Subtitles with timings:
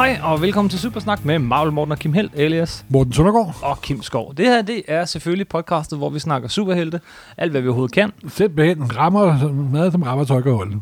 [0.00, 3.56] Hej og velkommen til Supersnak med Marvel Morten og Kim Helt, alias Morten Søndergaard.
[3.62, 4.34] og Kim Skov.
[4.36, 7.00] Det her, det er selvfølgelig podcastet, hvor vi snakker superhelte.
[7.36, 8.12] Alt, hvad vi overhovedet kan.
[8.28, 10.80] Simpelthen rammer mad, som rammer tøjkerholdet.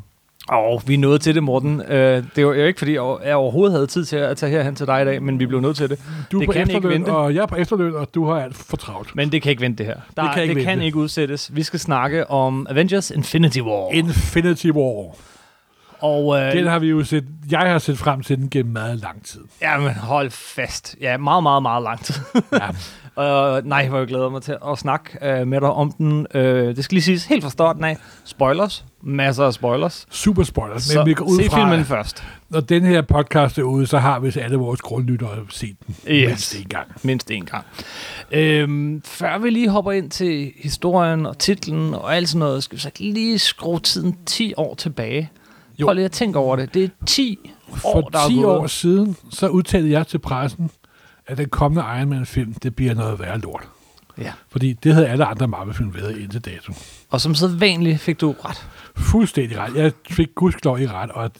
[0.48, 1.83] Og vi er nået til det, Morten.
[1.89, 4.87] Øh, det var jo ikke, fordi jeg overhovedet havde tid til at tage herhen til
[4.87, 5.98] dig i dag, men vi blev nødt til det.
[6.32, 7.09] Du er Det på kan ikke vente.
[7.12, 9.16] og jeg er på efterløn, og du har alt for travlt.
[9.16, 10.01] Men det kan ikke vente det her.
[10.16, 11.57] Der, Det kan ikke det kan ikke udsættes.
[11.57, 13.93] Vi skal snakke om Avengers Infinity War.
[13.93, 15.15] Infinity War.
[16.01, 18.98] Og øh, Den har vi jo set, jeg har set frem til den gennem meget
[18.98, 19.41] lang tid.
[19.62, 20.97] jamen, hold fast.
[21.01, 22.15] Ja, meget, meget, meget lang tid.
[22.52, 22.69] Ja.
[23.15, 26.27] Og nej, hvor jeg glæder mig til at snakke øh, med dig om den.
[26.34, 27.97] Øh, det skal lige siges helt fra starten af.
[28.24, 28.84] Spoilers.
[29.02, 30.07] Masser af spoilers.
[30.11, 30.83] Super spoilers.
[30.83, 32.24] Så Men vi går ud se fra, filmen først.
[32.49, 36.27] når den her podcast er ude, så har vi alle vores grundlyttere set den Yes.
[36.29, 36.87] mindst en gang.
[37.02, 37.65] Mindst en gang.
[38.30, 42.76] Øhm, før vi lige hopper ind til historien og titlen og alt sådan noget, skal
[42.76, 45.30] vi så lige skrue tiden 10 år tilbage.
[45.80, 45.87] Jo.
[45.87, 46.74] Prøv lige at tænke over det.
[46.74, 47.38] Det er 10
[47.73, 48.46] år, For der er 10 gået.
[48.46, 50.70] år siden, så udtalte jeg til pressen,
[51.26, 53.68] at den kommende Iron Man-film, det bliver noget værre lort.
[54.18, 54.32] Ja.
[54.48, 56.73] Fordi det havde alle andre Marvel-film været indtil dato.
[57.10, 58.68] Og som sædvanligt fik du ret.
[58.96, 59.74] Fuldstændig ret.
[59.74, 61.30] Jeg fik gudskelov i ret, og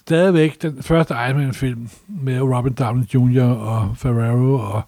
[0.00, 3.42] stadigvæk den første Iron Man-film med Robin Downey Jr.
[3.42, 4.82] og Ferrero og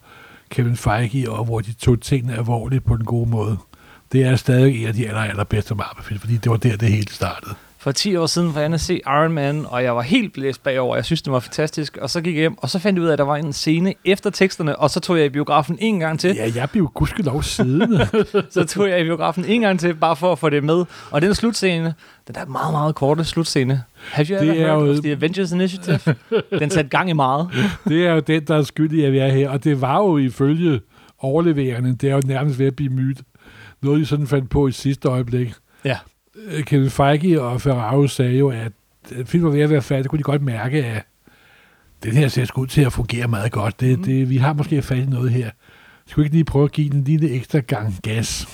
[0.51, 3.57] Kevin Feige, og hvor de tog tingene alvorligt på den gode måde.
[4.13, 7.09] Det er stadig en af de aller, allerbedste Marvel-film, fordi det var der, det hele
[7.13, 7.55] startede.
[7.89, 10.63] For 10 år siden var jeg at se Iron Man, og jeg var helt blæst
[10.63, 10.97] bagover.
[10.97, 11.97] Jeg synes, det var fantastisk.
[11.97, 13.53] Og så gik jeg hjem, og så fandt jeg ud af, at der var en
[13.53, 16.35] scene efter teksterne, og så tog jeg i biografen en gang til.
[16.37, 18.09] Ja, jeg blev gudskelov siddende.
[18.51, 20.85] Så tog jeg i biografen en gang til, bare for at få det med.
[21.11, 21.95] Og den slutscene,
[22.27, 23.83] den der meget, meget korte slutscene.
[24.13, 26.15] Have you Det ever er heard jo- the Avengers Initiative?
[26.59, 27.49] den satte gang i meget.
[27.89, 29.51] det er jo den, der er skyld i, at vi er her.
[29.51, 30.81] Og det var jo ifølge
[31.19, 33.19] overleveringerne, det er jo nærmest ved at blive myt.
[33.83, 35.53] Noget, de sådan fandt på i sidste øjeblik.
[35.85, 35.97] Ja.
[36.47, 38.73] Øh, Kevin Feige og Ferraro sagde jo, at
[39.27, 40.11] filmen var ved at være færdig.
[40.11, 41.03] Kunne de godt mærke, at
[42.03, 43.81] den her ser ud til at fungere meget godt.
[43.81, 44.05] Det, Mhm.
[44.05, 45.51] det, vi har måske fat i noget her.
[46.07, 48.49] Skal vi ikke lige prøve at give den en lille ekstra gang gas?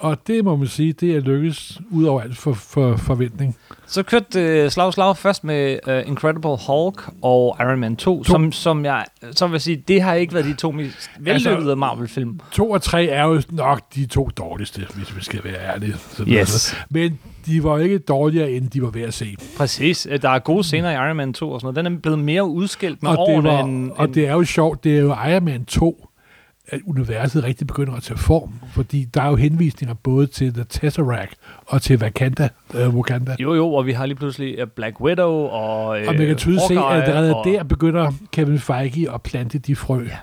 [0.00, 3.56] Og det må man sige, det er lykkes ud over alt for, for forventning.
[3.86, 8.24] Så kørte uh, slag slag først med uh, Incredible Hulk og Iron Man 2, To.
[8.32, 11.74] som, som jeg så vil sige, det har ikke været de to mest vellykkede Altså-
[11.74, 12.40] Marvel-film.
[12.52, 15.94] To og tre er jo nok de to dårligste, hvis vi skal være ærlige.
[15.98, 16.76] Sådan altså.
[16.90, 19.36] Men de var ikke dårligere, end de var ved at se.
[19.56, 20.06] Præcis.
[20.10, 21.86] Øh, Der er gode scener i Iron Man 2 og sådan noget.
[21.86, 24.32] Den er blevet mere udskilt med og, det årene var, end, og end, det er
[24.32, 26.06] jo sjovt, det er jo Iron Man 2,
[26.70, 30.64] at universet rigtig begynder at tage form, fordi der er jo henvisninger både til The
[30.68, 31.34] Tesseract
[31.66, 32.48] og til Wakanda.
[32.74, 33.36] Uh, Wakanda.
[33.38, 36.36] Jo, jo, og vi har lige pludselig uh, Black Widow og øh, og man kan
[36.36, 40.16] tydeligt se, at allerede og, der begynder Kevin Feige at plante de frø, Ja.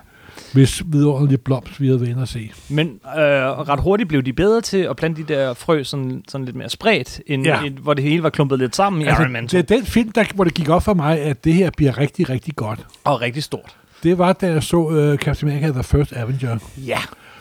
[0.52, 2.50] hvis vidunderlige blomst vi havde været inde at se.
[2.68, 6.44] Men øh, ret hurtigt blev de bedre til at plante de der frø sådan, sådan
[6.44, 7.62] lidt mere spredt, end, ja.
[7.62, 9.56] End, hvor det hele var klumpet lidt sammen i Iron Man 2.
[9.56, 11.70] Altså, det er den film, der, hvor det gik op for mig, at det her
[11.76, 12.86] bliver rigtig, rigtig godt.
[13.04, 13.76] Og rigtig stort.
[14.02, 16.58] Det var, da jeg så uh, Captain America The First Avenger.
[16.76, 16.98] Ja.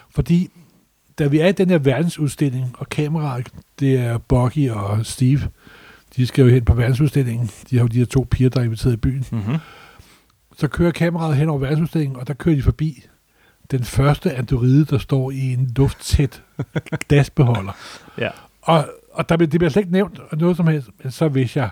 [0.10, 0.50] Fordi
[1.20, 3.48] da vi er i den her verdensudstilling, og kameraet,
[3.80, 5.42] det er Bucky og Steve,
[6.16, 7.50] de skal jo hen på verdensudstillingen.
[7.70, 9.26] De har jo de her to piger, der er inviteret i byen.
[9.32, 9.58] Mm-hmm.
[10.58, 13.06] Så kører kameraet hen over verdensudstillingen, og der kører de forbi
[13.72, 16.44] den første androide, der står i en lufttæt
[17.10, 17.72] dasbeholder.
[18.18, 18.30] Ja.
[18.62, 21.60] Og, og der, det bliver slet ikke nævnt og noget som helst, men så vidste
[21.60, 21.70] jeg,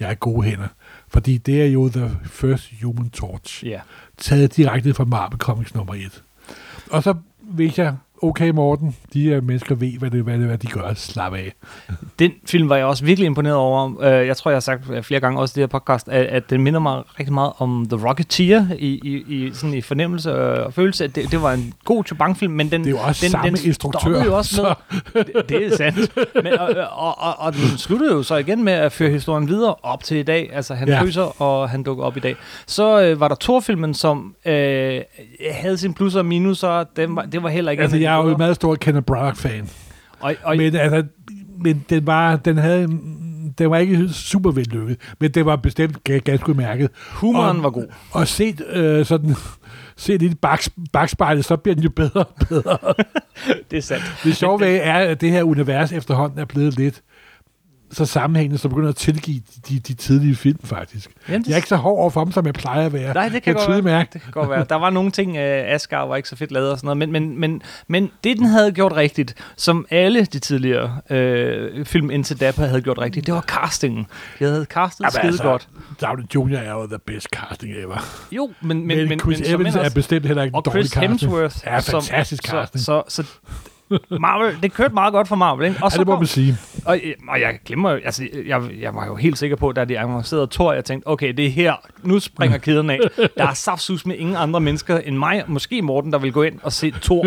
[0.00, 0.68] jeg er i gode hænder.
[1.08, 3.66] Fordi det er jo The First Human Torch.
[3.66, 3.80] Ja.
[4.18, 6.22] Taget direkte fra Marvel Comics nummer 1.
[6.90, 10.58] Og så vidste jeg, okay Morten, de her mennesker ved, hvad det, hvad det hvad
[10.58, 10.94] de gør.
[10.94, 11.52] Slap af.
[12.18, 14.02] Den film var jeg også virkelig imponeret over.
[14.02, 16.50] Øh, Jeg tror, jeg har sagt flere gange også i det her podcast, at, at
[16.50, 20.66] den minder mig rigtig meget om The Rocketeer i, i, i, sådan i fornemmelse øh,
[20.66, 21.04] og følelse.
[21.04, 23.50] At det, det var en god Chubang-film, men den, Det er jo også den, samme
[23.56, 24.24] den instruktør.
[24.24, 24.74] jo også så-
[25.14, 26.16] med, det, det er sandt.
[26.34, 29.74] Men, og, og, og, og den sluttede jo så igen med at føre historien videre
[29.82, 30.50] op til i dag.
[30.52, 31.02] Altså, han Ja.
[31.02, 32.36] fryser, og han dukker op i dag.
[32.66, 35.00] Så øh, var der Thor-filmen, som øh,
[35.52, 36.84] havde sine plusser og minuser.
[36.96, 37.82] Den var, det var heller ikke...
[37.82, 39.68] Altså, en de jeg er jo en meget stor Kenneth Branagh-fan.
[40.20, 41.04] Og, og, Men, altså,
[41.64, 42.88] men den, var, den, havde,
[43.58, 46.90] den var ikke super vellykket, men det var bestemt ga- ganske udmærket.
[47.12, 47.86] humoren og- var god.
[48.12, 49.34] Og set øh, sådan,
[49.96, 52.78] set i baks, bagspejlet, så bliver den jo bedre og bedre.
[53.70, 54.04] Det er sandt.
[54.24, 57.02] Det sjove ved er, at det her univers efterhånden er blevet lidt
[57.92, 61.10] så sammenhængende, så begynder at tilgive de, de, tidlige film, faktisk.
[61.28, 63.14] Jamen, Jeg er ikke så hård over for dem, som jeg plejer at være.
[63.14, 63.82] Nej, det kan jeg godt være.
[63.82, 64.10] mærke.
[64.12, 64.66] Det kan godt være.
[64.68, 67.12] Der var nogle ting, uh, Asgard var ikke så fedt lavet og sådan noget, men,
[67.12, 72.40] men, men, men det, den havde gjort rigtigt, som alle de tidligere uh, film indtil
[72.40, 74.06] da havde gjort rigtigt, det var castingen.
[74.38, 75.68] De havde castet Jamen, skide altså, godt.
[76.02, 76.56] Downey Jr.
[76.56, 78.26] er jo the best casting ever.
[78.32, 80.80] Jo, men, men, Men, men, Chris men Evans er bestemt heller ikke en og dårlig
[80.80, 81.10] Chris casting.
[81.10, 81.56] Hemsworth.
[81.66, 82.84] Ja, fantastisk som, casting.
[82.84, 83.28] Så, så, så
[84.20, 85.78] Marvel, det kørte meget godt for Marvel, ikke?
[85.82, 86.56] Og Ja, det må kom, man sige.
[86.84, 89.98] og, øh, og jeg glemmer altså, jeg, jeg var jo helt sikker på, da de
[89.98, 92.98] annoncerede Thor, jeg tænkte, okay, det er her, nu springer kæden af.
[93.36, 96.58] Der er saftsus med ingen andre mennesker end mig, måske Morten, der vil gå ind
[96.62, 97.26] og se Thor.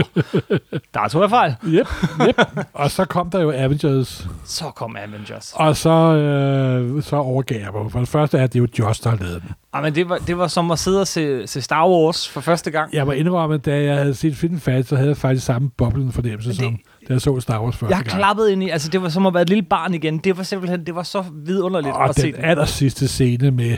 [0.93, 1.55] Der tog jeg fejl.
[1.65, 1.87] Yep,
[2.27, 2.39] yep.
[2.73, 5.53] og så kom der jo Avengers, Så kom Avengers.
[5.55, 7.91] og så, øh, så overgav jeg mig.
[7.91, 9.51] For det første er, det er jo Josh, der har lavet den.
[9.73, 12.41] Ah, men det, var, det var som at sidde og se, se Star Wars for
[12.41, 12.93] første gang.
[12.93, 16.11] Jeg må indrømme, da jeg havde set filmen færdig, så havde jeg faktisk samme boblende
[16.11, 18.17] fornemmelse, det- som da jeg så Star Wars første Jeg gang.
[18.17, 20.17] klappet ind i, altså det var som at være et lille barn igen.
[20.17, 22.45] Det var simpelthen, det var så vidunderligt Og at se den den.
[22.45, 23.77] aller sidste scene med,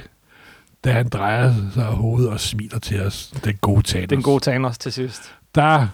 [0.84, 4.08] da han drejer sig af hovedet og smiler til os, den gode Thanos.
[4.10, 5.32] Den gode Thanos til sidst.
[5.56, 5.88] Der,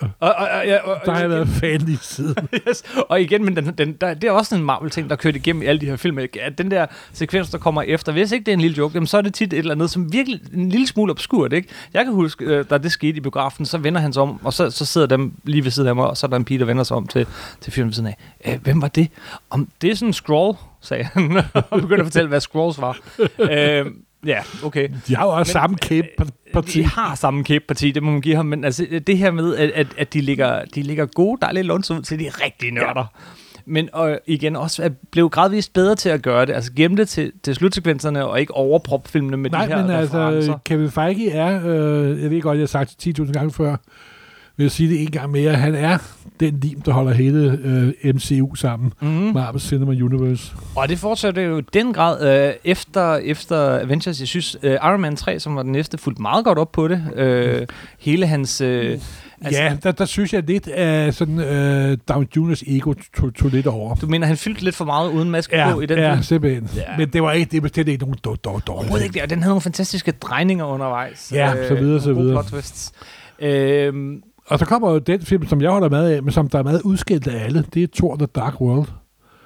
[0.00, 2.48] Og, og, og, og, der har jeg været fan lige siden.
[2.68, 2.82] yes.
[3.08, 5.66] og igen, men den, den, der, det er også en Marvel-ting, der kørt igennem i
[5.66, 6.18] alle de her film.
[6.18, 9.06] At den der sekvens, der kommer efter, hvis ikke det er en lille joke, jamen,
[9.06, 11.52] så er det tit et eller andet, som virkelig en lille smule obskurt.
[11.52, 11.68] Ikke?
[11.94, 14.52] Jeg kan huske, øh, da det skete i biografen, så vender han sig om, og
[14.52, 16.58] så, så sidder dem lige ved siden af mig, og så er der en pige,
[16.58, 17.26] der vender sig om til,
[17.60, 18.16] til filmen ved siden af.
[18.46, 19.08] Øh, hvem var det?
[19.50, 22.98] Om det er sådan en scroll, sagde han, og begyndte at fortælle, hvad scrolls var.
[23.38, 23.86] øh,
[24.26, 24.88] ja, okay.
[25.08, 26.78] De har jo også Men, samme kæbe-parti.
[26.78, 29.70] De har samme kæbeparti, det må man give ham, men altså, det her med, at,
[29.70, 33.04] at, at de, ligger, de ligger gode, dejlige lunds ud til de rigtige nørder.
[33.70, 37.08] Men og igen også er blev gradvist bedre til at gøre det, altså gemme det
[37.08, 40.20] til, til slutsekvenserne, og ikke overproppe filmene med Nej, de her men referencer.
[40.20, 43.76] altså, Kevin Feige er, øh, jeg ved godt, jeg har sagt det 10.000 gange før,
[44.58, 45.98] vil jeg sige det en gang mere, han er
[46.40, 47.58] den lim, der holder hele
[48.02, 48.92] øh, MCU sammen.
[49.00, 49.08] Mm.
[49.08, 50.52] Marvel Cinema Universe.
[50.76, 54.20] Og det fortsætter jo i den grad øh, efter, efter Avengers.
[54.20, 56.88] Jeg synes, øh, Iron Man 3, som var den næste, fulgte meget godt op på
[56.88, 57.02] det.
[57.16, 57.66] Øh,
[57.98, 58.60] hele hans...
[58.60, 58.98] Øh,
[59.42, 63.50] Altså, ja, der, der synes jeg lidt, at sådan, øh, Down Juniors ego tog, tog
[63.50, 63.94] lidt over.
[63.94, 66.22] Du mener, han fyldte lidt for meget uden maske Ja, på i den ja film?
[66.22, 66.68] simpelthen.
[66.76, 66.82] Ja.
[66.98, 69.38] Men det var ikke, det bestemt ikke nogen dårlig dår, Overhovedet ikke det, og den
[69.38, 71.32] havde nogle fantastiske drejninger undervejs.
[71.34, 72.32] Ja, så videre, så videre.
[72.32, 72.92] plot twists.
[73.40, 76.58] Øhm, og så kommer jo den film, som jeg holder meget af, men som der
[76.58, 77.64] er meget udskilt af alle.
[77.74, 78.88] Det er Thor The Dark World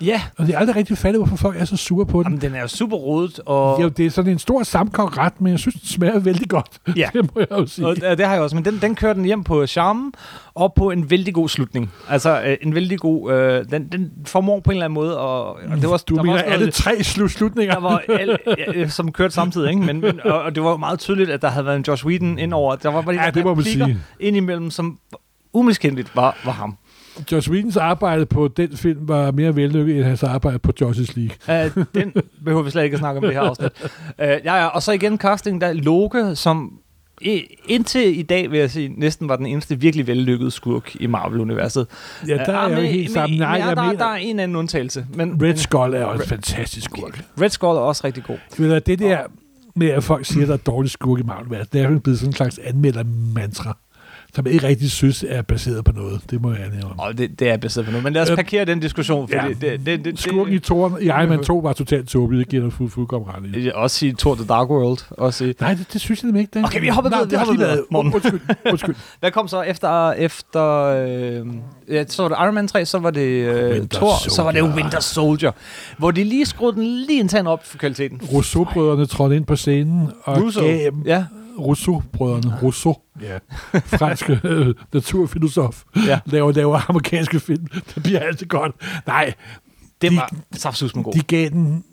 [0.07, 2.27] ja, Og det er aldrig rigtig fattigt, hvorfor folk er så sure på den.
[2.27, 5.41] Jamen, den er jo super rodet, og, Jo, det er sådan en stor sammenkogret ret,
[5.41, 6.67] men jeg synes, den smager vældig godt.
[6.97, 7.09] Ja.
[7.13, 7.87] det må jeg jo sige.
[7.87, 10.13] og det, har jeg også, men den, den kører den hjem på charmen,
[10.55, 11.93] og på en vældig god slutning.
[12.09, 15.47] Altså, øh, en vældig god, øh, den, den formår på en eller anden måde, og,
[15.47, 17.75] og det var, du der mener var alle tre slu- slutninger?
[17.75, 19.83] der var alle, ja, som kørte samtidig, ikke?
[19.83, 22.39] Men, men, og, og det var meget tydeligt, at der havde været en Josh Whedon
[22.39, 22.77] indover.
[22.77, 23.99] Der var bare de Ja, der det må man sige.
[24.21, 24.99] indimellem, som
[25.53, 26.77] umiskendeligt var, var ham.
[27.33, 31.67] Josh Whedons arbejde på den film var mere vellykket end hans arbejde på Justice League.
[31.77, 32.13] Uh, den
[32.45, 33.71] behøver vi slet ikke at snakke om det her afsnit.
[33.83, 33.89] Uh,
[34.19, 36.79] ja, ja, og så igen casting der Loke, som
[37.69, 41.87] indtil i dag, vil jeg sige, næsten var den eneste virkelig vellykkede skurk i Marvel-universet.
[42.29, 43.39] Ja, der er Uh, jeg jo helt sammen.
[43.39, 45.07] Nej, ja, jeg der, mener, der er en anden undtagelse.
[45.15, 47.25] Men, Red Skull er også en fantastisk skurk.
[47.41, 48.39] Red Skull er også rigtig god.
[48.59, 49.19] Ved du, det der
[49.75, 52.19] med, at folk siger, at der er dårlig skurk i marvel det er jo blevet
[52.19, 53.77] sådan en slags anmelder-mantra,
[54.35, 56.21] som jeg ikke rigtig synes er baseret på noget.
[56.31, 56.99] Det må jeg om.
[56.99, 58.01] Og det, det er baseret på nu.
[58.01, 59.49] Men lad os Øh, parkere den diskussion, for ja.
[59.49, 62.49] det, det, det, det, Skurken i Toren, i Iron Man 2 var totalt tåbelig, det
[62.49, 63.71] giver dig fuld, fuldkommen ret i.
[63.75, 64.99] også sige Thor The Dark World.
[65.11, 65.55] Også sige.
[65.61, 66.59] Nej, det, det synes jeg nemlig ikke.
[66.59, 66.65] Det.
[66.65, 67.95] Okay, vi hopper videre, vi hopper videre.
[67.95, 68.41] Undskyld,
[68.71, 68.95] undskyld.
[69.21, 71.47] Hvad kom så efter, efter øh,
[71.89, 74.63] ja, så var det Iron Man 3, så var det øh, Thor, så var det.
[74.63, 75.53] Winter Soldier,
[75.99, 78.21] hvor de lige skruede den lige en tand op for kvaliteten.
[78.33, 80.61] Rousseau-brødrene trådte ind på scenen og Russo.
[80.61, 81.25] gav Ja,
[81.59, 83.39] Rousseau-brødrene, Rousseau, ja.
[83.99, 86.21] franske øh, naturfilosof, ja.
[86.27, 87.67] laver, laver amerikanske film.
[87.95, 88.73] Det bliver altid godt.
[89.07, 89.35] Nej,
[90.03, 91.13] Det De- var saftsus med god.
[91.13, 91.85] de gav den,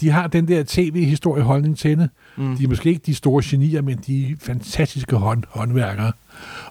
[0.00, 2.10] de har den der tv-historieholdning til det.
[2.36, 2.56] Mm.
[2.56, 6.12] De er måske ikke de store genier, men de er fantastiske hånd, håndværkere.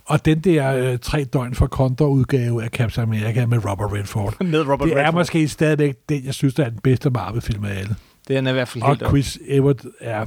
[0.06, 4.62] Og den der øh, tre døgn for kontra-udgave af Captain America med Robert Redford, Med
[4.62, 5.13] Robert det er Redford.
[5.13, 7.96] måske stadigvæk den, jeg synes, der er den bedste Marvel-film af alle.
[8.27, 9.10] Den er i hvert fald Og helt op.
[9.10, 10.25] Chris Evert er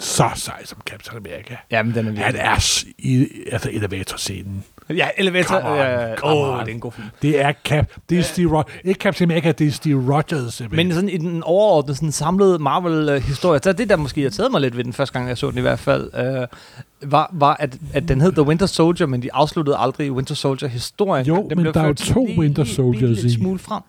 [0.00, 1.56] så sej som Captain America.
[1.70, 2.40] Jamen, den er Han virkelig.
[2.40, 4.64] er s- i altså elevator-scenen.
[4.96, 5.54] Ja, Elevator.
[5.60, 6.60] Come on, ja, come Åh, on.
[6.60, 7.08] det er en god film.
[7.22, 8.72] Det er, Cap, det er Steve Rogers.
[8.84, 10.62] Ikke Captain America, det er Steve Rogers.
[10.70, 14.76] Men sådan i den overordnede, sådan samlede Marvel-historie, så det der måske irriterede mig lidt
[14.76, 16.46] ved den første gang, jeg så den i hvert fald, øh,
[17.12, 21.26] var, var at, at den hed The Winter Soldier, men de afsluttede aldrig Winter Soldier-historien.
[21.26, 23.34] Jo, den men der er jo to lige Winter Soldiers bitte i.
[23.34, 23.82] smule frem.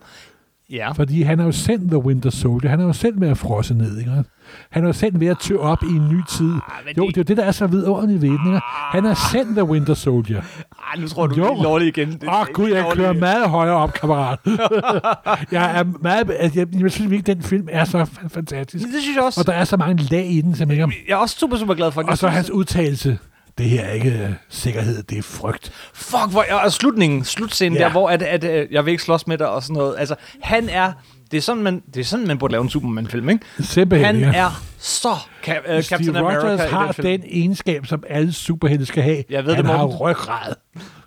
[0.70, 0.92] Ja.
[0.92, 2.70] Fordi han har jo sendt The Winter Soldier.
[2.70, 4.10] Han har jo selv været frosset ned, ikke?
[4.70, 6.44] Han har jo selv ved at tø op i en ny tid.
[6.46, 6.60] men
[6.96, 8.60] Jo, det- det er jo det, der er så vidunderligt ved den, ikke?
[8.64, 10.40] Han har sendt The Winter Soldier.
[10.40, 11.54] Ej, nu tror du, Jo.
[11.62, 12.12] du er igen.
[12.12, 14.38] Det er Åh oh, ikke gud, jeg kører meget højere op, kammerat.
[15.52, 16.30] jeg er meget...
[16.38, 18.84] Altså, jeg, jeg synes virkelig, den film er så fa- fantastisk.
[18.84, 19.40] Det synes jeg også.
[19.40, 20.82] Og der er så mange lag i den, som ikke...
[21.08, 22.10] Jeg er også super, super glad for det.
[22.10, 23.18] Og så hans udtalelse.
[23.58, 25.72] Det her er ikke øh, sikkerhed, det er frygt.
[25.94, 27.84] Fuck, hvor, og slutningen, slutscenen Ja.
[27.84, 29.94] der, hvor at, at, at, jeg vil ikke slås med dig og sådan noget.
[29.98, 30.92] Altså, han er,
[31.30, 33.44] det er sådan, man, det er sådan, man burde lave en Superman-film, ikke?
[33.60, 34.38] Simpelthen, Han ja.
[34.38, 35.08] er så
[35.46, 39.24] ka- uh, Steve Captain America Rogers har den den egenskab, som alle superhelte skal have.
[39.30, 40.54] Jeg ved Han det, har ryggrad.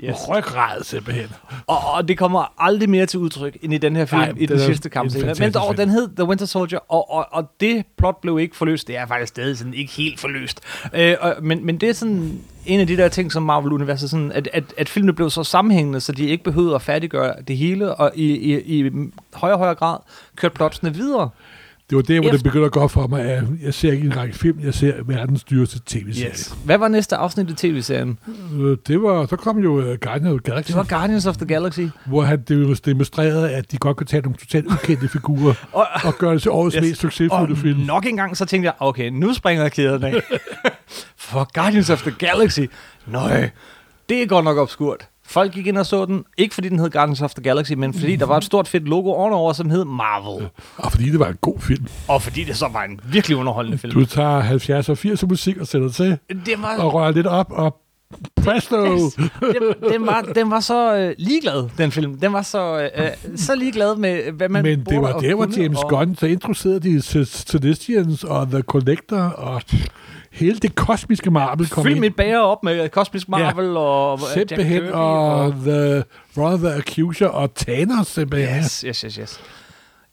[0.04, 0.16] Yes.
[0.30, 1.28] Ryggrad, simpelthen.
[1.68, 4.46] Og, og det kommer aldrig mere til udtryk end i den her film, Nej, i
[4.46, 5.34] den sidste kampscene.
[5.40, 8.88] Men dog, den hed The Winter Soldier, og, og, og det plot blev ikke forløst.
[8.88, 10.60] Det er faktisk stadig sådan ikke helt forløst.
[10.94, 14.32] Øh, og, men, men det er sådan en af de der ting, som Marvel-universet, sådan,
[14.32, 17.96] at, at, at filmene blev så sammenhængende, så de ikke behøvede at færdiggøre det hele,
[17.96, 18.92] og i, i, i
[19.34, 19.98] højere og højere grad
[20.36, 21.30] kørte plotsene videre.
[21.90, 23.92] Det var der, hvor det Efter- begynder at gå op for mig, at jeg ser
[23.92, 26.30] ikke en række film, jeg ser verdens dyreste tv-serie.
[26.32, 26.56] Yes.
[26.66, 28.20] Hvad var næste afsnit i tv-serien?
[28.60, 31.38] Øh, Det var, så kom jo uh, Guardian of the Galaxy, Det var Guardians of
[31.38, 31.80] the Galaxy.
[32.06, 36.16] hvor han det demonstrerede, at de godt kunne tage nogle totalt ukendte figurer Og, og
[36.16, 36.82] gøre det til årets Yes.
[36.82, 37.80] mest succesfulde og film.
[37.80, 40.14] nok en gang, så tænkte jeg, okay, nu springer jeg kæden af.
[41.18, 42.60] For Guardians of the Galaxy.
[43.08, 43.50] Nøj,
[44.10, 45.08] det er godt nok obskurt.
[45.34, 47.94] Folk gik ind og så den, ikke fordi den hed Guardians of the Galaxy, men
[47.94, 50.50] fordi der var et stort fedt logo ovenover, som hed Marvel.
[50.78, 51.86] Og fordi det var en god film.
[52.08, 53.94] Og fordi det så var en virkelig underholdende film.
[53.94, 57.52] Du tager 70 og 80 musik og sætter til, Det var, og rører lidt op,
[57.52, 57.76] og
[58.44, 58.86] presto!
[58.96, 59.14] Yes.
[59.14, 62.18] den, den, var, den var så øh, ligeglad, den film.
[62.20, 65.48] Den var så, øh, øh, så ligeglad med, hvad man Men det var der, hvor
[65.62, 69.62] James og- Gunn, så introducerede de Celestians og The Collector, og
[70.34, 72.00] hele det kosmiske Marvel kom Fyld ind.
[72.00, 73.78] mit bager op med Cosmic Marvel ja.
[73.78, 76.04] og øh, Jack Simpelthen, Kirby og The
[76.36, 78.64] Brother the Accuser og Thanos simpelthen.
[78.64, 79.40] Yes, yes, yes, yes.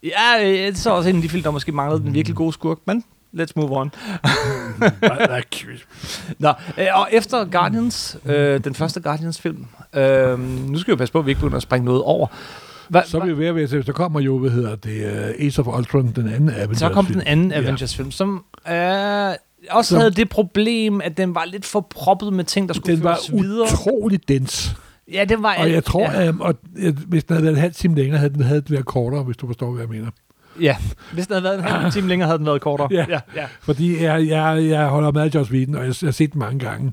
[0.03, 2.35] Ja, øh, det er så også en af de film, der måske manglede den virkelig
[2.35, 3.03] gode skurk, men
[3.39, 3.91] let's move on.
[6.39, 11.11] Nå, øh, og efter Guardians, øh, den første Guardians-film, øh, nu skal vi jo passe
[11.11, 12.27] på, at vi ikke begynder at springe noget over.
[12.89, 15.61] Hva, Så er vi ved at være så kommer jo, hvad hedder det, uh, Ace
[15.61, 17.57] of Ultron, den anden Avengers så kom den anden Ja.
[17.57, 18.73] Avengers-film, som øh,
[19.71, 22.95] også Som- havde det problem, at den var lidt for proppet med ting, der skulle
[22.95, 23.63] Den var føres videre.
[23.73, 24.75] utrolig dens.
[25.13, 25.55] Ja, den var...
[25.59, 28.17] Og jeg tror, ja, at, og, at hvis den havde været en halv time længere,
[28.19, 30.07] havde den, havde den været kortere, hvis du forstår, hvad jeg mener.
[30.61, 30.77] ja,
[31.13, 32.87] hvis den havde været en halv time længere, havde den været kortere.
[32.91, 33.05] Ja.
[33.09, 33.45] ja, ja.
[33.61, 36.39] Fordi jeg, jeg, jeg holder med af Joss Whedon, og jeg, jeg har set den
[36.39, 36.91] mange gange.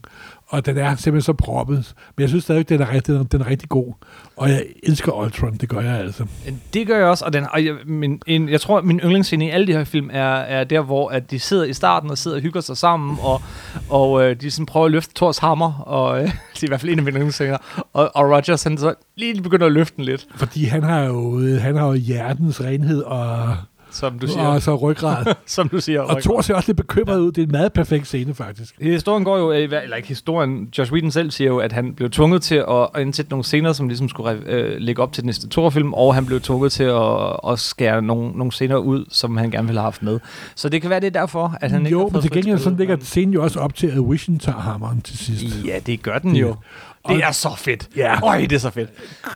[0.50, 1.94] Og den er simpelthen så proppet.
[2.16, 3.92] Men jeg synes stadig, den er, rigtig, den er, den er rigtig god.
[4.36, 6.26] Og jeg elsker Ultron, det gør jeg altså.
[6.74, 9.50] Det gør jeg også, og, den, og jeg, min, en, jeg tror, min yndlingsscene i
[9.50, 12.36] alle de her film er, er der, hvor at de sidder i starten og sidder
[12.36, 13.42] og hygger sig sammen, og,
[13.88, 16.24] og øh, de sådan prøver at løfte Thors hammer, og øh,
[16.54, 17.58] det er i hvert fald en af mine yndlingsscener,
[17.92, 21.40] og, og Rogers han så lige begynder at løfte den lidt, Fordi han har jo,
[21.40, 23.56] øh, han har jo hjertens renhed og,
[23.90, 24.47] som du siger.
[24.47, 25.35] og så ryggrad.
[25.47, 26.00] som du siger.
[26.00, 27.33] og Thor ser også lidt bekymret ud.
[27.33, 28.75] Det er en meget perfekt scene, faktisk.
[28.80, 32.11] Historien går jo, øh, eller ikke historien, Josh Whedon selv siger jo, at han blev
[32.11, 35.49] tvunget til at, indsætte nogle scener, som ligesom skulle øh, lægge op til den næste
[35.50, 39.50] Thor-film, og han blev tvunget til at, at skære nogle, nogle scener ud, som han
[39.50, 40.21] gerne ville have haft med.
[40.54, 42.64] Så det kan være, det er derfor, at han ikke jo, men til gengæld så
[42.64, 45.64] spil, ligger scenen jo også op til, at Vision tager hammeren til sidst.
[45.64, 46.57] Ja, det gør den jo.
[47.04, 47.88] Og- Det er så fedt.
[47.96, 48.26] Ja.
[48.26, 48.90] Øj, det er så fedt.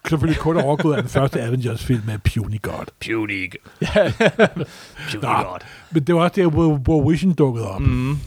[0.08, 2.84] Selvfølgelig kun overgået af den første Avengers-film med Puny God.
[3.06, 3.52] Puny.
[3.80, 5.28] Puny Nå.
[5.28, 5.58] God.
[5.90, 7.80] Men det var også der, hvor, hvor Vision dukkede op.
[7.80, 8.18] Mm.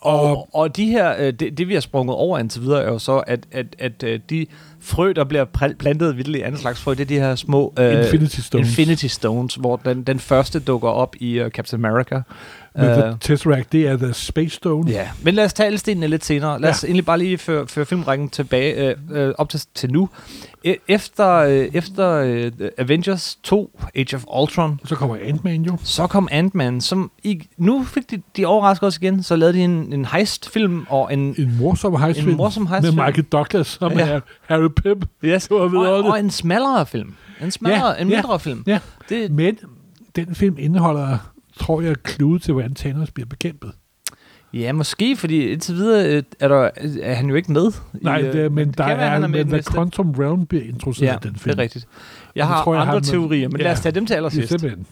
[0.00, 2.98] Og, og de her, øh, det, det vi har sprunget over indtil videre, er jo
[2.98, 4.46] så, at, at, at øh, de
[4.80, 5.44] frø, der bliver
[5.78, 7.74] plantet vildt i anden slags frø, det er de her små...
[7.78, 8.68] øh, Infinity Stones.
[8.68, 12.20] Infinity Stones, hvor den, den første dukker op i uh, Captain America.
[12.76, 14.90] Men Øh, The Tesseract, det er The Space Stone.
[14.90, 16.60] Ja, men lad os tage alle stenene lidt senere.
[16.60, 16.86] Lad os Ja.
[16.86, 20.08] egentlig bare lige føre, føre filmrækken tilbage øh, øh, op til, til nu.
[20.66, 25.76] E- Efter, øh, efter øh, Avengers 2, Age of Ultron, Så kommer Ant-Man jo.
[25.82, 29.64] så kom Ant-Man, som i, nu fik de, de overrasker os igen, så lavede de
[29.64, 32.30] en, en heist-film og en, En morsom heistfilm.
[32.30, 32.94] En morsom Med heistfilm.
[33.04, 34.08] Michael Douglas, som Ja.
[34.08, 35.08] er Harry Pip.
[35.24, 36.06] yes, Det var og, vidunderligt.
[36.12, 37.14] og en smallere film.
[37.42, 38.16] En smallere, Ja, en ja.
[38.16, 38.62] mindre film.
[38.66, 38.78] Ja.
[39.08, 39.58] Det, Men
[40.16, 41.18] den film indeholder,
[41.60, 43.72] tror jeg, klude til, hvordan Thanos bliver bekæmpet.
[44.54, 46.70] ja, måske, fordi indtil videre øh, er, der,
[47.02, 47.72] er han jo ikke med.
[48.02, 49.72] Nej, i, øh, det, men det der være, er, er med men næste.
[49.72, 51.58] Quantum Realm bliver introduceret Ja, den det film.
[51.58, 51.86] er rigtigt.
[52.34, 53.64] Jeg Det har tror jeg, andre han- teorier, men ja.
[53.64, 54.48] lad os tage dem til Det er allersidst.
[54.48, 54.86] simpelthen.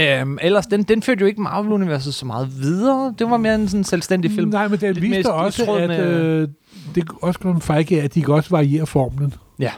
[0.00, 3.14] Øhm, ellers, den, den førte jo ikke Marvel-universet så meget videre.
[3.18, 4.50] Det var mere en sådan selvstændig film.
[4.50, 6.48] Nej, men den viste også, at med- øh,
[6.94, 9.34] det også kom Feige, at de kan også variere formlen.
[9.60, 9.70] Ja.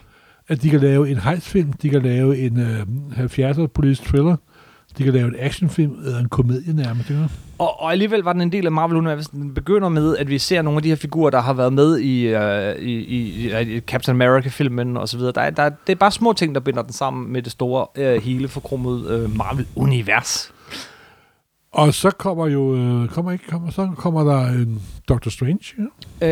[0.48, 2.80] At de kan lave en heistfilm, de kan lave en øh,
[3.18, 4.36] 70'er politisk thriller,
[4.98, 7.10] de kan lave en actionfilm, eller en komedie nærmest.
[7.10, 7.28] Ikke?
[7.58, 9.32] Og, og alligevel var den en del af Marvel-universet.
[9.32, 11.98] Den begynder med, at vi ser nogle af de her figurer, der har været med
[11.98, 15.32] i, øh, i, i, i Captain America-filmen og så videre.
[15.32, 17.86] Der, er- der, det er bare små ting, der binder den sammen med det store,
[17.96, 20.50] øh, hele forkromede øh, Marvel-univers.
[21.74, 25.58] Og så kommer jo, øh, kommer ikke, kommer, så kommer der en Doctor Strange.
[26.20, 26.26] Ja?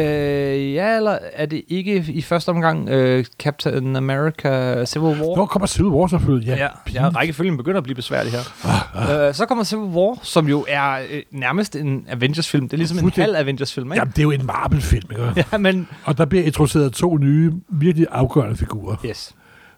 [0.55, 5.37] Øh, ja, eller er det ikke i første omgang øh, Captain America Civil War?
[5.37, 6.47] Nå, kommer Civil War selvfølgelig.
[6.47, 9.29] Ja, Ja, ja rækkefølgen begynder at blive besværlig her.
[9.29, 12.69] Øh, så kommer Civil War, som jo er øh, nærmest en Avengers-film.
[12.69, 13.35] Det er ligesom en Fuldstændig.
[13.35, 14.01] halv Avengers-film, ikke?
[14.01, 15.45] Jamen, det er jo en Marvel-film, ikke?
[15.53, 15.89] Ja, men...
[16.05, 18.97] Og der bliver introduceret to nye, virkelig afgørende figurer.
[19.07, 19.35] Yes.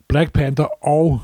[0.08, 1.20] Black Panther og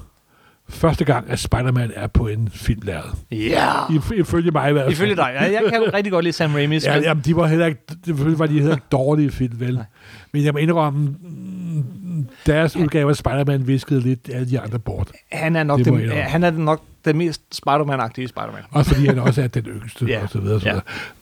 [0.70, 3.10] første gang, at Spider-Man er på en filmlæret.
[3.32, 3.92] Ja!
[3.92, 4.92] I- Ifølge mig i hvert fald.
[4.92, 5.30] Ifølge dig.
[5.34, 7.04] Ja, jeg kan rigtig godt lide Sam Raimi's Ja, film.
[7.04, 9.74] jamen, de var heller ikke, selvfølgelig var de heller ikke dårlige film, vel?
[9.74, 9.84] Nej.
[10.32, 11.84] Men jeg må indrømme, mm,
[12.46, 15.10] deres udgave af Spider-Man viskede lidt alle de andre bort.
[15.32, 18.62] Han er nok, Det den, han er nok den mest Spider-Man-agtige Spider-Man.
[18.70, 20.22] Også fordi han også er den yngste, Ja.
[20.22, 20.54] og så videre.
[20.54, 20.78] Og så Ja.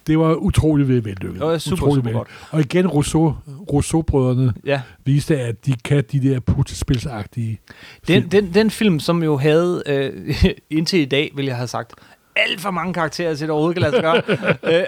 [0.06, 1.18] Det var utrolig vellykket.
[1.32, 2.28] Det var super, Utrolig super godt.
[2.50, 3.36] Og igen, Rousseau,
[3.72, 4.80] Rousseau-brødrene Ja.
[5.04, 7.60] viste, at de kan de der puttespilsagtige
[8.08, 8.28] Den, film.
[8.30, 10.34] den, den film, som jo havde, øh,
[10.78, 11.92] indtil i dag, vil jeg have sagt,
[12.38, 14.22] alt for mange karakterer til, at det overhovedet kan lade sig gøre.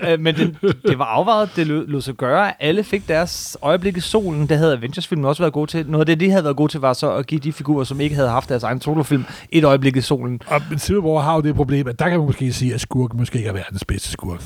[0.04, 2.62] øh, øh, men det, det var afvejet, det lød, lød sig gøre.
[2.62, 4.48] Alle fik deres øjeblik i solen.
[4.48, 5.86] Det havde Avengers-filmen også været god til.
[5.86, 8.00] Noget af det, de havde været god til, var så at give de figurer, som
[8.00, 10.40] ikke havde haft deres egen solofilm, et øjeblik i solen.
[10.46, 12.80] Og men Civil War har jo det problem, at der kan man måske sige, at
[12.80, 14.40] skurken måske ikke er verdens bedste skurk.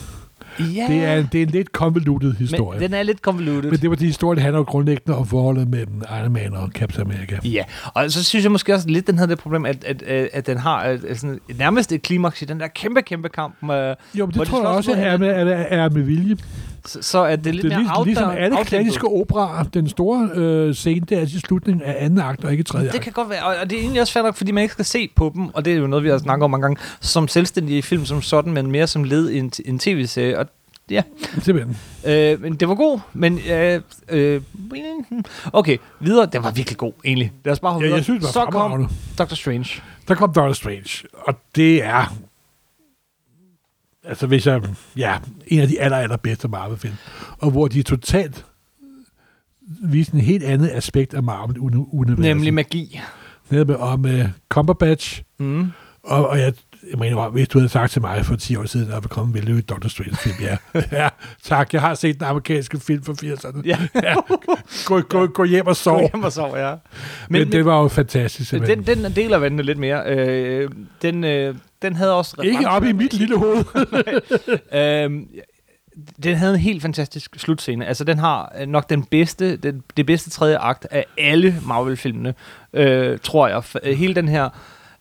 [0.59, 2.81] Ja, Det, er, det er en lidt convoluted historie.
[2.81, 3.71] men den er lidt convoluted.
[3.71, 6.69] Men det var de historier, der handler jo grundlæggende om forholdet mellem Iron Man og
[6.75, 7.39] Captain America.
[7.45, 10.29] Ja, og så synes jeg måske også lidt, den havde det problem, at, at, at,
[10.33, 13.55] at den har øh, sådan, nærmest et klimaks i den der kæmpe, kæmpe kamp.
[13.63, 16.37] Med, Jo, men det de tror jeg også er med, er, er med vilje.
[16.87, 18.67] Så, så at det er lidt Det er mere lig, ligesom outdone- alle outdæmpet.
[18.67, 19.63] klassiske operaer.
[19.65, 22.95] Den store øh, scene, det er i slutningen af anden akt, og ikke tredje Det
[22.95, 23.05] akt.
[23.05, 25.09] kan godt være, og det er egentlig også fair nok, fordi man ikke skal se
[25.17, 27.83] på dem, og det er jo noget, vi har snakket om mange gange, som selvstændige
[27.83, 30.39] film som sådan, men mere som led i en, en tv-serie.
[30.39, 30.47] Og
[30.91, 31.03] ja,
[31.43, 31.77] Simpelthen.
[32.07, 34.41] øh, men det var god, men øh, øh,
[35.53, 37.33] okay, videre, det var virkelig god, egentlig.
[37.45, 38.89] Lad os bare hoppe Ja, jeg synes, det var Så kom.
[39.19, 39.83] Doctor Strange.
[40.09, 42.15] Der kom Doctor Strange, og det er...
[44.05, 44.63] Altså hvis jeg...
[44.97, 46.95] Ja, en af de aller, aller bedste Marvel-film.
[47.39, 48.47] Og hvor de totalt
[49.83, 52.19] viste en helt andet aspekt af Marvel-universet.
[52.19, 53.01] Nemlig magi.
[53.51, 55.71] Netop om uh, Cumberbatch, Mm.
[56.03, 56.53] og, og jeg,
[56.91, 59.29] jeg mener, hvis du havde sagt til mig for 10 år siden, at der kom
[59.29, 60.57] en vellykket Doctor Strange-film, ja.
[61.03, 61.09] ja,
[61.43, 63.63] tak, jeg har set den amerikanske film fra 80'erne.
[63.65, 64.15] Ja, Ja,
[64.87, 66.01] gå, gå, gå hjem og sov.
[66.01, 66.75] gå hjem og sov, ja.
[67.29, 70.03] Men, men det var jo fantastisk, den, den deler vandene lidt mere.
[70.07, 70.71] Øh,
[71.03, 72.37] den, øh, den havde også...
[72.43, 73.65] Ikke op i mit lille hoved.
[74.75, 75.29] Øhm,
[76.23, 77.87] den havde en helt fantastisk slutscene.
[77.87, 82.35] Altså, den har øh, nok den bedste, den, det bedste tredje akt af alle Marvel-filmene,
[82.73, 83.63] øh, tror jeg.
[83.83, 84.49] Øh, hele den her,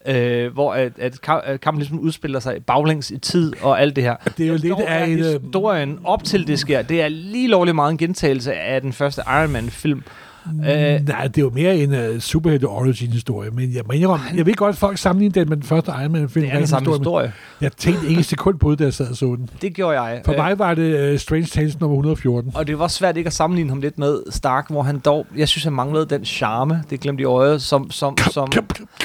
[0.07, 3.95] øh, hvor at, at ka- at kampen ligesom udspiller sig baglæns i tid og alt
[3.95, 4.15] det her.
[4.37, 5.19] Det er jo lidt af en...
[5.19, 8.93] øh, Historien op til det sker, det er lige lovlig meget en gentagelse af den
[8.93, 10.03] første Iron Man-film.
[10.47, 14.19] Øh, Nej, det er jo mere en uh, superhelte origin historie, men jeg, men jeg,
[14.35, 16.45] jeg ved godt, at folk sammenligner den med den første Iron Man film.
[16.45, 17.25] det er den samme historie.
[17.27, 19.49] men Jeg tænkte ikke et sekund på det, da jeg sad og så den.
[19.61, 20.21] Det gjorde jeg.
[20.25, 22.51] For Øh, mig var det uh, Strange Tales nummer 114.
[22.55, 25.47] Og det var svært ikke at sammenligne ham lidt med Stark, hvor han dog, jeg
[25.47, 27.91] synes, han manglede den charme, det glemte i øjet, som...
[27.91, 28.49] som, som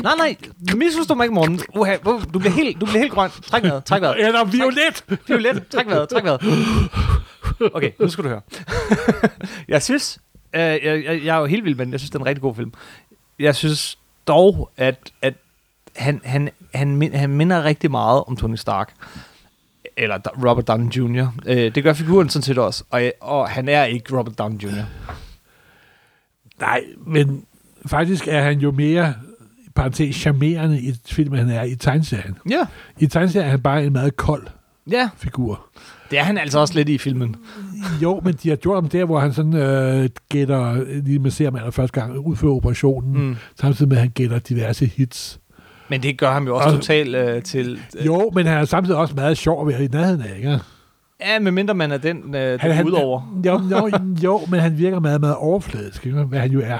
[0.03, 0.37] nej, nej,
[0.74, 1.61] misforstå mig ikke, Morten.
[1.77, 3.31] Uha, uh, du bliver helt, du bliver helt grøn.
[3.46, 4.27] Træk vejret, træk vejret.
[4.27, 5.05] Eller violet!
[5.29, 6.40] Violet, træk vejret, træk vejret.
[7.74, 8.40] Okay, nu skal du høre.
[9.68, 10.18] jeg synes,
[10.53, 12.27] øh, jeg, jeg, jeg er jo helt vild med den, jeg synes, det er en
[12.27, 12.73] rigtig god film.
[13.39, 15.35] Jeg synes dog, at, at
[15.97, 18.95] han, han, han, han minder rigtig meget om Tony Stark.
[19.97, 21.27] Eller Robert Downey Jr.
[21.47, 22.85] Øh, det gør figuren sådan set også.
[22.91, 24.85] Og, og han er ikke Robert Downey Jr.
[26.61, 27.45] Nej, men
[27.87, 29.15] faktisk er han jo mere
[29.75, 32.39] parentes charmerende i film, end han er i tegneserien.
[32.51, 32.67] Ja.
[32.99, 34.47] I tegneserien er han bare en meget kold
[34.90, 35.66] Ja, figur.
[36.11, 37.37] det er han altså også lidt i filmen.
[38.03, 41.51] Jo, men de har gjort ham der, hvor han sådan øh, gætter, lige med ser
[41.51, 43.37] man allerførste gang, udfører operationen, mm.
[43.61, 45.40] Samtidig med, at han gætter diverse hits.
[45.88, 47.81] Men det gør ham jo også Og- totalt øh, til...
[47.98, 50.61] Øh, Jo, men han er samtidig også meget sjov at være i nærheden af, ikke?
[51.20, 53.40] Ja, medmindre man er den, øh, Han, den han, udover.
[53.46, 53.90] Jo, jo,
[54.24, 56.22] jo, men han virker meget, meget overfladisk, ikke?
[56.22, 56.79] hvad han jo er.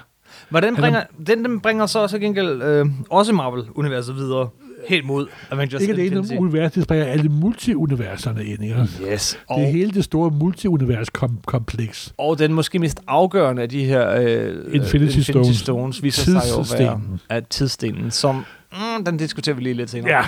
[0.51, 4.49] Hvordan Han er- bringer, den, den bringer så også gengæld øh, også Marvel-universet videre.
[4.87, 6.33] Helt mod Avengers Ikke alene Infinity.
[6.33, 8.89] om universet, det alle multiuniverserne ind, ikke?
[9.13, 9.39] Yes.
[9.57, 12.15] Det er hele det store multiunivers-kompleks.
[12.19, 15.57] og den måske mest afgørende af de her øh, Infinity Stones.
[15.57, 18.45] Stones viser sig jo at være at tidsstenen, som...
[18.73, 20.17] Mm, den diskuterer vi lige lidt senere.
[20.17, 20.23] Ja,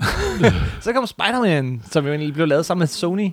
[0.80, 3.30] Så kom Spider-Man, som jo egentlig blev lavet sammen med Sony.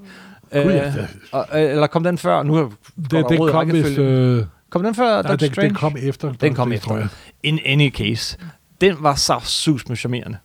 [0.51, 0.93] Øh, ja.
[1.31, 2.43] og, øh, eller kom den før?
[2.43, 2.71] Nu
[3.11, 3.97] det, det kom vist...
[3.99, 6.33] Øh, Kom den før nej, den, den kom efter.
[6.33, 6.87] Den kom efter.
[6.87, 7.07] Tror jeg.
[7.43, 8.37] In any case.
[8.83, 10.37] Den var så sus med charmerende.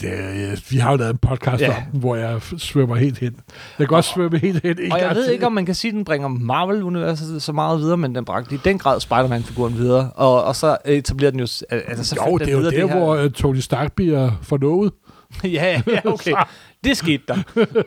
[0.00, 1.76] Det, øh, vi har jo lavet en podcast Ja.
[1.92, 3.36] om hvor jeg svømmer helt hen.
[3.78, 4.78] Jeg kan også svømme helt hen.
[4.80, 5.32] en Og jeg ved til.
[5.32, 8.54] ikke, om man kan sige, at den bringer Marvel-universet så meget videre, men den bragte
[8.54, 10.10] i den grad Spider-Man-figuren videre.
[10.14, 11.46] Og, og så etablerer den jo...
[11.70, 14.92] Altså, så Jo, det er jo der, det hvor uh, Tony Stark bliver forlovet.
[15.44, 16.32] ja, ja, okay.
[16.84, 17.36] Det skete der.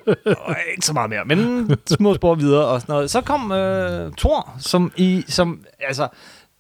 [0.48, 3.12] Og ikke så meget mere, men små spor videre og sådan noget.
[3.12, 5.24] Så kom øh, Thor, som i...
[5.28, 6.08] Som, altså,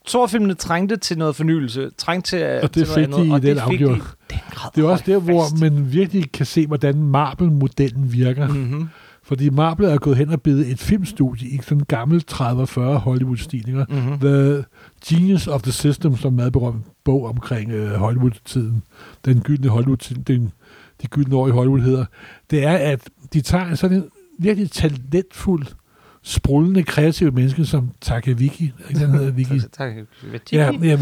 [0.07, 3.41] Thor-filmene trængte til noget fornyelse, trængte til, Og det til noget de andet, i og
[3.41, 4.01] den det fik de i den
[4.51, 4.71] grad.
[4.75, 5.61] Det er også der, hvor fast.
[5.61, 8.47] man virkelig kan se, hvordan Marvel-modellen virker.
[8.47, 8.53] Mm.
[8.53, 8.89] Mhm.
[9.25, 13.85] Fordi Marvel er gået hen og blevet et filmstudie i sådan en gammel 30-40 Hollywood-stil.
[13.89, 14.19] Mm-hmm.
[14.19, 14.63] The
[15.07, 18.83] Genius of the System, som er en meget berømt bog omkring øh, Hollywood-tiden.
[19.25, 20.51] Den gyldne Hollywood den,
[21.01, 22.05] de gyldne år i Hollywood hedder.
[22.51, 23.01] Det er, at
[23.33, 24.05] de tager sådan en
[24.39, 25.65] virkelig talentfuld,
[26.23, 28.73] sprudlende, kreative menneske som Takaviki.
[28.89, 29.59] Ikke den hedder Vicky?
[29.59, 29.93] Tak, tak.
[30.53, 30.97] Ja, ja.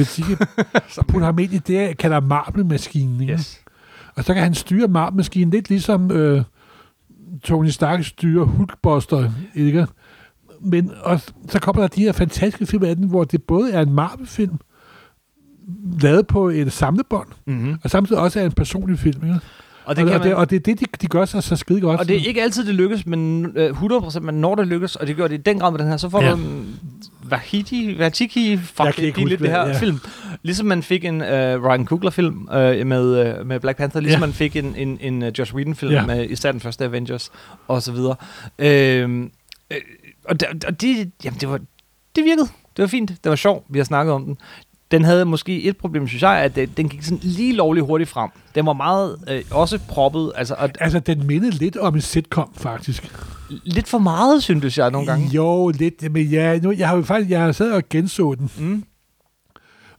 [0.89, 3.21] Som- Putter ham ind i det, kalder Marvel-maskinen.
[3.21, 3.33] ikke?
[3.33, 3.61] Yes.
[4.15, 6.43] Og så kan han styre Marvel-maskinen lidt ligesom øh,
[7.43, 9.87] Tony Stark styrer Hulkbuster, ikke?
[10.61, 13.81] Men og så kommer der de her fantastiske film af den, hvor det både er
[13.81, 14.57] en Marvel-film,
[16.01, 17.75] lavet på et samlebånd, Mm-hmm.
[17.83, 19.23] og samtidig også er en personlig film.
[19.23, 19.39] Ikke?
[19.85, 21.43] Og det og, kan og, det, man, og det er det, de, de gør sig
[21.43, 21.99] så skide godt.
[21.99, 25.07] og det er ikke altid, det lykkes, men øh, 100%, men når det lykkes, og
[25.07, 26.33] det gør det i den grad med den her, så får Ja.
[26.33, 26.79] en
[27.23, 29.77] Vahidi, Vatiki, fuck, Jeg kan det ikke er lidt det her ja.
[29.77, 29.99] film.
[30.43, 34.25] Ligesom man fik en øh, Ryan Coogler-film øh, med, øh, med Black Panther, ligesom Ja.
[34.25, 36.05] man fik en, en, en uh, Josh Whedon-film Ja.
[36.05, 37.31] med især den første Avengers,
[37.67, 38.15] og så videre.
[38.59, 39.09] Øh,
[39.71, 39.77] øh,
[40.25, 41.59] og de, og de, jamen, det, var,
[42.15, 42.47] det virkede.
[42.77, 43.09] Det var fint.
[43.23, 43.65] Det var sjovt.
[43.69, 44.37] Vi har snakket om den.
[44.91, 48.09] Den havde måske et problem, synes jeg, at det, den gik sådan lige lovligt hurtigt
[48.09, 48.29] frem.
[48.55, 52.53] Den var meget øh, også proppet, altså og, Altså, den mindede lidt om en sitcom,
[52.57, 53.11] faktisk.
[53.63, 55.27] lidt for meget, synes jeg nogle gange.
[55.27, 56.11] Jo, lidt.
[56.11, 58.83] Men ja, nu, jeg har jo faktisk jeg har sad og genså den, Mm,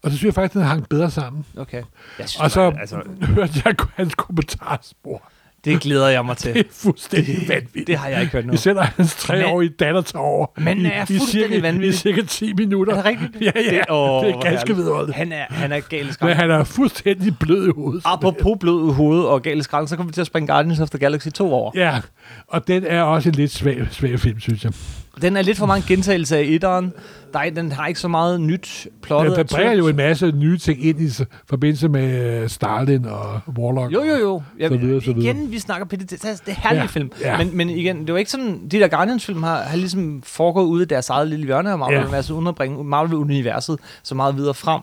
[0.02, 1.44] og så synes jeg faktisk, den hang bedre sammen.
[1.56, 1.82] okay.
[2.18, 2.96] Jeg synes, Og så bare, altså,
[3.34, 5.22] hørte jeg hans kommentarspor.
[5.64, 6.58] Det glæder jeg mig Det til.
[6.58, 7.86] er fuldstændig vanvittigt.
[7.86, 8.52] Det har jeg ikke hørt nu.
[8.52, 10.46] Især når hans treårige datter tager over.
[10.58, 11.88] I, er i fuldstændig cirka, vanvittig.
[11.88, 12.92] I cirka 10 minutter.
[12.92, 13.42] Er det rigtigt?
[13.42, 13.70] Ja, ja.
[13.76, 15.16] Det, åh, det er ganske vidunderligt.
[15.16, 16.34] Han er, han er gal Men skrald.
[16.34, 18.02] han er fuldstændig blød i hovedet.
[18.04, 20.90] Apropos blød i hovedet og gal skrald, så kommer vi til at springe Guardians of
[20.90, 21.70] the Galaxy 2 over.
[21.74, 22.00] Ja,
[22.48, 24.72] og den er også en lidt svag, svag film, synes jeg.
[25.20, 26.92] Den er lidt for meget en gentagelse af etteren.
[27.34, 29.38] Er, den har ikke så meget nyt plottet.
[29.38, 33.92] Af bringer jo en masse nye ting ind i forbindelse med øh, Stalin og Warlock.
[33.94, 34.42] Jo, jo, jo.
[34.60, 35.34] Ja, Så videre, så videre.
[35.36, 37.10] Igen, vi snakker på det, det er herlige Ja, film.
[37.20, 37.38] ja.
[37.38, 40.82] Men, men igen, det var ikke sådan, de der Guardians-film har, har ligesom foregået ude
[40.82, 42.34] i deres eget lille hjørne af Marvel, Ja.
[42.34, 44.80] uden at bringe Marvel-universet så meget videre frem.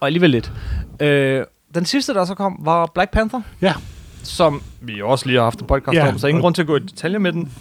[0.00, 0.52] Og alligevel lidt.
[1.00, 1.44] Øh,
[1.74, 3.40] den sidste, der så kom, var Black Panther.
[3.62, 3.74] Ja.
[4.22, 6.66] Som vi også lige har haft en podcast Ja, om, så ingen grund til at
[6.66, 7.52] gå i detaljer med den.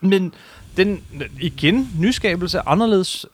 [0.00, 0.32] Men
[0.76, 1.00] den,
[1.40, 3.26] igen, nyskabelse, anderledes,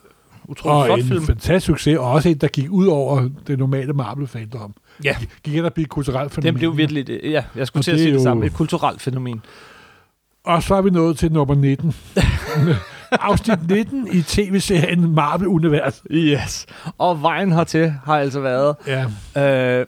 [0.45, 1.27] utrolig og flot en film.
[1.27, 4.75] fantastisk succes, og også en, der gik ud over det normale Marvel-fandom.
[5.05, 5.17] Ja.
[5.45, 6.47] Gik ind og blev et kulturelt fænomen.
[6.47, 8.47] Den blev virkelig, det- ja, jeg skulle Og til at det sige det jo- samme,
[8.47, 9.43] et kulturelt fænomen.
[10.45, 11.95] Og så er vi nået til nummer 19.
[13.13, 16.03] Afsnit 19 i tv-serien Marvel-univers.
[16.11, 16.67] Yes.
[16.99, 19.87] Og vejen hertil har altså været Ja, øh,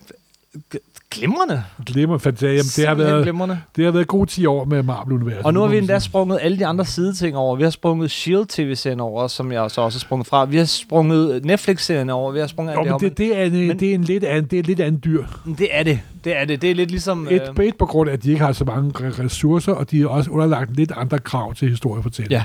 [1.15, 1.63] glimrende.
[1.87, 2.79] glemmer fantastisk.
[2.79, 3.59] Jamen, det, har været, glimrende.
[3.77, 5.45] det har været gode 10 år med Marvel-universet.
[5.47, 7.57] Og nu har vi endda sprunget alle de andre sideting over.
[7.57, 10.45] Vi har sprunget Shield tv-serien over, som jeg så også har sprunget fra.
[10.45, 12.33] Vi har sprunget Netflix-serien over.
[12.33, 14.25] Vi har sprunget Jo, det men det, det, er en, Men- det, er en lidt
[14.25, 15.25] anden, det er lidt andet dyr.
[15.59, 16.01] Det er det.
[16.25, 16.63] Det er det.
[16.63, 17.29] Det er lidt ligesom...
[17.31, 19.91] Et, øh, et på grund af, at de ikke har så mange re- ressourcer, og
[19.91, 22.31] de er også underlagt lidt andre krav til historiefortælling.
[22.31, 22.43] Ja.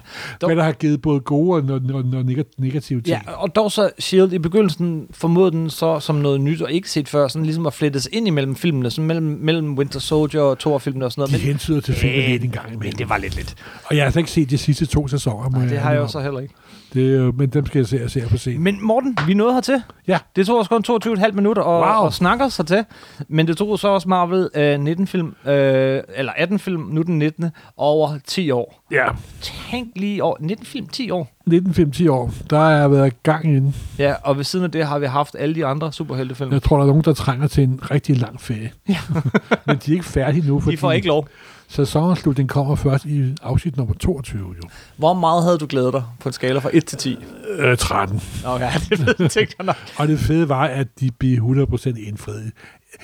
[0.48, 3.22] Men der har givet både gode og, og, og, og nega- negative ting.
[3.28, 6.90] Ja, og dog så Shield i begyndelsen formodede den så som noget nyt og ikke
[6.92, 10.60] set før, sådan ligesom at flettes ind imellem filmene, sådan mellem, mellem Winter Soldier og
[10.60, 11.44] Thor-filmene og sådan De noget.
[11.46, 12.98] Men, hentyder til filmen Men- lidt en gang men imellem.
[12.98, 13.56] det var lidt lidt.
[13.86, 15.50] Og jeg har altså ikke set de sidste to sæsoner.
[15.50, 16.54] Nej, det har jeg jo så heller ikke.
[16.94, 18.58] Det, jo- men dem skal jeg se, jeg se på se.
[18.58, 19.82] Men Morten, vi nåede hertil.
[20.08, 20.18] Ja.
[20.36, 22.08] Det tog os kun 22,5 minutter at, Wow.
[22.08, 22.84] at snakke os hertil.
[23.28, 27.18] Men det tog så også Marvel øh, 19 film, øh, eller 18 film, nu den
[27.20, 27.52] 19.
[27.78, 28.84] over 10 år.
[28.92, 29.08] Ja,
[29.42, 31.28] Tænk lige over 19 film, 10 år.
[31.50, 33.76] 19-5-10 år, der har jeg været gang inden.
[34.00, 36.52] Ja, og ved siden af det har vi haft alle de andre superheltefilm.
[36.52, 38.72] Jeg tror, der er nogen, der trænger til en rigtig lang ferie.
[38.90, 38.98] Ja.
[39.68, 41.28] men de er ikke færdige nu, fordi De får ikke lov.
[41.70, 44.40] Sæsonafslutningen kommer først i afsnit nummer 22.
[44.58, 44.70] Jo.
[44.98, 47.18] Hvor meget havde du glædet dig på en skala fra 1 til 10?
[47.58, 48.22] Øh, 13.
[48.46, 48.70] Okay,
[49.18, 49.76] det tænkte jeg nok.
[49.98, 51.38] Og det fede var, at de blev
[51.74, 52.52] 100% indfriet.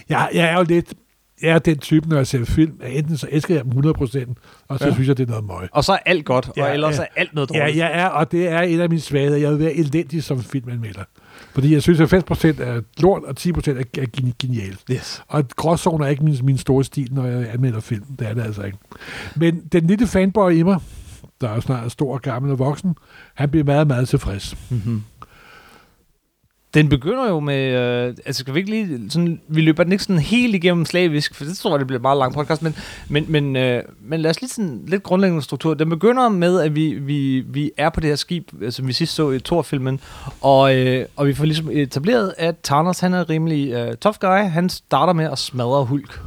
[0.10, 0.94] Jeg, jeg er jo lidt...
[1.42, 4.34] Jeg er den type, når jeg ser film, at enten så elsker jeg dem 100%,
[4.68, 4.90] og så Ja.
[4.90, 4.94] ja.
[4.94, 5.68] synes jeg, det er noget møg.
[5.72, 7.04] Og så er alt godt, Ja, og ellers ja.
[7.04, 7.78] er alt noget Ja, dårligt.
[7.78, 9.38] jeg er, og det er en af mine svagheder.
[9.38, 11.04] Jeg vil være elendig som filmanmelder.
[11.56, 14.80] Fordi jeg synes, at 80% er lort, og 10% er, er gen- genialt.
[14.92, 15.24] Yes.
[15.28, 18.04] Og gråzone er ikke min, min store stil, når jeg anmelder film.
[18.20, 18.78] Det er det altså ikke.
[19.36, 20.80] Men den lille fanboy i mig,
[21.42, 22.96] der er snart stor, gammel og voksen,
[23.36, 24.58] han bliver meget, meget tilfreds.
[24.70, 25.04] Mm-hmm.
[26.76, 30.04] Den begynder jo med, øh, altså skal vi ikke lige, sådan, vi løber den ikke
[30.04, 32.76] sådan helt igennem slavisk, for det tror jeg, det bliver en meget lang podcast, men,
[33.10, 35.74] men, men, øh, men lad os lige sådan lidt grundlæggende struktur.
[35.74, 38.94] Den begynder med, at vi, vi, vi er på det her skib, øh, som vi
[38.94, 40.00] sidst så i Thor-filmen,
[40.42, 44.50] og, øh, og vi får ligesom etableret, at Thanos, han er rimelig øh, tough guy,
[44.50, 46.20] han starter med at smadre Hulk.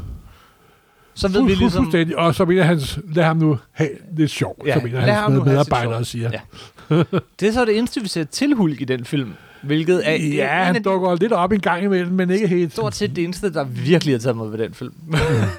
[1.14, 1.84] Så ved vi ligesom...
[1.84, 2.18] Fuldstændig.
[2.18, 2.80] Og så mener han,
[3.14, 6.30] lad ham nu have lidt sjov, Ja, så mener hans medarbejdere siger.
[6.32, 6.40] Ja.
[7.40, 10.46] Det er så det eneste, vi ser til Hulk i den film, hvilket er Ja,
[10.64, 12.72] han dukker lidt op en gang imellem, men ikke helt.
[12.72, 14.92] stort set det eneste, der virkelig har taget mig ved den film.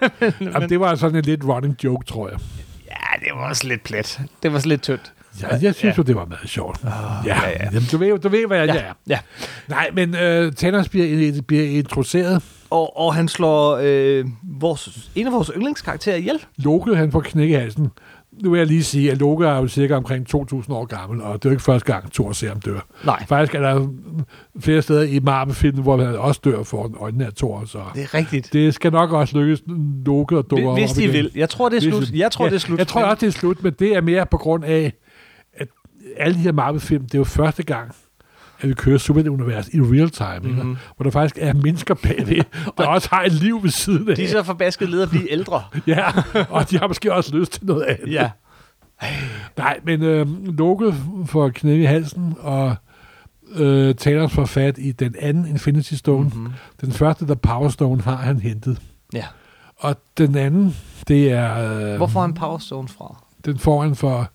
[0.54, 2.40] Jamen, det var sådan en lidt running joke, tror jeg.
[2.88, 4.20] Ja, det var også lidt plet.
[4.44, 5.14] Det var også lidt tyndt.
[5.42, 6.80] Ja, jeg synes jo, det var meget sjovt.
[6.84, 6.90] ja,
[7.26, 7.66] ja, ja.
[7.74, 8.94] Jamen, du, ved, du ved, hvad jeg Ja, er.
[9.08, 9.20] ja.
[9.68, 12.44] Nej, men øh, Thanos bliver, bliver introduceret.
[12.70, 16.46] Og, og han slår øh, vores, en af vores yndlingskarakterer ihjel.
[16.58, 17.88] Loke, han får knæk i halsen.
[18.44, 21.34] Nu vil jeg lige sige, at Loke er jo cirka omkring 2.000 år gammel, og
[21.34, 22.80] det er jo ikke første gang, Thor ser ham dør.
[23.06, 23.88] Nej, Faktisk er der
[24.60, 28.14] flere steder i Marvel-filmen, hvor han også dør for øjnene af Thor, så det er
[28.14, 28.54] rigtigt.
[28.54, 29.64] det skal nok også lykkes
[30.06, 31.14] Loke og dukke Hvis de igen.
[31.14, 31.32] vil.
[31.36, 32.20] Jeg tror, det er Hvis slut.
[32.20, 32.80] Jeg tror, ja, det er slut.
[32.80, 34.94] Jeg tror også, det er slut, men det er mere på grund af,
[35.54, 35.68] at
[36.18, 37.92] alle de her Marvel-film, det er jo første gang,
[38.62, 40.68] at vi kører Superman-univers i real time, mm-hmm.
[40.68, 40.78] Mhm.
[40.96, 42.44] hvor der faktisk er mennesker bagved,
[42.78, 44.16] der også har et liv ved siden af.
[44.16, 45.64] De er så forbasket led at blive ældre.
[45.88, 46.06] Ja,
[46.50, 48.12] og de har måske også lyst til noget andet.
[48.12, 48.30] Ja.
[49.58, 50.94] Nej, men øh, Loke
[51.26, 52.76] får knæk i halsen, og
[53.56, 56.24] øh, Thanos får fat i den anden Infinity Stone.
[56.24, 56.54] Mm-hmm.
[56.82, 58.82] Den første, der Power Stone, har han hentet.
[59.14, 59.26] Ja.
[59.78, 60.76] Og den anden,
[61.08, 61.82] det er...
[61.92, 63.24] Øh, Hvor får han Power Stone fra?
[63.46, 64.32] Den får han for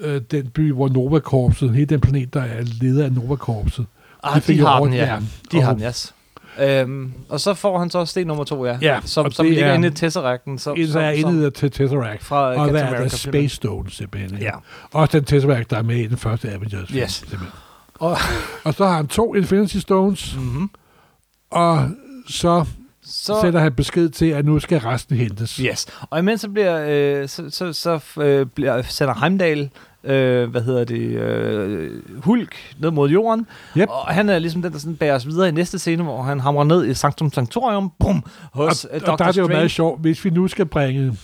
[0.00, 3.86] øh, den by, hvor Nova Korpset, hele den planet, der er leder af Nova Korpset.
[4.22, 5.18] Ah, de jo har den, ja.
[5.52, 6.14] De Og- har den, yes.
[6.60, 8.78] Øhm, og så får han så sten nummer to, ja.
[8.82, 10.58] Ja, som, og som ligger er- inde i Tesseracten.
[10.58, 12.22] Som, Så er som, inde til Tesseract.
[12.24, 13.08] fra Og hvad er der?
[13.08, 14.38] Space Stone, simpelthen.
[14.38, 14.50] Ja.
[14.92, 16.88] Også den Tesseract, der er med i den første Avengers.
[16.88, 17.12] Yes.
[17.12, 17.48] simpelthen.
[17.94, 18.16] Og,
[18.64, 20.70] Og så har han to Infinity Stones, mm-hmm.
[21.50, 21.88] og
[22.28, 22.64] så,
[23.04, 25.56] Så, sætter han besked til, at nu skal resten hentes.
[25.56, 25.86] Yes.
[26.10, 29.70] Og imens så bliver, øh, så, så, så øh, bliver, sender Heimdall,
[30.04, 33.46] øh, hvad hedder det, øh, Hulk ned mod jorden.
[33.76, 33.88] Yep.
[33.88, 36.40] Og han er ligesom den, der sådan bærer os videre i næste scene, hvor han
[36.40, 39.24] hamrer ned i Sanctum Sanctorium, bum, hos og, øh, og der Dr.
[39.24, 41.16] er det jo meget sjovt, hvis vi nu skal bringe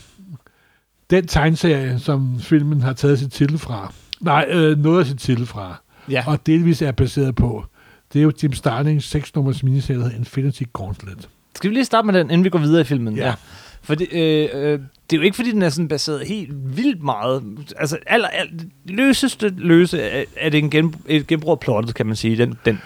[1.10, 5.46] den tegneserie, som filmen har taget sit titel fra, nej, øh, noget af sit titel
[5.46, 6.24] fra, Ja.
[6.26, 7.64] og delvis er baseret på,
[8.12, 11.28] det er jo Jim Starlings 6-nummers miniserie, der hedder Infinity Gauntlet.
[11.54, 13.16] Skal vi lige starte med den, inden vi går videre i filmen?
[13.16, 13.34] Ja.
[13.82, 14.80] For det, øh, øh,
[15.10, 17.42] det er jo ikke, fordi den er sådan baseret helt vildt meget.
[17.76, 18.52] Altså, aller, aller,
[18.84, 22.36] løseste løse er, er det en gen, et genbrug af plottet, kan man sige.
[22.36, 22.80] Den, den.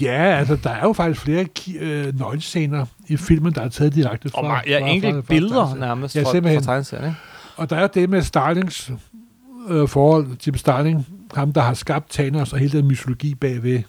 [0.00, 1.46] Ja, altså, der er jo faktisk flere
[1.80, 4.40] øh, nøglescener i filmen, der er taget direkte fra.
[4.40, 5.80] Og ma- ja, fra- enkelte fra- fra billeder tegneserien.
[5.80, 7.04] nærmest Ja, fra, fra tegneserien.
[7.06, 7.16] Ikke?
[7.56, 8.92] Og der er det med Starlings
[9.68, 13.82] øh, forhold, Jim Starling, ham der har skabt Thanos og hele den mytologi bagved.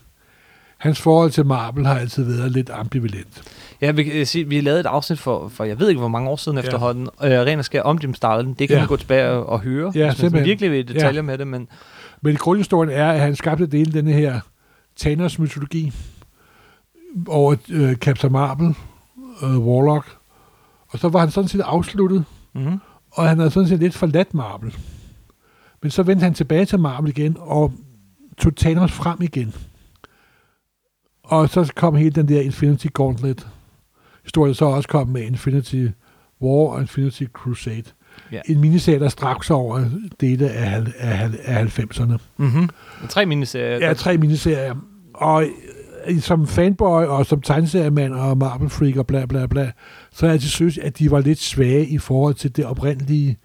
[0.77, 3.41] Hans forhold til Marvel har altid været lidt ambivalent.
[3.81, 6.29] Ja, vi, kan sige, vi lavede et afsnit for, for jeg ved ikke, hvor mange
[6.29, 6.63] år siden Ja.
[6.63, 8.53] efterhånden, øh, ren og skær om Jim Starlin.
[8.53, 8.81] Det kan Ja.
[8.81, 11.21] man gå tilbage og, og høre, Ja, hvis man virkelig vil i detaljer Ja.
[11.21, 11.47] med det.
[11.47, 11.67] Men
[12.21, 14.39] Men grundhistorien er, at han skabte dele denne her
[14.99, 15.93] Thanos-mytologi
[17.27, 18.75] over øh, Captain Marvel,
[19.43, 20.07] øh, Warlock,
[20.87, 22.79] og så var han sådan set afsluttet, mm-hmm.
[23.11, 24.75] og han havde sådan set lidt forladt Marvel.
[25.81, 27.73] Men så vendte han tilbage til Marvel igen, og
[28.37, 29.53] tog Thanos frem igen.
[31.23, 33.47] Og så kom hele den der Infinity Gauntlet.
[34.25, 35.87] Historien så også kom med Infinity
[36.41, 37.83] War og Infinity Crusade.
[38.31, 38.41] Ja.
[38.45, 39.85] En miniserie, der straks over
[40.21, 42.17] dele af, af, af 90'erne.
[42.37, 42.69] Mm-hmm.
[43.09, 43.87] Tre miniserier.
[43.87, 44.75] Ja, tre miniserier.
[45.13, 45.45] Og
[46.07, 49.71] øh, som fanboy og som tegneseriemand og Marvel freak og bla bla bla,
[50.11, 53.37] så har jeg altid synes, at de var lidt svage i forhold til det oprindelige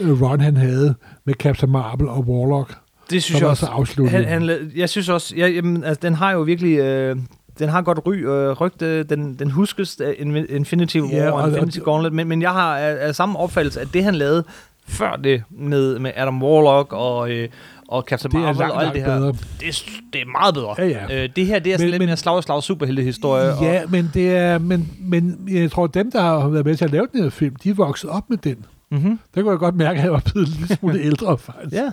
[0.00, 2.74] øh, run, han havde med Captain Marvel og Warlock,
[3.10, 3.66] det synes jeg også.
[3.86, 4.06] så.
[4.06, 7.16] Han, han, jeg synes også, jeg, jamen, altså, den har jo virkelig, øh,
[7.60, 11.42] den har godt ry, øh, rygte, den, den huskes Invi- Infinity War Ja, og- og,
[11.42, 14.44] og- Infinity Gauntlet, men, men jeg har af, af samme opfattelse, at det han lavede
[14.88, 17.48] før det med, med Adam Warlock og, øh,
[17.88, 19.32] og Captain det Marvel langt, og alt det her, bedre.
[19.60, 20.74] det er, det er meget bedre.
[20.78, 21.22] Ja, ja.
[21.24, 23.54] Øh, det her, det er sådan Men- lidt men- mere slag og slag superheltehistorie.
[23.54, 26.76] og, Ja, men, det er, men, men jeg tror, at dem, der har været med
[26.76, 28.66] til at lave den her film, de er vokset op med den.
[28.90, 29.18] mm-hmm.
[29.34, 31.72] Der kunne jeg godt mærke, at jeg var blevet lille smule ældre, faktisk.
[31.76, 31.90] ja.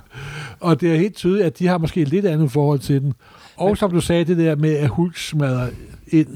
[0.60, 3.14] Og det er helt tydeligt, at de har måske et lidt andet forhold til den.
[3.58, 5.68] Og Men- som du sagde, det der med, at Hulk smadrer
[6.08, 6.28] ind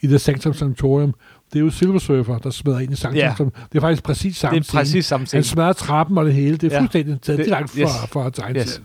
[0.00, 1.14] i The Sanctum Sanctorium,
[1.52, 3.26] det er jo Silver Surfer, der smadrer ind i Sanctum Ja.
[3.26, 3.52] Sanctorium.
[3.72, 5.38] Det er faktisk præcis samme Det er præcis samme scene.
[5.38, 6.56] Han smadrer trappen og det hele.
[6.56, 6.80] Det er Ja.
[6.80, 7.90] fuldstændig taget Det- direkte fra, yes.
[8.12, 8.56] fra tegneserien.
[8.68, 8.82] Yes.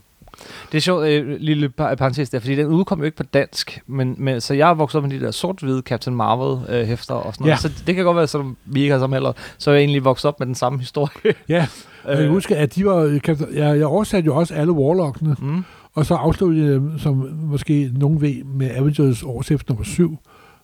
[0.71, 3.81] Det er sjovt, øh, lille par- parentes der, fordi den udkom jo ikke på dansk,
[3.87, 7.13] men, men så jeg er vokset op med de der sort-hvide Captain Marvel øh, hæfter
[7.13, 7.57] og sådan noget, Ja.
[7.69, 10.03] så det kan godt være, at vi ikke har samme alder, så er jeg egentlig
[10.05, 11.33] vokset op med den samme historie.
[11.49, 11.67] Ja,
[12.03, 13.19] og jeg Øh, husker, at de var,
[13.53, 18.21] jeg, jeg oversatte jo også alle Warlockene, mm, og så afsluttede jeg som måske nogen
[18.21, 20.17] ved, med Avengers årsæft nummer 7,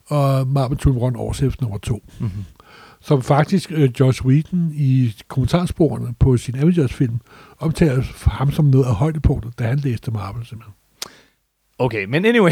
[0.06, 2.04] og Marvel Toon Run årsæft nummer 2.
[2.20, 2.44] mm-hmm.
[3.02, 7.20] som faktisk øh, Josh Whedon i kommentarsporene på sin Avengers-film
[7.60, 10.74] omtaler ham som noget af højdepunktet, da han læste Marvel simpelthen.
[11.82, 12.52] Okay, men anyway.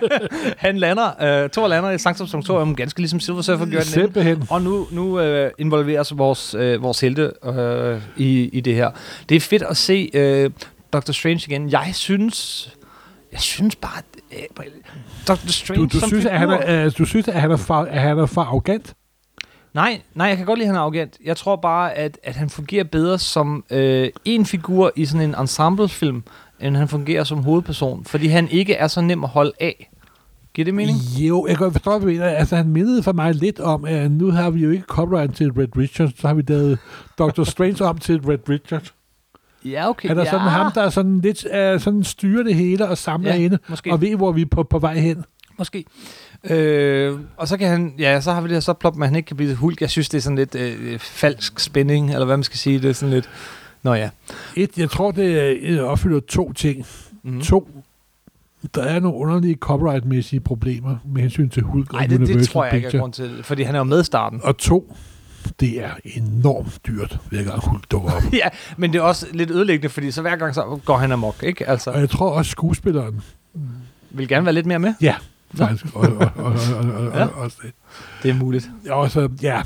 [0.56, 3.92] han lander, øh, Thor lander i Sanctum Sanctorium, ganske ligesom Silver Surfer gjorde den.
[3.92, 4.42] Simpelthen.
[4.50, 8.90] Og nu, nu øh, involveres vores, øh, vores helte øh, i, i det her.
[9.28, 10.50] Det er fedt at se øh,
[10.92, 11.70] Doctor Strange igen.
[11.70, 12.68] Jeg synes,
[13.32, 14.64] jeg synes bare, at, øh,
[15.28, 17.74] Doctor Strange Du, du, synes, at han er, øh, du synes, at han er for,
[17.74, 18.94] at han er for arrogant?
[19.74, 21.18] Nej, nej, jeg kan godt lide, at han er arrogant.
[21.24, 25.34] Jeg tror bare, at, at han fungerer bedre som øh, en figur i sådan en
[25.40, 26.22] ensemblefilm,
[26.60, 29.90] end han fungerer som hovedperson, fordi han ikke er så nem at holde af.
[30.54, 30.98] Giver det mening?
[30.98, 32.26] Jo, jeg kan forstå, hvad du mener.
[32.26, 35.52] Altså, han mindede for mig lidt om, at nu har vi jo ikke copyright til
[35.52, 36.78] Red Richard, så har vi lavet
[37.18, 37.44] Dr.
[37.44, 38.92] Strange om til Red Richard.
[39.64, 40.08] Ja, okay.
[40.08, 40.30] Han er ja.
[40.30, 43.58] sådan ham, der er sådan lidt uh, sådan styrer det hele og samler Ja, inde,
[43.68, 43.92] måske.
[43.92, 45.24] og ved, hvor vi er på, på vej hen.
[45.58, 45.84] Måske.
[46.50, 49.16] Øh, og så kan han, ja, så har vi det her så plop, at han
[49.16, 49.80] ikke kan blive hulk.
[49.80, 52.78] Jeg synes, det er sådan lidt øh, falsk spænding, eller hvad man skal sige.
[52.78, 53.30] Det er sådan lidt,
[53.82, 54.10] nå ja.
[54.56, 56.86] Et, jeg tror, det øh, opfylder to ting.
[57.22, 57.40] Mm.
[57.40, 57.68] To,
[58.74, 62.74] der er nogle underlige copyright-mæssige problemer med hensyn til Hulk Nej, det, det tror jeg
[62.74, 64.40] ikke er grund til, fordi han er jo med i starten.
[64.42, 64.96] Og to,
[65.60, 68.22] det er enormt dyrt, hver gang Hulk dukker op.
[68.42, 71.42] ja, men det er også lidt ødelæggende, fordi så hver gang så går han amok,
[71.42, 71.68] ikke?
[71.68, 73.20] Altså, og jeg tror også, skuespilleren
[74.10, 74.94] vil gerne være lidt mere med.
[75.00, 75.14] Ja,
[75.54, 75.86] faktisk.
[75.96, 76.44] Og, og, og,
[76.76, 77.24] og, og, Ja.
[77.24, 77.70] og, også det.
[78.22, 78.70] Det er muligt.
[78.86, 79.62] Ja, Og så, ja,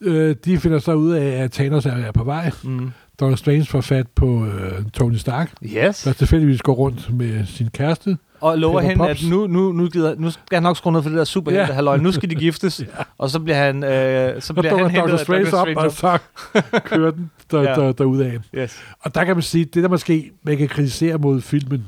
[0.00, 2.50] øh, de finder så ud af, at Thanos er, på vej.
[2.64, 2.90] Mm.
[3.20, 3.34] Dr.
[3.34, 6.02] Strange får fat på øh, Tony Stark, Yes.
[6.02, 8.16] der tilfældigvis går rundt med sin kæreste.
[8.42, 9.28] Og lover Pepper hende, at Pops.
[9.30, 11.72] nu, nu, nu, gider, nu skal han nok skrue ned for det der superhelte Ja.
[11.72, 11.96] halløj.
[11.96, 12.80] Nu skal de giftes.
[12.80, 13.02] Ja.
[13.18, 15.16] Og så bliver han, øh, så bliver han hentet Dr.
[15.16, 16.18] Strange op, og så
[16.84, 17.74] kører den der, ja.
[17.74, 18.32] der, derudad.
[18.54, 18.82] Yes.
[19.00, 21.86] Og der kan man sige, det der måske, man kan kritisere mod filmen,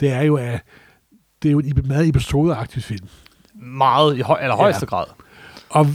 [0.00, 0.60] det er jo, at
[1.42, 3.08] det er jo en meget episodeagtig film.
[3.62, 4.96] Meget i høj, eller højeste Ja.
[4.96, 5.04] grad.
[5.68, 5.86] Og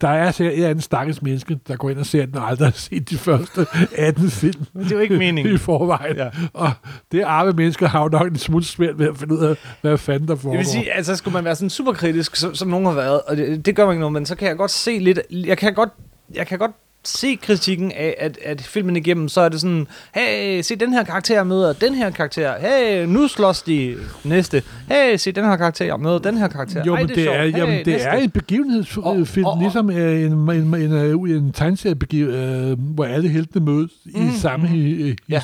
[0.00, 2.66] der er sikkert et andet stakkels menneske, der går ind og ser den, og aldrig
[2.66, 3.66] har set de første
[3.96, 5.54] 18 film det er jo ikke meningen.
[5.54, 6.16] i forvejen.
[6.16, 6.28] Ja.
[6.52, 6.70] Og
[7.12, 9.98] det arme mennesker har jo nok en smule svært ved at finde ud af, hvad
[9.98, 10.50] fanden der foregår.
[10.50, 13.20] Jeg vil sige, altså skulle man være sådan super kritisk, som, som nogen har været,
[13.22, 15.58] og det, det gør man ikke noget, men så kan jeg godt se lidt, jeg
[15.58, 15.90] kan godt,
[16.34, 16.72] jeg kan godt
[17.08, 21.04] se kritikken af, at, at filmen igennem, så er det sådan, hey, se den her
[21.04, 25.96] karakter møder den her karakter, hey, nu slås de næste, hey, se den her karakter
[25.96, 27.36] møder den her karakter, Jo, Ej, men det, det, sjovt.
[27.36, 28.08] er, hey, jamen, det næste.
[28.08, 32.78] er en begivenhedsfilm, Og- og- og- ligesom øh, en, en, en, en, en tegneseriebegivenhed, øh,
[32.94, 34.74] hvor alle heltene mødes Mm, i samme mm.
[34.74, 35.40] hi- Ja.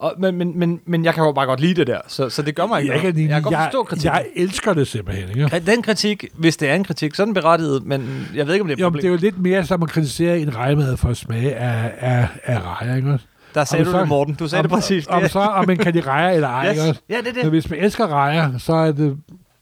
[0.00, 2.42] Og, men, men, men, men jeg kan jo bare godt lide det der, så, så
[2.42, 3.14] det gør mig ikke jeg, noget.
[3.14, 4.12] kan, jeg kan godt jeg, forstå kritikken.
[4.14, 5.28] jeg elsker det simpelthen.
[5.28, 5.60] Ikke?
[5.66, 8.62] Den kritik, hvis det er en kritik, så er den berettiget, men jeg ved ikke,
[8.62, 9.00] om det er et Jo, problem.
[9.02, 12.28] det er jo lidt mere som at kritisere en rejemad for at smage af, af,
[12.44, 13.18] af rejer, ikke?
[13.54, 14.34] Der sagde Om du så- det, Morten.
[14.34, 15.06] Du sagde om, det præcis.
[15.06, 17.02] Om, så, om man kan de rejer eller ej, yes.
[17.08, 17.42] Ja, det er det.
[17.42, 19.16] Men hvis man elsker rejer, så er det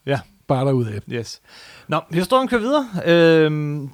[0.05, 0.19] Ja.
[0.47, 0.99] bare derudad.
[1.11, 1.39] Yes.
[1.87, 2.85] Nå, historien kører videre.
[3.45, 3.89] Øhm,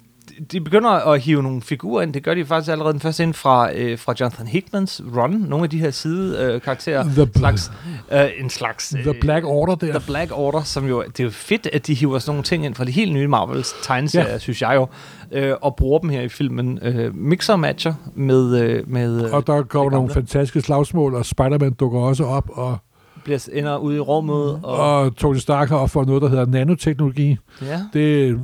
[0.52, 2.13] de begynder at hive nogle figurer ind.
[2.13, 5.32] Det gør de faktisk allerede den første ind fra, øh, fra Jonathan Hickmans Run.
[5.32, 7.04] Nogle af de her side øh, karakterer.
[7.04, 7.71] The, slags,
[8.12, 8.89] øh, en slags...
[8.89, 10.00] the Black Order der.
[10.00, 11.04] The Black Order, som jo...
[11.04, 13.28] Det er jo fedt, at de hiver sådan nogle ting ind fra de helt nye
[13.28, 14.38] Marvels tegneserier, ja.
[14.38, 14.88] synes jeg jo,
[15.32, 16.80] øh, og bruger dem her i filmen.
[16.82, 18.62] Øh, mixer og matcher med...
[18.62, 22.50] Øh, med øh, og der kommer det nogle fantastiske slagsmål, og Spider-Man dukker også op,
[22.50, 22.78] og,
[23.25, 24.59] bliver, ender ude i rummet.
[24.63, 27.38] Og, og Tony Stark har opfundet noget, der hedder nanoteknologi.
[27.61, 27.81] ja.
[27.93, 28.35] Det er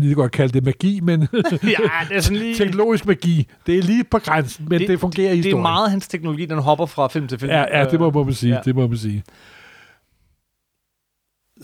[0.00, 1.20] lige godt kalde det magi, men
[1.62, 1.76] ja,
[2.08, 2.54] det er sådan lige...
[2.54, 3.46] teknologisk magi.
[3.66, 5.58] Det er lige på grænsen, men det, det fungerer i Det historien.
[5.66, 7.52] er meget hans teknologi, den hopper fra film til film.
[7.52, 8.54] Ja, ja det må man sige.
[8.54, 8.60] Ja.
[8.64, 9.22] Det må man sige.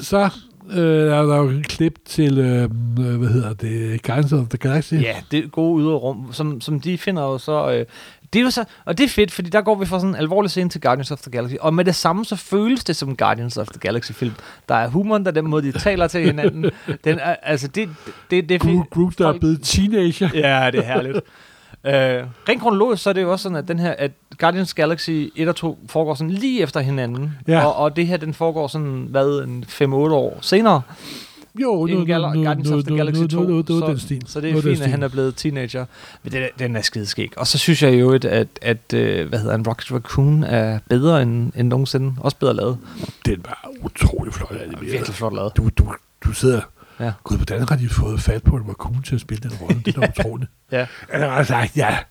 [0.00, 0.30] Så
[0.70, 4.58] øh, er der jo et klip til, øh, øh, hvad hedder det, Guardians of the
[4.58, 4.94] Galaxy.
[4.94, 7.72] Ja, det gode ydre rum, som, som de finder jo så...
[7.72, 7.86] Øh,
[8.32, 10.16] det er jo så, og det er fedt, fordi der går vi fra sådan en
[10.16, 13.16] alvorlig scene til Guardians of the Galaxy, og med det samme så føles det som
[13.16, 14.34] Guardians of the Galaxy film.
[14.68, 16.70] Der er humoren, der er den måde, de taler til hinanden.
[17.04, 17.88] Den er, altså, det,
[18.30, 18.90] det, det er fedt.
[18.90, 20.28] Groot, der er blevet teenager.
[20.34, 21.20] Ja, det er herligt.
[21.86, 25.10] Øh, rent kronologisk, så er det jo også sådan, at den her, at Guardians Galaxy
[25.36, 27.32] 1 og 2 foregår sådan lige efter hinanden.
[27.48, 27.66] Ja.
[27.66, 30.82] Og, og det her, den foregår sådan, hvad, en 5-8 år senere.
[31.62, 33.40] Jo, nu, nu, Gal- nu, Guardians nu, of the nu, Galaxy nu, 2.
[33.42, 34.22] nu, nu, nu, så, den stil.
[34.26, 35.86] så det Nu er den fint, at han er blevet teenager.
[36.22, 37.32] Men den den er skideskæg.
[37.38, 40.78] Og så synes jeg jo, at, at, at øh, hvad hedder en Rocket Raccoon er
[40.88, 42.14] bedre end, end nogensinde.
[42.20, 42.78] Også bedre lavet.
[43.26, 44.92] Den var utrolig flot animeret.
[44.92, 45.56] Virkelig flot lavet.
[45.56, 46.60] Du, du, du sidder...
[47.00, 47.04] Ja.
[47.04, 47.12] Ja.
[47.24, 49.82] Gud, hvordan har de fået fat på en raccoon til at spille den rolle?
[49.84, 50.50] Det er da utroligt.
[50.72, 50.86] Ja.
[51.44, 52.02] Sagt, jeg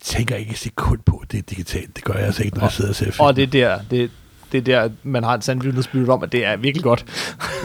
[0.00, 1.96] tænker ikke et sekund på, at det er digitalt.
[1.96, 3.16] Det gør jeg altså ikke, når jeg sidder og ser film.
[3.20, 4.10] Og det er der, det,
[4.52, 7.04] det er der, man har et sandt vidnesbyrd om, at det er virkelig godt.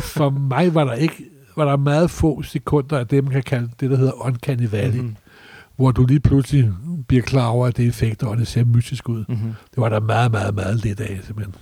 [0.01, 1.23] For mig var der ikke
[1.55, 4.95] var der meget få sekunder af det, man kan kalde det, der hedder Uncanny Valley,
[4.95, 5.01] Mhm.
[5.03, 5.15] mm-hmm.
[5.75, 6.71] hvor du lige pludselig
[7.07, 9.25] bliver klar over, at det er effekter, og det ser mystisk ud.
[9.27, 9.53] Mm-hmm.
[9.71, 11.55] Det var der meget, meget, meget lidt af, simpelthen.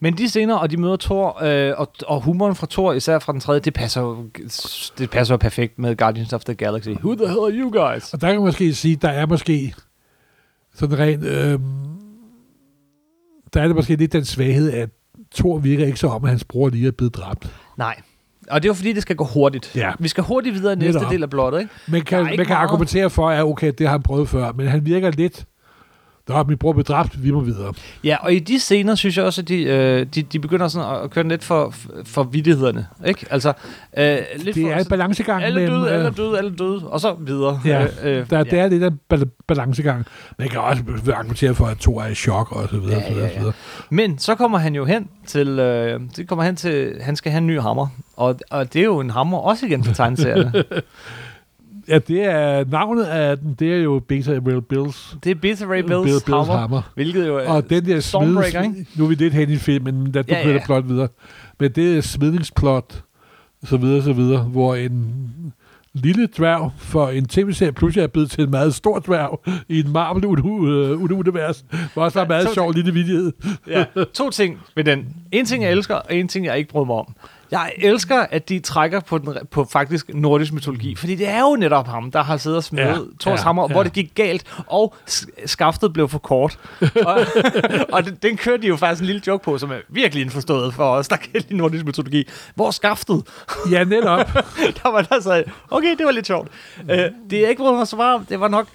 [0.00, 3.32] Men de scener, og de møder Thor, øh, og, og humoren fra Thor, især fra
[3.32, 4.24] den tredje, det passer
[4.98, 6.88] det passer perfekt med Guardians of the Galaxy.
[6.88, 8.14] Who the hell are you guys?
[8.14, 9.74] Og der kan man måske sige, der er måske
[10.74, 11.24] sådan rent...
[11.24, 11.60] Øh,
[13.54, 14.90] der er det måske lidt den svaghed, at
[15.34, 17.50] Thor virker ikke så om, at hans bror lige er blevet dræbt.
[17.76, 18.00] Nej.
[18.50, 19.72] Og det er jo fordi, det skal gå hurtigt.
[19.76, 19.92] Ja.
[19.98, 21.12] Vi skal hurtigt videre i næste Netop.
[21.12, 21.72] del af blottet, ikke?
[21.88, 24.86] Man kan, man kan argumentere for, at okay, det har han prøvet før, men han
[24.86, 25.44] virker lidt...
[26.28, 27.72] Nå, min bror blev dræbt, vi må videre.
[28.04, 31.04] Ja, og i de scener synes jeg også, at de, øh, de, de begynder sådan
[31.04, 31.74] at køre lidt for,
[32.04, 32.86] for vittighederne.
[33.06, 33.26] Ikke?
[33.30, 33.52] Altså,
[33.98, 35.80] øh, lidt Det for, er en balancegang alle mellem...
[35.80, 37.60] døde, øh, alle døde, alle døde, og så videre.
[37.64, 37.88] Ja, øh,
[38.20, 38.44] øh, Der, ja.
[38.44, 40.06] det er lidt en bal- balancegang.
[40.38, 40.82] Man kan også
[41.14, 43.32] argumentere for, at to er i chok, og så videre, Ja, ja, så videre, ja,
[43.34, 43.54] så videre.
[43.90, 47.38] Men så kommer han jo hen til, øh, det kommer hen til, han skal have
[47.38, 47.86] en ny hammer.
[48.16, 50.52] Og, og det er jo en hammer også igen til tegneserierne.
[51.88, 55.64] Ja, det er navnet af den, det er jo Beta Ray Bills, det er Beta
[55.64, 56.82] Ray Bills, Bill, Bills hammer, hammer.
[56.94, 58.86] hvilket jo er Og den der Stormbreaker, ikke?
[58.96, 60.60] nu er vi lidt hen i filmen, da du Ja, ja, kører ja.
[60.60, 60.66] ja.
[60.66, 61.08] plot videre.
[61.60, 63.02] Men det er smidningsplot,
[63.64, 65.14] så videre, så videre, hvor en
[65.94, 69.92] lille dværg for en tv-serie pludselig er blevet til en meget stor dværg i en
[69.92, 71.64] Marvel-univers,
[71.94, 73.32] hvor også var en meget sjov lille vidighed.
[73.68, 73.84] ja,
[74.14, 75.06] to ting ved den.
[75.32, 77.14] En ting, jeg elsker, og en ting, jeg ikke bryder mig om.
[77.50, 81.56] Jeg elsker, at de trækker på, den, på faktisk nordisk mytologi, fordi det er jo
[81.56, 83.72] netop ham, der har siddet og smedet Ja, Thors ja, hammer, ja.
[83.72, 84.94] hvor det gik galt, og
[85.46, 86.58] skaftet blev for kort.
[86.80, 87.20] og
[87.92, 90.74] og den, den kørte de jo faktisk en lille joke på, som er virkelig indforstået
[90.74, 92.28] for os, der kan lide nordisk mytologi.
[92.54, 93.22] Hvor er skaftet?
[93.70, 94.26] Ja, netop.
[94.82, 96.48] der var der så, okay, det var lidt sjovt.
[96.82, 96.88] Uh,
[97.30, 98.68] det jeg ikke mig så om, det var nok,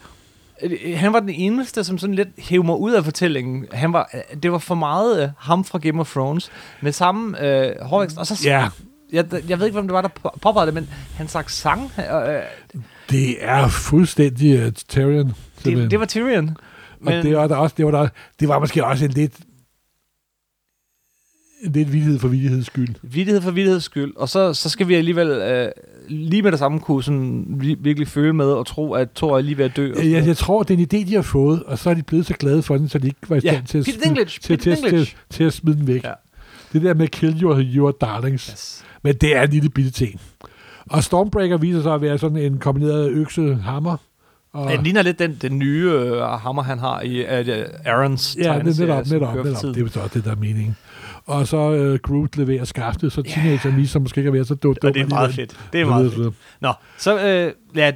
[0.96, 3.66] han var den eneste, som sådan lidt hævde mig ud af fortællingen.
[3.72, 6.52] Han var, øh, det var for meget uh, ham fra Game of Thrones,
[6.82, 8.18] med samme uh, hårvækst.
[8.18, 8.68] Og så, Ja,
[9.12, 11.82] jeg, jeg ved ikke, hvem det var, der på- påpegede det, men han sagt sang.
[11.98, 12.04] Uh,
[13.10, 15.34] det er fuldstændig uh, Tyrion.
[15.66, 16.58] det, det var Tyrion.
[17.00, 18.08] Men, og det var der også, det var, der,
[18.40, 19.34] det var måske også en lidt
[21.66, 22.96] lidt vildhed for vildheds skyld.
[23.02, 24.14] Vittighed for vittigheds skyld.
[24.16, 25.68] Og så, så skal vi alligevel øh,
[26.10, 29.42] lige med det samme kunne sådan, vi- virkelig føle med og tro, at Thor er
[29.42, 29.94] lige ved at dø.
[29.98, 32.26] Jeg, jeg tror, det er en idé, de har fået, og så er de blevet
[32.26, 34.60] så glade for den, så de ikke var i Ja, stand til, at smide, til,
[34.60, 36.04] til, til, til, at smide den væk.
[36.04, 36.12] Ja.
[36.74, 38.48] Det der med kill your, your darlings.
[38.48, 38.84] Yes.
[39.04, 40.22] Men det er en lille bitte ting.
[40.90, 43.98] Og Stormbreaker viser sig at være sådan en kombineret økse-hammer.
[44.54, 47.28] Og, Den ligner lidt den, den nye øh, hammer, han har i uh,
[47.86, 49.46] Aarons ja, det er netop, netop, netop.
[49.76, 50.76] Det er også det, der er meningen.
[51.26, 54.84] Og så uh, Groot leverer skaftet, så teenager viser måske ikke være så dumt.
[54.84, 55.58] Og det er meget fedt.
[55.74, 56.34] Det er meget fedt.
[56.62, 57.92] Nå, så øh, ja,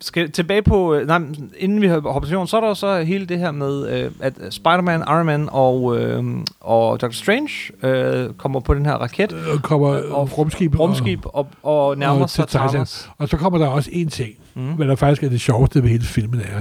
[0.00, 1.20] skal tilbage på, øh, nej,
[1.58, 4.34] inden vi hopper til jorden, så er der så hele det her med, øh, at
[4.50, 6.24] Spider-Man, Iron Man og, øh,
[6.60, 7.50] og Doctor Strange
[7.82, 10.78] øh, kommer på den her raket, Og kommer Og og rumskib.
[10.78, 12.48] rumskib, og, og nærmer og sig.
[12.48, 13.06] Thanos.
[13.08, 14.72] Og, og så kommer der også en ting, mm.
[14.72, 16.60] hvad der faktisk er det sjoveste ved hele filmen er,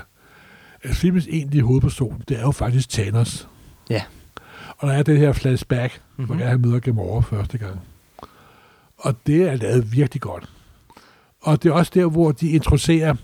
[0.83, 3.47] at filmens egentlige hovedperson, det er jo faktisk Thanos.
[3.89, 4.01] Ja.
[4.77, 6.23] Og der er det her flashback, mm-hmm.
[6.31, 6.37] Mhm.
[6.37, 7.79] hvor han møder Gamora første gang.
[8.97, 10.49] Og det er lavet virkelig godt.
[11.41, 13.15] Og det er også der, hvor de introducerer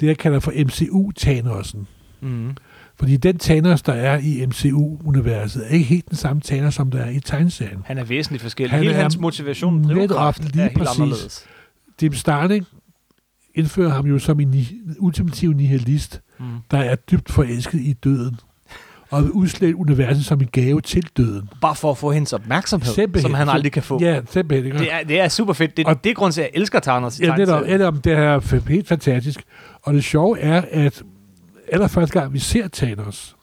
[0.00, 1.78] det, jeg kalder for MCU-Thanosen.
[2.20, 2.56] Mm.
[2.96, 6.98] Fordi den Thanos, der er i MCU-universet, er ikke helt den samme Thanos, som der
[6.98, 7.82] er i tegneserien.
[7.84, 8.70] Han er væsentligt forskellig.
[8.70, 11.00] Han Hele hans motivation, netop drivkraft, lige er helt præcis.
[11.00, 11.46] anderledes.
[12.02, 12.66] Jim Starling
[13.54, 16.46] indfører ham jo som en ni- ultimativ nihilist, Mm.
[16.70, 18.36] der er dybt forelsket i døden,
[19.10, 21.48] og vil udslætte universet som en gave til døden.
[21.60, 23.22] Bare for at få hendes opmærksomhed, Simpelthen.
[23.30, 24.00] som han aldrig kan få.
[24.02, 24.66] Ja, simpelthen.
[24.66, 24.78] Ikke?
[24.78, 25.76] Det er, det er super fedt.
[25.76, 28.12] Det, Og- det er grund til, at jeg elsker Thanos i Ja, netop, netop, det
[28.12, 29.42] er helt fantastisk.
[29.82, 31.02] Og det sjove er, at
[31.72, 33.36] allerførste gang vi ser Thanos,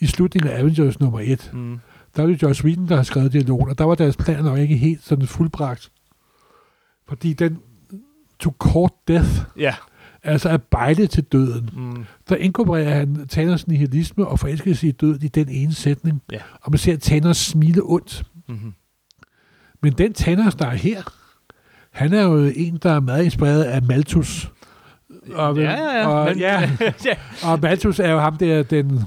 [0.00, 1.78] i slutningen af Avengers nummer 1, Mm.
[2.16, 4.58] der er det Joss Whedon, der har skrevet dialogen, og der var deres plan nok
[4.58, 5.90] ikke helt sådan fuldbragt.
[7.08, 7.58] Fordi den
[8.40, 9.28] to court death,
[9.58, 9.74] Ja.
[10.26, 12.04] Altså at bejle til døden, Mm.
[12.28, 16.22] der inkorporerer han Thanos nihilisme og forelskelse i døden i den ene sætning.
[16.32, 16.38] Ja.
[16.62, 18.22] Og man ser Thanos smile ondt.
[18.48, 18.72] Mm-hmm.
[19.82, 21.02] Men den Thanos, der er her,
[21.92, 24.52] han er jo en, der er meget inspireret af Malthus.
[25.34, 26.08] Og, Ja, ja, ja.
[26.08, 26.70] Og, Men- ja,
[27.52, 29.00] og Malthus er jo ham der, den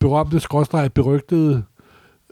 [0.00, 1.62] berømte, skråstrej, berygtede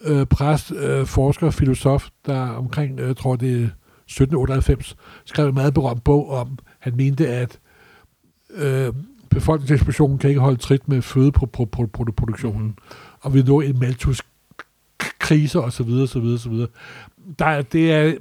[0.02, 3.68] øh, præst, øh, forsker, filosof, der omkring, øh, tror det er
[4.06, 7.58] 1798, skrev en meget berømt bog om, han mente, at
[8.54, 8.92] øh,
[9.30, 12.78] befolkningseksplosionen kan ikke holde trit med fødeproduktionen,
[13.20, 14.22] og vi nå en Malthus
[15.18, 16.68] krise og så videre, så videre, så videre.
[17.38, 18.14] Der, det er...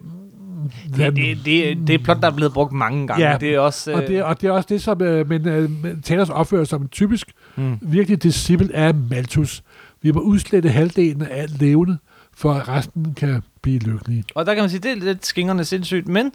[0.97, 3.29] Det, det, det, det er plot, der er blevet brugt mange gange.
[3.29, 3.93] Ja, det er også...
[3.93, 5.69] og, det, og det er også det, som øh, men, øh,
[6.03, 7.77] Thanos opfører som en typisk mm.
[7.81, 9.63] virkelig disciple af Malthus.
[10.01, 11.97] Vi må udslette halvdelen af alt levende,
[12.35, 14.23] for at resten kan blive lykkelige.
[14.35, 16.31] Og der kan man sige, det er lidt skingerne sindssygt, men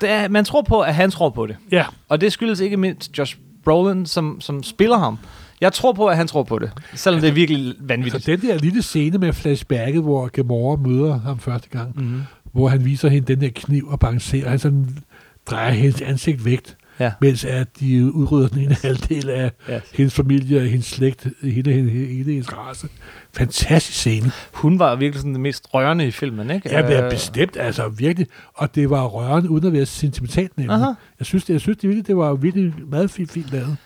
[0.00, 1.56] det man tror på, at han tror på det.
[1.72, 5.18] Ja, Og det skyldes ikke mindst Josh Brolin, som, som spiller ham.
[5.60, 8.26] Jeg tror på, at han tror på det, selvom det er virkelig vanvittigt.
[8.26, 12.22] den der lille scene med flashbacket, hvor Gamora møder ham første gang, Mm-hmm.
[12.52, 14.98] hvor han viser hende den der kniv og balancerer, han sådan
[15.46, 16.60] drejer hendes ansigt væk,
[17.00, 17.12] Ja.
[17.20, 19.80] mens at de udrydder den ene halvdel af Ja.
[19.94, 22.88] hendes familie, hendes slægt, hele, hele, hele hendes race.
[23.36, 24.30] Fantastisk scene.
[24.54, 26.70] Hun var virkelig sådan det mest rørende i filmen, ikke?
[26.72, 28.26] Ja, det er Øh, bestemt, altså virkelig.
[28.54, 30.74] Og det var rørende, uden at være sentimentalt nemlig.
[30.76, 30.84] Aha.
[31.18, 33.76] Jeg synes, det, jeg synes det, virkelig, det var virkelig meget fint, fint lavet.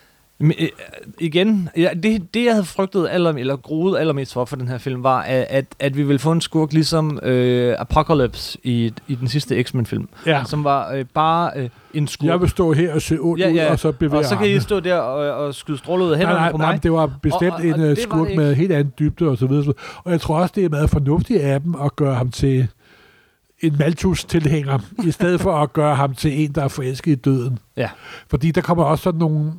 [0.41, 0.69] Men, øh,
[1.19, 4.79] igen, ja, det, det jeg havde frygtet aller, eller groet allermest for for den her
[4.79, 9.29] film, var, at, at, vi ville få en skurk ligesom øh, Apocalypse i, i den
[9.29, 10.43] sidste X-Men-film, Ja.
[10.47, 12.29] som var øh, bare øh, en skurk.
[12.29, 13.71] Jeg vil stå her og se ondt Ja, ud, ja.
[13.73, 14.61] og så bevæge og så kan I armene.
[14.61, 16.83] stå der og, og skyde stråler ud af Nej, hænderne nej, på nej, mig.
[16.83, 19.47] det var bestemt Og- og- en og øh, skurk med helt anden dybde og så
[19.47, 19.65] videre.
[19.65, 20.01] så videre.
[20.05, 22.69] Og jeg tror også, det er meget fornuftigt af dem at gøre ham til
[23.61, 27.59] en Malthus-tilhænger, i stedet for at gøre ham til en, der er forelsket i døden.
[27.77, 27.89] Ja.
[28.31, 29.53] Fordi der kommer også sådan nogle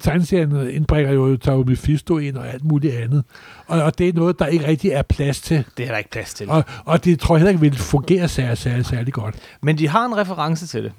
[0.00, 3.24] tegneserien indbringer jo Taro Mephisto ind og alt muligt andet.
[3.66, 5.64] Og, og det er noget, der ikke rigtig er plads til.
[5.76, 6.50] Det er der ikke plads til.
[6.50, 9.34] Og, og det tror jeg heller ikke vil fungere særlig, særlig, særlig godt.
[9.62, 10.92] Men de har en reference til det.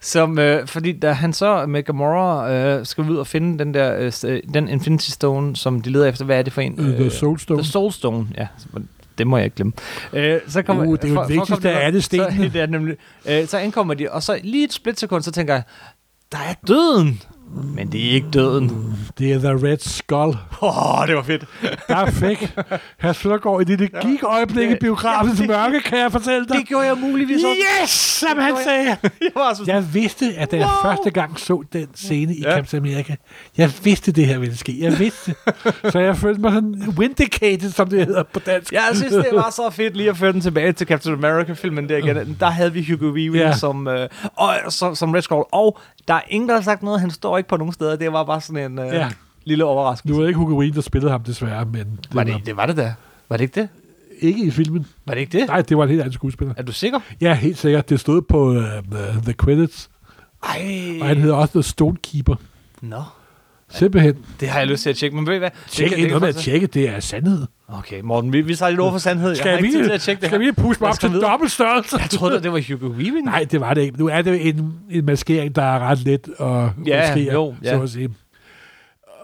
[0.00, 3.96] Som, øh, fordi da han så med Gamora øh, skal ud og finde den der
[3.98, 6.80] øh, øh, den Infinity Stone, som de leder efter, hvad er det for en?
[6.80, 7.62] Øh, The Soul Stone.
[7.62, 8.46] The Soul Stone, ja.
[9.18, 9.72] Det må jeg ikke glemme.
[10.12, 12.36] Øh, så kommer, Uh, det er jo det vigtigste af alle stenene.
[12.36, 12.96] Så, det er nemlig,
[13.28, 15.62] øh, så ankommer de, og så lige et splitsekund, så tænker jeg,
[16.32, 17.22] der er døden.
[17.54, 18.96] Men det er ikke døden.
[19.18, 20.36] Det er The Red Skull.
[20.62, 21.44] Åh, oh, det var fedt.
[21.88, 22.52] Der fik
[22.98, 26.56] Herr Søndergaard et lille gik-øjeblik i biografens mørke, kan jeg fortælle dig.
[26.56, 27.56] Det gjorde jeg muligvis også.
[27.82, 28.86] Yes, som han sagde.
[29.20, 30.92] Jeg var så Jeg vidste, at da jeg Wow.
[30.92, 32.50] første gang så den scene i Ja.
[32.56, 33.16] Captain America,
[33.56, 34.76] jeg vidste, det her ville ske.
[34.80, 35.34] Jeg vidste.
[35.92, 38.72] så jeg følte mig sådan vindicated, som det hedder på dansk.
[38.72, 41.96] Jeg synes, det var så fedt lige at føre den tilbage til Captain America-filmen der
[41.96, 42.36] igen.
[42.40, 43.52] Der havde vi Hugo Weaving Ja.
[43.56, 45.44] som, øh, og, som, som Red Skull.
[45.52, 45.78] Og
[46.08, 47.00] der er ingen, der har sagt noget.
[47.00, 47.96] Han står ikke på nogen steder.
[47.96, 49.08] Det var bare sådan en øh, Ja.
[49.44, 50.14] lille overraskelse.
[50.14, 52.66] Nu det ikke Hugo Weaving, der spillede ham desværre, men det Var det, det var
[52.66, 52.94] det da.
[53.28, 53.68] Var det ikke det?
[54.20, 54.86] ikke i filmen.
[55.06, 55.48] Var det ikke det?
[55.48, 56.54] Nej, det var en helt anden skuespiller.
[56.56, 57.00] Er du sikker?
[57.20, 57.88] Ja, helt sikkert.
[57.88, 58.56] Det stod på uh,
[58.90, 59.90] the, the credits,
[60.42, 60.98] Ej.
[61.00, 62.34] og han hedder også The Stonekeeper.
[62.80, 63.02] Nå,
[63.70, 64.14] Simpelthen.
[64.40, 65.16] det har jeg lyst til at tjekke.
[65.16, 65.50] Men ved I hvad?
[65.68, 67.46] Tjek kan- ikke noget med at tjekke, det er sandhed.
[67.68, 69.28] Okay, Morten, vi, vi tager lidt over for sandhed.
[69.28, 70.46] jeg Skal har vi, ikke tid til at tjekke det skal her.
[70.46, 71.96] vi puste mig Jeg op til dobbelt størrelse?
[72.00, 73.24] Jeg troede, det var Hugo Weaving.
[73.24, 73.98] Nej, det var det ikke.
[73.98, 77.70] Nu er det en, en maskering, der er ret let og Ja, måske, jo, ja.
[77.76, 78.08] så at sige.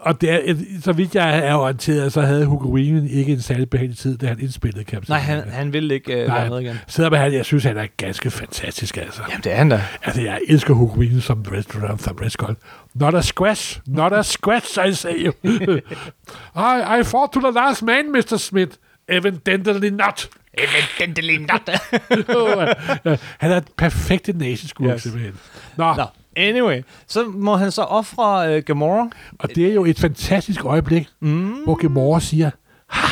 [0.05, 3.69] Og det er, så vidt jeg er orienteret, så havde Hugo Weaving ikke en særlig
[3.69, 6.39] behagelig tid, da han indspillede Captain Nej, han, han ville ikke øh, Nej.
[6.39, 6.75] være med igen.
[6.87, 9.21] Selvom han, jeg synes, han er ganske fantastisk, altså.
[9.29, 9.83] Jamen, det er han da.
[10.03, 12.55] Altså, jeg elsker Hugo Weaving som Red, som Red Skull.
[12.93, 15.33] Not a squash, not a squash, I say you.
[16.55, 18.37] I, I fought to the last man, Mr.
[18.37, 18.71] Smith.
[19.07, 20.29] Evidently not.
[20.53, 21.69] Evidently not.
[23.41, 24.93] Han er et perfekt naziskurk, Yes.
[24.93, 25.01] yes.
[25.03, 25.33] simpelthen.
[25.77, 26.03] Nå, Nå,
[26.35, 26.81] anyway.
[27.07, 29.09] Så må han så ofre øh, Gamora.
[29.39, 31.53] og det er jo et fantastisk øjeblik, Mm.
[31.63, 32.49] hvor Gamora siger,
[32.89, 33.07] ha,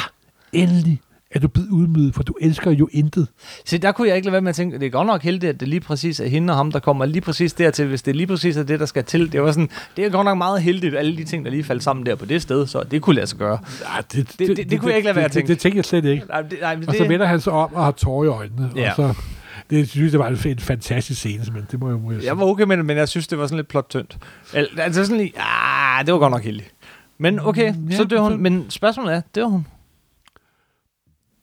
[0.53, 1.01] endelig
[1.35, 3.27] er du blevet udmydet, for du elsker jo intet.
[3.65, 5.49] Så der kunne jeg ikke lade være med at tænke, det er godt nok heldigt,
[5.49, 8.15] at det lige præcis er hende og ham, der kommer lige præcis dertil, hvis det
[8.15, 9.31] lige præcis er det, der skal til.
[9.31, 11.83] Det var sådan, det er godt nok meget heldigt, alle de ting, der lige faldt
[11.83, 13.59] sammen der på det sted, så det kunne lade sig gøre.
[13.81, 15.47] Ja, det, det- det kunne jeg ikke lade være at det, tænke.
[15.47, 16.25] det, det tænker jeg slet ikke.
[16.29, 18.69] Nej, det, nej, Og så det, vender han sig om og har tårer i øjnene.
[18.75, 18.89] Ja.
[18.89, 19.21] Og så,
[19.71, 22.45] det synes jeg var en, en fantastisk scene, men det må jeg må jeg var
[22.45, 24.17] okay med det, men jeg synes, det var sådan lidt plot tyndt.
[24.53, 26.71] Al- Altså sådan lige, ah, det var godt nok heldigt.
[27.17, 28.31] Men okay, Mm, ja, så dør hun.
[28.31, 29.67] så- Men spørgsmålet er, dør hun?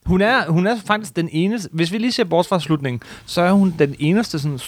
[0.06, 3.40] Hun er, hun er faktisk den eneste, hvis vi lige ser bort fra slutningen, så
[3.42, 4.58] er hun den eneste sådan,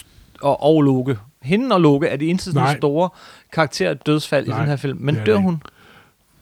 [0.41, 1.17] og, og Loke.
[1.41, 3.09] Hende og Loke er de eneste sådan, store
[3.53, 4.97] karakterer dødsfald i Nej, den her film.
[5.01, 5.61] Men dør hun?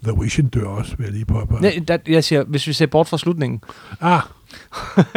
[0.03, 1.61] The Vision dør også, vil jeg lige påpege.
[1.61, 3.61] Nej, der, jeg siger, hvis vi ser bort fra slutningen.
[4.01, 4.21] Ah,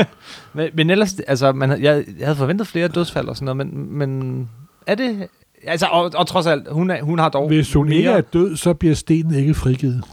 [0.55, 3.99] Men, men ellers, altså, man, jeg, jeg havde forventet flere dødsfald og sådan noget, men,
[3.99, 4.51] men
[4.87, 5.29] er det...
[5.67, 7.97] Altså, og, og trods alt, hun, er, hun har dog hvis hun mere...
[7.99, 10.05] ikke er død, så bliver stenen ikke frigivet.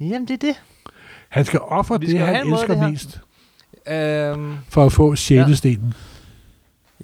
[0.00, 0.60] Jamen, det er det.
[1.28, 2.90] Han skal ofre det, skal han måde, elsker det her.
[2.90, 3.20] mest,
[3.88, 5.94] Øhm, for at få sjælestenen.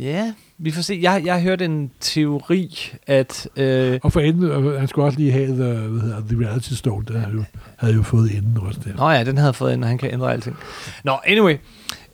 [0.01, 0.99] ja, vi får se.
[1.03, 3.49] Jeg, jeg hørte en teori, at...
[3.57, 6.72] Øh, Og for enden, øh, han skulle også lige have the, hvad hedder, the reality
[6.72, 7.45] stone, der havde jo,
[7.76, 8.95] havde jo fået inden også der.
[8.97, 10.57] Nå ja, den havde fået ind, og han kan ændre alting.
[11.05, 11.57] Nå, anyway.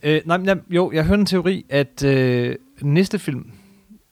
[0.05, 3.45] Øh, nej, jeg, jo, jeg hørte en teori, at øh, næste film...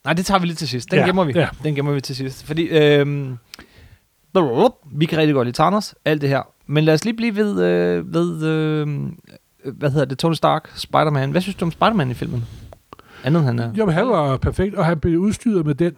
[0.05, 0.91] Nej, det tager vi lige til sidst.
[0.91, 1.31] Den Ja, gemmer vi.
[1.35, 1.47] ja.
[1.63, 2.45] Den gemmer vi til sidst.
[2.45, 3.27] Fordi øh,
[4.91, 6.41] vi kan rigtig godt lide Thanos, alt det her.
[6.67, 8.87] Men lad os lige blive ved, øh, ved øh,
[9.73, 11.31] hvad hedder det, Tony Stark, Spider-Man.
[11.31, 12.45] Hvad synes du om Spider-Man i filmen?
[13.23, 13.71] Andet han er.
[13.73, 15.93] Jo, men han var perfekt, og han blev udstyret med den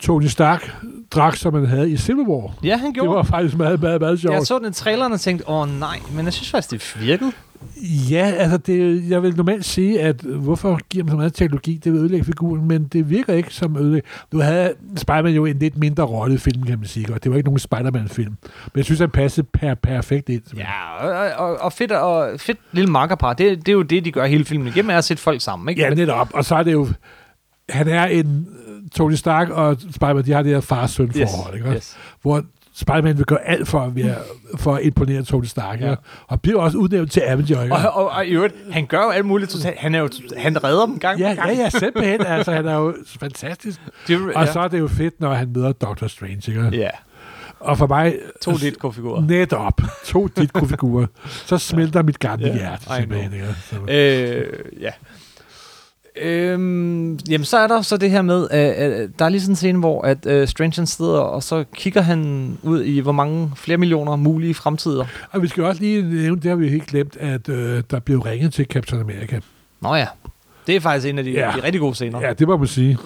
[0.00, 0.70] Tony Stark
[1.10, 2.54] dragt, som han havde i Civil War.
[2.64, 3.16] Ja, han Det gjorde.
[3.16, 4.34] var faktisk meget, meget, meget sjovt.
[4.34, 7.32] Jeg så den i traileren og tænkte, åh nej, men jeg synes faktisk, det virkede.
[8.10, 11.92] Ja, altså det, jeg vil normalt sige, at hvorfor giver man så meget teknologi, det
[11.92, 14.08] vil ødelægge figuren, men det virker ikke som ødelægge.
[14.32, 17.30] Du havde Spider-Man jo en lidt mindre rolle i filmen, kan man sige, og det
[17.30, 18.36] var ikke nogen Spider-Man-film.
[18.52, 20.42] Men jeg synes, han passede per, perfekt ind.
[20.56, 23.32] Ja, og, og, og fedt, og fedt lille makkerpar.
[23.32, 25.68] Det, det er jo det, de gør hele filmen igennem, er at sætte folk sammen.
[25.68, 25.82] Ikke?
[25.82, 26.28] Ja, netop.
[26.34, 26.88] Og så er det jo,
[27.68, 31.72] han er en, øh, Tony Stark og Spider-Man, de har det her far-søn forhold, ikke?
[31.72, 31.96] Yes.
[32.22, 32.44] Hvor
[32.74, 34.14] Spider-Man vil gøre alt for at, være,
[34.56, 35.80] for at imponere Tony Stark.
[35.80, 35.88] Ja.
[35.88, 35.94] Ja.
[36.26, 37.62] Og bliver også udnævnt til Avenger.
[37.62, 37.74] ikke?
[37.74, 39.78] Og, og, og, i øvrigt, han gør jo alt muligt totalt.
[39.78, 41.56] Han, er jo, han redder dem gang Ja, på gang.
[41.56, 42.26] ja, ja, simpelthen.
[42.26, 43.80] Altså, han er jo fantastisk.
[44.08, 44.52] Det, Og ja.
[44.52, 46.42] så er det jo fedt, når han møder Doctor Strange.
[46.48, 46.70] Ikke?
[46.72, 46.88] ja.
[47.60, 48.14] Og for mig...
[48.42, 49.22] To dit figurer.
[49.22, 49.80] Netop.
[50.04, 51.06] To dit figurer
[51.46, 52.84] Så smelter mit gamle Ja, hjerte.
[52.96, 53.46] Simpelthen, ikke?
[53.70, 54.90] Så, Øh, ja.
[56.16, 59.52] Øhm, jamen, så er der så det her med, at, at der er lige sådan
[59.52, 63.52] en scene, hvor at uh, Strange sidder, og så kigger han ud i, hvor mange
[63.56, 65.04] flere millioner mulige fremtider.
[65.30, 68.18] og vi skal også lige nævne, det har vi helt glemt, at øh, der blev
[68.20, 69.40] ringet til Captain America.
[69.80, 70.06] Nå ja,
[70.66, 71.52] det er faktisk en af de, Ja.
[71.56, 72.20] de rigtig gode scener.
[72.20, 72.98] Ja, det må man sige.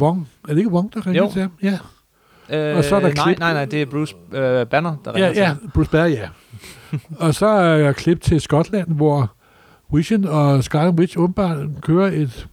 [0.00, 1.32] Wong, er det ikke Wong, der ringede Jo.
[1.32, 1.50] til ham?
[1.62, 1.78] Ja,
[2.52, 5.14] Øh, og så er der nej, klip- nej, nej, det er Bruce øh, Banner, der
[5.14, 5.70] ringer ja, til ja ham.
[5.74, 6.28] Bruce Banner, ja.
[7.26, 9.32] og så er jeg klip til Skotland, hvor
[9.92, 12.46] Vision og Scarlet Witch åbenbart kører et...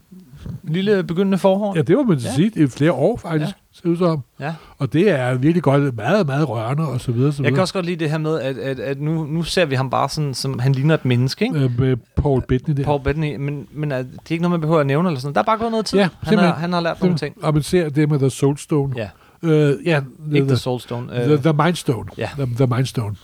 [0.63, 1.77] Lille begyndende forhånd.
[1.77, 2.33] Ja, det må man Ja.
[2.33, 3.53] sige, i flere år faktisk, Ja.
[3.81, 4.21] ser ud som.
[4.39, 4.53] Ja.
[4.77, 7.31] Og det er virkelig godt, meget, meget rørende og så videre.
[7.31, 7.63] Så Jeg kan videre.
[7.63, 10.09] også godt lide det her med, at, at, at nu, nu ser vi ham bare
[10.09, 11.59] sådan, som han ligner et menneske, ikke?
[11.59, 12.83] Øh, med Paul Bettany der.
[12.83, 15.33] Paul Bettany, men, men er, det er ikke noget, man behøver at nævne eller sådan.
[15.35, 15.99] Der er bare gået noget tid.
[15.99, 17.35] Ja, han, har, han har lært nogle ting.
[17.43, 18.93] Og man ser det med The Soulstone.
[18.97, 19.09] Ja,
[19.43, 20.01] Øh, ja,
[20.33, 21.07] ikke the, The Soulstone.
[21.23, 22.09] the, Øh, the Mindstone.
[22.17, 22.29] ja.
[22.37, 23.15] The, the Mindstone.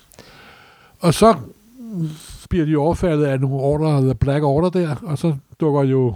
[0.99, 1.35] Og så
[2.53, 6.15] bliver de overfaldet af nogle ordre, The Black Order der, og så dukker jo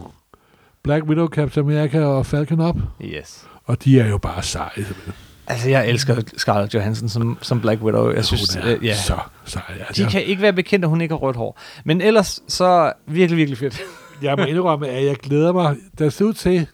[0.83, 3.47] Black Widow, Captain America og Falcon op, yes.
[3.65, 4.69] og de er jo bare seje.
[4.75, 5.13] simpelthen.
[5.47, 8.11] Altså, jeg elsker Scarlett Johansson som, som Black Widow.
[8.11, 8.95] Jeg synes, Hun er øh, ja.
[8.95, 9.63] så seje.
[9.77, 11.59] De Altså, kan ikke være bekendt, at hun ikke har rødt hår.
[11.85, 13.81] Men ellers, så virkelig, virkelig fedt.
[14.21, 15.75] jeg må indrømme, at jeg glæder mig.
[15.99, 16.67] Der ser ud til,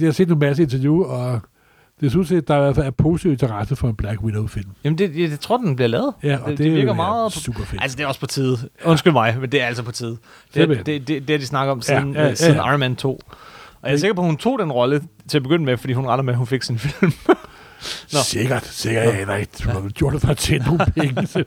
[0.00, 1.40] jeg har set en masse interview, og
[2.00, 4.70] det til, at der i hvert fald er positiv interesse for en Black Widow-film.
[4.84, 6.14] Jamen, det, jeg, jeg tror, den bliver lavet.
[6.22, 7.32] Ja, og det, det, det er virker jo meget...
[7.32, 7.82] På, super fedt.
[7.82, 8.58] altså, det er også på tide.
[8.84, 10.16] Undskyld mig, men det er altså på tide.
[10.54, 12.68] Det, det, det, det, har de snakker om siden, Ja, ja, ja, ja, siden ja.
[12.68, 13.20] Iron Man 2.
[13.82, 15.92] Og jeg er sikker på, at hun tog den rolle til at begynde med, fordi
[15.92, 17.12] hun regner med, at hun fik sin film.
[18.12, 18.18] Nå.
[18.24, 19.04] Sikkert, sikkert.
[19.04, 19.52] Jeg aner ikke.
[19.64, 21.44] Du har gjort det for at tjene nogle penge.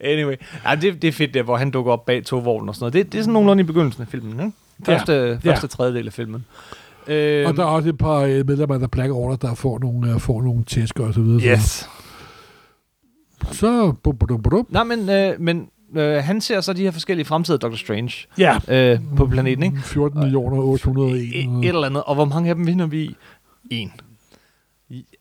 [0.00, 0.36] anyway.
[0.64, 2.92] Ja, det, det er fedt der, hvor han dukker op bag togvognen og sådan noget.
[2.92, 4.52] Det, det er sådan nogenlunde i begyndelsen af filmen, ikke?
[4.84, 5.50] Første, ja.
[5.50, 6.44] første tredjedel af filmen.
[7.08, 10.12] Øhm, og der er også et par øh, medlemmer The Black Order, der får nogle,
[10.12, 11.52] øh, får nogle tæsker og så videre.
[11.52, 11.88] Yes.
[13.52, 13.92] Så...
[14.02, 14.66] Bum, bum, bum.
[14.70, 18.58] Nej, men, øh, men øh, han ser så de her forskellige fremtider Doctor Strange Ja.
[18.68, 19.78] øh, på planeten, ikke?
[19.82, 21.16] 14 millioner 801.
[21.16, 22.02] Et, et eller andet.
[22.02, 23.16] Og hvor mange af dem vinder vi?
[23.70, 23.92] En.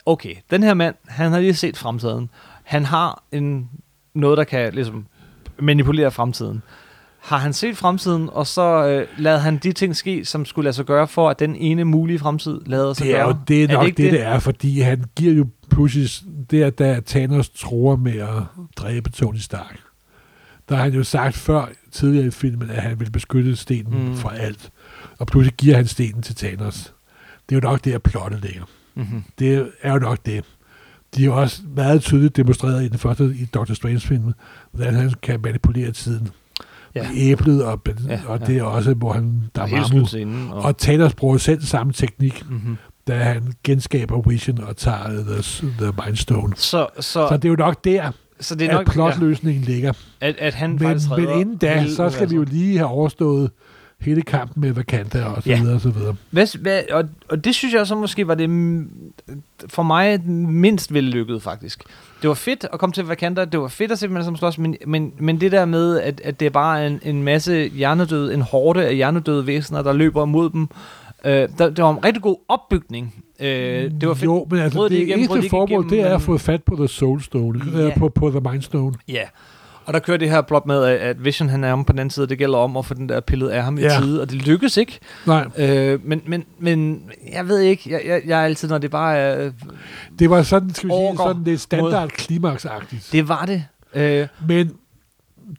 [0.05, 2.29] Okay, den her mand, han har lige set fremtiden.
[2.63, 3.69] Han har en,
[4.15, 5.05] noget, der kan ligesom
[5.59, 6.61] manipulere fremtiden.
[7.23, 10.73] Har han set fremtiden, og så øh, lader han de ting ske, som skulle lade
[10.73, 13.27] sig gøre for, at den ene mulige fremtid lader sig Det er gøre?
[13.27, 16.09] jo det er nok det, ikke det, det er, fordi han giver jo pludselig,
[16.51, 18.29] det er, da Thanos tror med at
[18.75, 19.79] dræbe Tony Stark.
[20.69, 24.15] Der har han jo sagt før, tidligere i filmen, at han vil beskytte stenen Mm.
[24.17, 24.71] fra alt.
[25.19, 26.93] Og pludselig giver han stenen til Thanos.
[27.49, 28.63] Det er jo nok det, at plottet ligger.
[28.95, 29.23] Mm-hmm.
[29.39, 30.43] Det er jo nok det.
[31.15, 34.33] De har også meget tydeligt demonstreret i den første i Doctor Strange-filmen,
[34.71, 36.29] hvordan han kan manipulere tiden.
[36.95, 37.07] Ja.
[37.15, 40.49] Æblet, og, Ja, og det er også, hvor han, der er slutscenen.
[40.51, 42.77] Og, Og Thanos bruger selv samme teknik, mm-hmm.
[43.07, 46.53] da han genskaber Vision og tager The, the Mindstone.
[46.55, 49.93] så, så, Så det er jo nok der, så det er nok, at plotløsningen ligger.
[50.21, 52.89] ja, at, at han Men, faktisk men inden da, så skal vi jo lige have
[52.89, 53.51] overstået
[54.05, 55.59] hele kampen med Wakanda og så Ja.
[55.59, 56.15] videre og så videre.
[56.29, 58.49] Hvad, hvad, og, og det synes jeg så måske var det
[59.67, 61.83] for mig mindst vellykket faktisk.
[62.21, 64.57] Det var fedt at komme til Wakanda, det var fedt at se dem sammen slås,
[64.57, 68.33] men, men, men det der med, at, at det er bare en, en masse hjernedøde,
[68.33, 70.67] en hårde af hjernedøde væsener, der løber mod dem,
[71.25, 73.23] øh, der, det var en rigtig god opbygning.
[73.39, 73.47] Øh,
[74.01, 74.25] det var fedt.
[74.25, 76.75] Jo, men altså, Brød de det igennem, eneste formål, det er at få fat på
[76.75, 77.79] The Soulstone, Ja.
[77.87, 77.97] ja.
[77.97, 78.93] på, på The Mindstone.
[79.07, 79.23] Ja.
[79.85, 82.09] Og der kører det her plot med, at- Vision han er om på den anden
[82.09, 83.99] side, det gælder om at få den der pillet af ham i Ja.
[84.01, 84.99] tide, og det lykkes ikke.
[85.27, 87.03] Nej, Øh, men, men, men
[87.33, 89.51] jeg ved ikke, jeg, jeg, jeg er altid, når det bare er...
[90.19, 93.09] det var sådan, skal vi sige, sådan lidt standard klimaksagtigt.
[93.11, 93.65] Det var det.
[93.93, 94.71] Øh, Men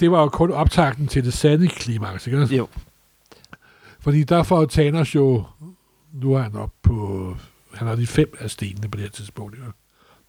[0.00, 2.38] det var jo kun optakten til det sande klimaks, ikke?
[2.56, 2.68] jo.
[4.00, 5.44] Fordi der får Thanos jo,
[6.12, 7.36] nu er han op på,
[7.74, 9.66] han har de fem af stenene på det her tidspunkt, ikke?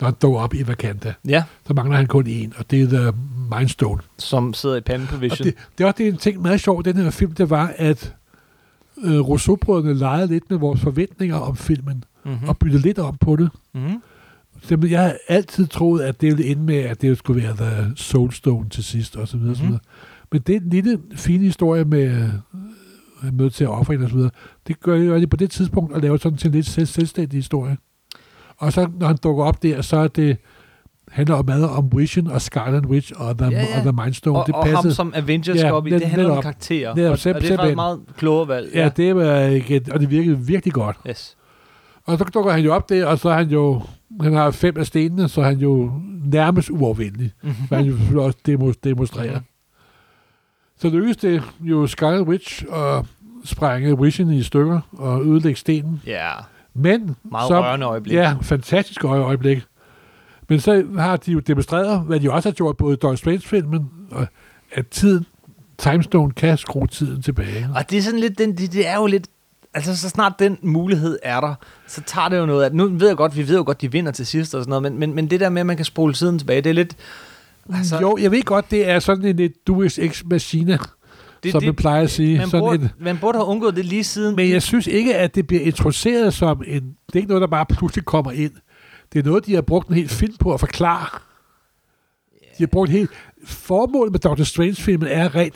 [0.01, 3.11] Han dog op i Wakanda, Ja, så mangler han kun en, og det er The
[3.57, 4.01] Mindstone.
[4.17, 5.45] som sidder i panden på Og Vision.
[5.47, 7.73] det, det er også det en ting meget sjovt, i den her film, det var,
[7.77, 8.15] at
[9.03, 12.49] øh, Rousseau-brødrene legede lidt med vores forventninger om filmen, mm-hmm.
[12.49, 13.49] og byttede lidt om på det.
[13.73, 14.01] Mm-hmm.
[14.61, 17.93] Simpelthen, jeg har altid troet, at det ville ende med, at det skulle være The
[17.95, 19.55] Soulstone til sidst, og så videre, mm-hmm.
[19.55, 19.69] så Mhm.
[19.69, 19.81] videre.
[20.31, 22.29] Men det er en lille, fin historie med
[23.23, 24.31] øh, møde til at ofre en og så videre.
[24.67, 26.85] Det gør de, gør de på det tidspunkt at lave sådan til en lidt selv,
[26.85, 27.77] selvstændig historie.
[28.57, 30.37] Og så, når han dukker op der, så er det
[31.11, 33.77] handler om meget om Vision og Scarlet Witch og The, Ja, ja.
[33.77, 34.39] og the Mindstone.
[34.39, 36.43] Og, det og ham som Avengers Ja, ja, op i, det handler om netop.
[36.43, 36.95] karakterer.
[36.95, 38.69] Netop, og, og det er faktisk meget klogere valg.
[38.73, 40.97] Ja, det var ikke, og det virkede virkelig godt.
[41.09, 41.37] Yes.
[42.05, 43.81] Og så dukker han jo op der, og så er han jo
[44.21, 45.91] han har fem af stenene, så er han jo
[46.25, 47.31] nærmest uovervindelig.
[47.43, 47.53] Mhm.
[47.67, 49.35] Hvad han jo selvfølgelig også demo, demonstrerer.
[49.39, 49.45] Mhm.
[50.79, 53.05] Så lykkedes det jo Scarlet Witch at
[53.43, 56.01] sprænge Vision i stykker og ødelægge stenen.
[56.07, 56.31] Ja,
[56.75, 58.13] Men meget så, rørende øjeblik.
[58.13, 59.63] Ja, fantastisk øje- øjeblik.
[60.49, 63.89] Men så har de jo demonstreret, hvad de også har gjort både i Doctor Strange-filmen,
[64.73, 65.25] at tiden,
[65.77, 67.69] Timestone kan skrue tiden tilbage.
[67.75, 69.27] Og det er sådan lidt, den, det, det er jo lidt,
[69.73, 71.55] altså så snart den mulighed er der,
[71.87, 73.91] så tager det jo noget af, nu ved jeg godt, vi ved jo godt, de
[73.91, 75.85] vinder til sidst og sådan noget, men, men, men det der med, at man kan
[75.85, 76.95] spole tiden tilbage, det er lidt,
[77.73, 80.77] Altså, jo, jeg ved godt, det er sådan en et Deus Ex Machina,
[81.45, 82.37] det, som det, man plejer at sige.
[82.37, 84.35] man, Sådan burde, et, man burde have undgået det lige siden.
[84.35, 86.83] men jeg synes ikke, at det bliver introduceret som en...
[86.83, 88.51] Det er ikke noget, der bare pludselig kommer ind.
[89.13, 91.19] Det er noget, de har brugt en hel film på at forklare.
[92.57, 93.09] De har brugt helt...
[93.45, 95.55] Formålet med Doctor Strange-filmen er rent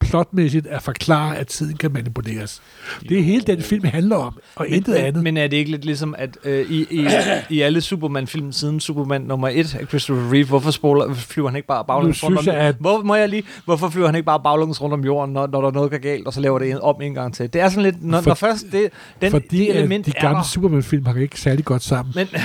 [0.00, 2.62] plotmæssigt at forklare, at tiden kan manipuleres.
[3.08, 5.22] Det er hele den film handler om, og men, intet andet.
[5.22, 7.06] men, er det ikke lidt ligesom, at øh, i, i,
[7.50, 11.68] i alle Superman-film siden Superman nummer 1 af Christopher Reeve, hvorfor spoler, flyver han ikke
[11.68, 14.26] bare baglæns Nu rundt om jeg, at- Hvor, må jeg lige, hvorfor flyver han ikke
[14.26, 16.58] bare baglæns rundt om jorden, når, når der er noget, går galt, og så laver
[16.58, 17.52] det en, om en gang til?
[17.52, 18.88] Det er sådan lidt, når, For- når først det,
[19.20, 22.12] den, Fordi det element de gamle Superman-film har ikke særlig godt sammen.
[22.16, 22.26] men,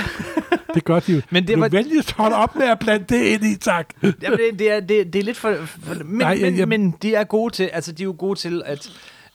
[0.74, 1.20] Det gør de jo.
[1.30, 3.86] Men det var- venligst holde op med at blande det ind i, tak.
[4.02, 5.54] Jamen, det, det, er, det, det er lidt for...
[5.82, 7.70] for men, Nej, men, jeg- men de er gode til...
[7.72, 8.90] Altså, de er jo gode til, at,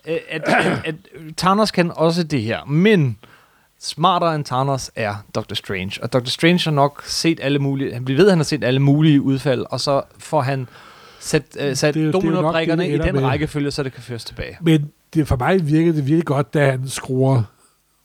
[0.07, 0.95] øh, at, at, at
[1.37, 2.65] Thanos kan også det her.
[2.65, 3.17] Men
[3.79, 6.03] smartere end Thanos er Doctor Strange.
[6.03, 7.99] Og Doctor Strange har nok set alle mulige...
[8.05, 10.67] Vi ved, at han har set alle mulige udfald, og så får han
[11.19, 13.23] sat, øh, sat er er dominobrikkerne i den med.
[13.23, 14.57] rækkefølge, så det kan føres tilbage.
[14.61, 17.43] Men det, for mig virker det virkelig godt, da han skruer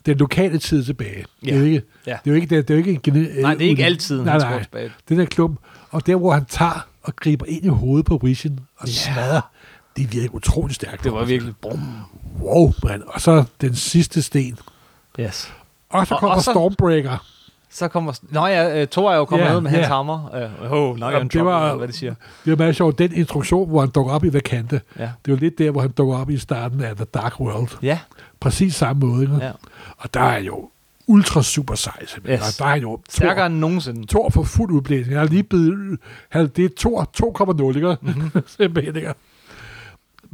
[0.07, 1.25] den lokale tid tilbage.
[1.45, 1.65] Det er Ja.
[1.65, 2.11] ikke, Ja.
[2.25, 3.69] det er jo ikke, det er, det er jo ikke en gene, Nej, det er
[3.71, 4.63] ikke øh, altid, nej, nej.
[4.63, 4.91] tilbage.
[5.09, 5.59] Den der klump.
[5.91, 8.93] Og der, hvor han tager og griber ind i hovedet på Vision og Ja.
[8.93, 9.41] smadrer,
[9.97, 11.05] det virker utroligt stærkt.
[11.05, 11.55] Det var virkelig...
[11.63, 11.81] Brum.
[12.41, 13.03] Wow, mand.
[13.07, 14.59] Og så den sidste sten.
[15.21, 15.53] Yes.
[15.91, 17.27] Og så Og- kommer og så- Stormbreaker.
[17.71, 18.13] Så kommer...
[18.23, 19.87] Nå ja, øh, Thor er jo kommet Ja, med med hans ja.
[19.95, 20.49] hammer.
[20.63, 22.15] Uh, oh, you're Jamen, det var- hvad de siger.
[22.45, 22.99] Det er meget sjovt.
[22.99, 25.03] Den introduktion, hvor han dukker op i Vakante, Ja.
[25.03, 27.69] det er jo lidt der, hvor han dukker op i starten af The Dark World.
[27.83, 27.99] Ja,
[28.41, 29.23] Præcis samme måde.
[29.23, 29.37] Ikke?
[29.41, 29.51] ja.
[29.99, 30.71] Og der er jo
[31.07, 32.47] ultra super sej, simpelthen.
[32.47, 32.59] Yes.
[32.61, 34.07] Og der er jo Stærkere Thor, end nogensinde.
[34.07, 35.19] Thor for fuld udblæsning.
[35.19, 35.99] Han er lige blevet...
[36.29, 37.11] Han, det er Thor
[37.73, 37.97] 2,0, ikke?
[38.01, 38.15] Mhm.
[38.23, 38.43] Mm-hmm.
[38.59, 39.15] simpelthen, ikke?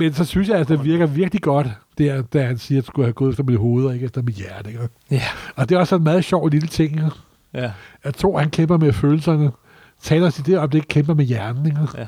[0.02, 1.66] Men så synes jeg, at det virker virkelig godt,
[1.98, 4.34] der, da han siger, at skulle have gået efter mit hoved og ikke efter mit
[4.34, 4.70] hjerte.
[4.70, 4.88] Ikke?
[5.10, 5.22] Ja.
[5.56, 7.10] Og det er også en meget sjov lille ting, ikke?
[7.54, 7.72] Ja.
[8.02, 9.50] at Thor, han kæmper med følelserne.
[10.02, 11.66] Taler til det øjeblik, kæmper med hjernen.
[11.66, 11.78] Ikke?
[11.98, 12.06] Ja.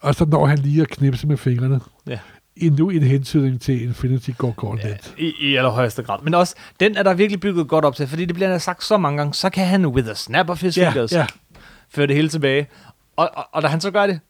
[0.00, 1.80] Og så når han lige at knipse med fingrene.
[2.06, 2.18] Ja.
[2.56, 5.14] Endnu en hentydning til Infinity Go Gauntlet.
[5.18, 6.18] I, I allerhøjeste grad.
[6.22, 8.96] Men også, den er der virkelig bygget godt op til, fordi det bliver sagt så
[8.96, 11.26] mange gange, så kan han with a snap of his Ja, fingers ja.
[11.90, 12.66] føre det hele tilbage.
[13.16, 14.20] Og, og, og da han så gør det,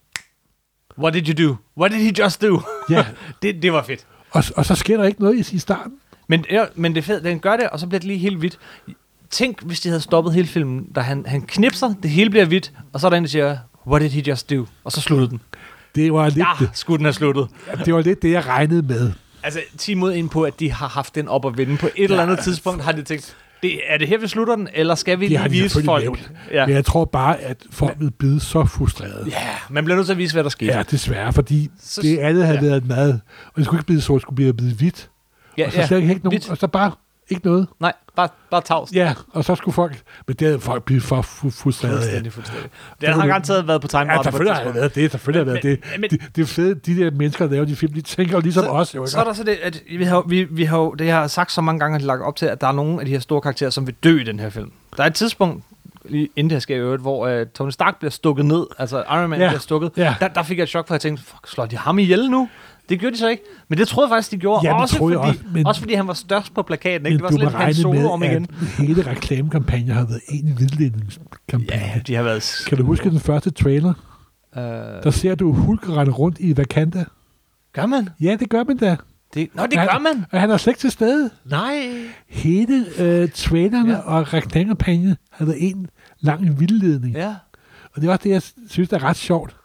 [0.99, 1.57] what did you do?
[1.76, 2.61] What did he just do?
[2.90, 3.07] Ja.
[3.42, 4.07] det, det var fedt.
[4.30, 5.92] Og, og så sker der ikke noget i, i starten.
[6.28, 8.38] Men, ja, men det er fedt, den gør det, og så bliver det lige helt
[8.38, 8.59] hvidt.
[9.30, 12.72] Tænk, hvis de havde stoppet hele filmen, da han, han knipser, det hele bliver hvidt,
[12.92, 14.66] og så er der en, der siger, what did he just do?
[14.84, 15.40] Og så sluttede den.
[15.94, 17.49] Det var lidt, Ja, skulle den have sluttet.
[17.84, 19.12] det, var lidt det, jeg regnede med.
[19.42, 21.76] Altså, 10 mod ind på, at de har haft den op at vinde.
[21.76, 24.69] På et eller andet tidspunkt har de tænkt, det, er det her, vi slutter den,
[24.75, 26.03] eller skal vi Det lige vise folk?
[26.05, 26.31] nævnt.
[26.53, 26.67] Ja.
[26.67, 29.27] Men jeg tror bare, at folk vil blive så frustreret.
[29.31, 30.73] ja, man bliver nødt til at vise, hvad der skete.
[30.73, 32.65] Ja, desværre, fordi Så- det andet havde ja.
[32.69, 33.13] været mad.
[33.47, 35.11] Og det skulle ikke blive sort, det skulle blive hvidt.
[35.59, 36.51] ja, og så slet ikke nogen, Hvidt.
[36.51, 36.93] og så bare
[37.31, 37.66] ikke noget.
[37.81, 38.93] Nej, bare, bare tavs.
[38.93, 41.99] Ja, og så skulle folk, men det havde folk blive for fu- frustreret af.
[42.01, 42.70] Fuldstændig, fuldstændig.
[43.01, 45.11] Den kan har garanteret været på time Ja, selvfølgelig har det været det.
[45.11, 46.01] Selvfølgelig har det været det.
[46.01, 46.37] Men- det.
[46.37, 48.70] Det er fedt, de der mennesker, der laver de film, de tænker jo ligesom så,
[48.70, 48.95] os.
[48.95, 51.26] Jo, så er der så det, at vi har, vi, vi har det jeg har
[51.26, 53.12] sagt så mange gange, at det lagt op til, at der er nogle af de
[53.12, 54.72] her store karakterer, som vil dø i den her film.
[54.97, 55.64] Der er et tidspunkt,
[56.05, 59.05] lige inden det her sker i øvrigt, hvor uh, Tony Stark bliver stukket ned, altså
[59.11, 59.91] Iron Man Ja, bliver stukket.
[59.97, 60.14] ja.
[60.20, 62.49] Der, der fik jeg et chok, for jeg tænkte, fuck, slår de ham ihjel nu?
[62.89, 63.43] Det gjorde de så ikke.
[63.68, 64.66] Men det troede jeg faktisk, de gjorde.
[64.68, 67.07] Ja, også, troede fordi, også, men- også fordi han var størst på plakaten.
[67.07, 67.16] Ikke?
[67.16, 68.47] Det var sådan lidt hans solo om igen.
[68.78, 71.66] hele reklamekampagnen har været en vildledningskampagne.
[71.95, 72.64] Ja, de har været...
[72.68, 73.93] Kan du huske den første trailer?
[74.57, 74.62] Øh,
[75.05, 77.05] Der ser du Hulk rende rundt i Vakanda.
[77.72, 78.09] gør man?
[78.20, 78.97] Ja, det gør man da.
[79.34, 80.24] Det, nå, det Han- gør man.
[80.32, 81.30] Og han er slet ikke til stede.
[81.45, 81.89] Nej.
[82.28, 83.99] Hele øh, trailerne Ja.
[83.99, 85.86] og reklamekampagnen har været en
[86.20, 87.14] lang vildledning.
[87.14, 87.20] Ja.
[87.28, 87.34] Ja.
[87.95, 89.57] Og det er også det, jeg synes, der er ret sjovt.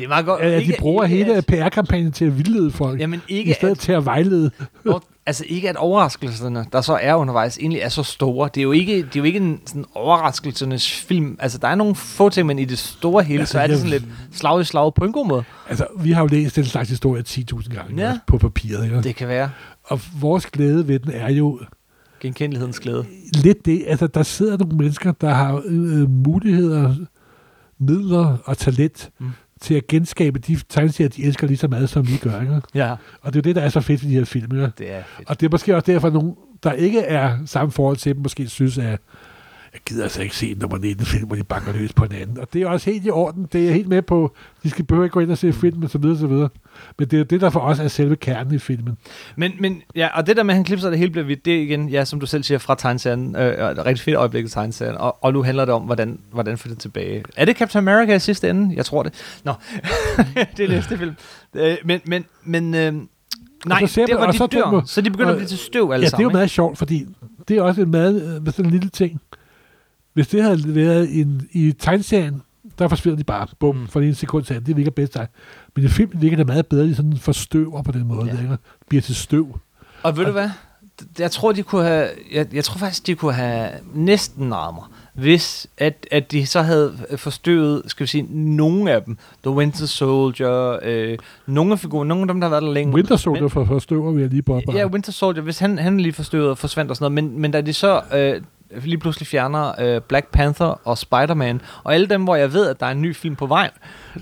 [0.00, 0.40] Det er meget godt.
[0.42, 3.00] At de bruger ikke hele at- PR-kampagnen til at vildlede folk.
[3.00, 4.50] Jamen I ikke stedet at, til at vejlede.
[4.82, 8.50] hvor, altså ikke at overraskelserne, der så er undervejs, egentlig er så store.
[8.54, 11.36] Det er jo ikke, det er jo ikke en sådan overraskelsernes film.
[11.38, 13.70] Altså der er nogle få ting, men i det store hele, Altså, så er det
[13.70, 15.44] jeg- sådan lidt slag i slag på en god måde.
[15.68, 18.08] Altså, vi har jo læst den slags historie 10.000 gange Ja.
[18.10, 18.18] ja.
[18.26, 18.84] på papiret.
[18.84, 19.02] Ikke?
[19.02, 19.50] Det kan være
[19.84, 21.60] Og vores glæde ved den er jo
[22.20, 23.04] genkendelighedens glæde.
[23.34, 26.94] lidt det, altså der sidder nogle mennesker, der har øh, muligheder,
[27.78, 29.26] midler og talent Mm.
[29.60, 32.40] Til at genskabe de tegneserier, de elsker lige så meget, som vi gør.
[32.40, 32.60] Ikke?
[32.74, 34.52] Ja, Og det er det, der er så fedt ved de her film.
[34.52, 34.72] Ikke?
[34.78, 35.30] det er fedt.
[35.30, 38.22] Og det er måske også derfor, at nogen, der ikke er samme forhold til dem,
[38.22, 39.00] måske synes, at
[39.72, 42.38] jeg gider altså ikke se nummer 19 film, hvor de banker løs på hinanden.
[42.38, 43.48] Og det er også helt i orden.
[43.52, 44.34] Det er jeg helt med på.
[44.62, 46.48] De skal behøve ikke gå ind og se filmen, og så videre, så videre.
[46.98, 48.96] Men det er det, der for os er selve kernen i filmen.
[49.36, 51.56] Men, men ja, og det der med, at han klipser det hele bliver vidt, det
[51.56, 54.44] er igen, ja, som du selv siger, fra tegneserien, øh, og et rigtig fedt øjeblik
[54.44, 57.24] i tegneserien, og, og nu handler det om, hvordan, hvordan får det tilbage.
[57.36, 58.76] Er det Captain America i sidste ende?
[58.76, 59.12] Jeg tror det.
[59.44, 59.52] Nå,
[60.56, 61.14] det er næste film.
[61.54, 62.94] Øh, men, men, men øh,
[63.66, 65.34] nej, så ser det man- var og de så dør, man- så de begynder at
[65.34, 66.30] og- blive til støv alle Ja, det er sammen.
[66.30, 67.06] jo meget sjovt, fordi
[67.48, 69.20] det er også en meget, øh, sådan en lille ting.
[70.12, 72.42] Hvis det havde været en, i tegneserien,
[72.78, 73.86] der forsvinder de bare, bum, Mm.
[73.88, 74.66] for en sekund til.
[74.66, 75.16] Det virker bedst.
[75.76, 78.50] Men i filmen virker det meget bedre, de sådan forstøver på den måde, Ja.
[78.50, 78.56] ja.
[78.88, 79.58] bliver til støv.
[80.02, 80.50] Og ved du hvad?
[81.18, 84.72] Jeg tror, de kunne have, jeg, jeg tror faktisk, de kunne have næsten mig,
[85.14, 88.22] hvis at, at de så havde forstøvet, skal vi sige,
[88.56, 89.18] nogle af dem.
[89.42, 92.94] The Winter Soldier, øh, nogle af figurerne, nogle af dem, der har været der længe.
[92.94, 94.60] Winter Soldier for forstøver, jeg lige på.
[94.72, 97.50] Ja, Winter Soldier, hvis han, han lige forstøvet og forsvandt og sådan noget, men, men
[97.50, 98.42] da de så øh,
[98.82, 102.80] lige pludselig fjerner øh, Black Panther og Spider-Man, og alle dem, hvor jeg ved, at
[102.80, 103.70] der er en ny film på vej,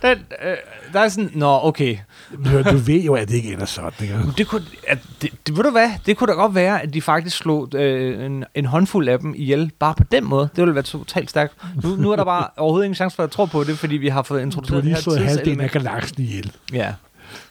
[0.03, 0.57] der, øh,
[0.93, 1.97] der er sådan, nå, okay,
[2.39, 3.93] Men du ved jo, at det ikke ender sådan.
[4.01, 4.19] Ikke?
[4.39, 7.03] det kunne, at, det, det, ved du hvad, det kunne da godt være, at de
[7.03, 10.49] faktisk slog øh, en, en håndfuld af dem ihjel, bare på den måde.
[10.57, 11.55] Det ville være totalt stærkt.
[11.83, 13.97] Nu, nu er der bare overhovedet ingen chance for, at jeg tror på det, fordi
[13.97, 15.93] vi har fået Du har introduceret lige det slået her halvdelen af tidselement.
[15.93, 16.53] galaksen ihjel.
[16.73, 16.93] Ja.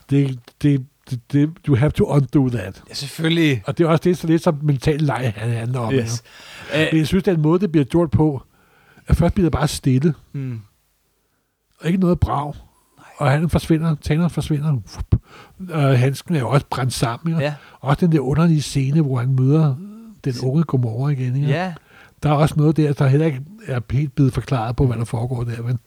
[0.09, 2.81] Det, det, det, det, you have to undo that.
[2.89, 3.63] ja, selvfølgelig.
[3.65, 5.93] Og det er også det, så lidt som mental leg han handler om.
[5.93, 6.01] Yes.
[6.03, 6.23] Yes.
[6.76, 8.41] Øh, Men jeg synes, den måde, det bliver gjort på,
[9.07, 10.61] at først bliver det bare stille, mm.
[11.82, 12.53] og ikke noget brag.
[13.18, 14.78] Og han forsvinder, Tanner forsvinder.
[15.70, 17.36] Og handsken er jo også brændt sammen.
[17.36, 17.45] Ikke?
[17.45, 17.53] Ja.
[17.80, 19.76] Også den der underlige scene, hvor han møder
[20.26, 21.36] den unge Gomorra igen.
[21.36, 21.47] Ikke?
[21.47, 21.74] ja.
[22.24, 25.05] Der er også noget der, der heller ikke er helt blevet forklaret på, hvad der
[25.05, 25.63] foregår der.
[25.63, 25.80] Men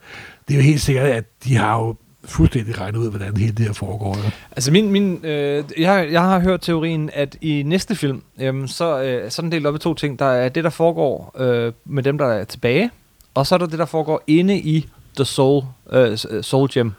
[0.49, 3.66] det er jo helt sikkert, at de har jo fuldstændig regnet ud, hvordan hele det
[3.66, 4.16] her foregår.
[4.24, 4.30] Ja.
[4.52, 9.02] Altså min, min øh, jeg, jeg har hørt teorien, at i næste film, øhm, så,
[9.02, 10.18] øh, så er den delt op i to ting.
[10.18, 12.90] Der er det, der foregår øh, med dem, der er tilbage,
[13.34, 16.92] og så er der det, der foregår inde i The Soul, øh, øh Soul Gem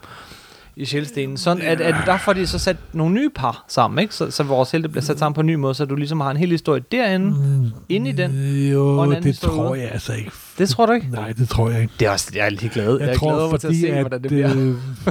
[0.76, 1.36] i sjælstenen.
[1.36, 4.14] Sådan at, at der får de så sat nogle nye par sammen, ikke?
[4.14, 6.30] Så, så vores helte bliver sat sammen på en ny måde, så du ligesom har
[6.30, 7.26] en hel historie derinde.
[7.30, 9.80] Mm, inde i den, og Jo, anden det tror ude.
[9.80, 10.30] jeg altså ikke.
[10.58, 11.06] Det tror du ikke?
[11.10, 11.94] Nej, det tror jeg ikke.
[12.00, 12.98] Det er også, jeg er lige glad.
[12.98, 14.56] Jeg, Jeg, tror, glæder mig til at fordi se, at, hvordan det bliver.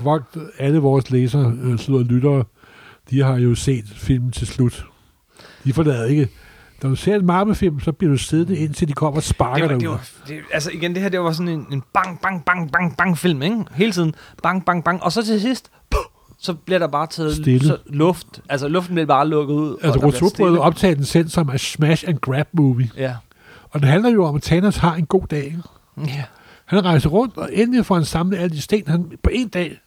[0.05, 2.43] øh, alle vores læsere, øh, og lyttere,
[3.09, 4.85] de har jo set filmen til slut.
[5.63, 6.29] De forlader ikke.
[6.83, 9.63] Når du ser en Marvel-film, så bliver du siddende indtil de kommer og sparker det
[9.63, 9.91] var, dig det ud.
[9.91, 12.97] var, det, altså igen, det her, det var sådan en, en bang, bang, bang, bang,
[12.97, 13.63] bang film, ikke?
[13.71, 14.15] Hele tiden.
[14.43, 15.03] Bang, bang, bang.
[15.03, 15.99] Og så til sidst, puh,
[16.39, 17.67] så bliver der bare taget Stille.
[17.67, 18.27] Så luft.
[18.49, 19.71] Altså luften bliver bare lukket ud.
[19.71, 20.43] Altså, der bliver Rousseau stille.
[20.45, 22.89] prøvede optage den selv som en smash and grab movie.
[22.97, 23.15] Ja.
[23.69, 25.45] Og det handler jo om, at Thanos har en god dag.
[25.45, 25.61] ikke?
[25.97, 26.23] ja.
[26.65, 29.81] Han rejser rundt, og endelig får han samlet alle de sten, han på en dag,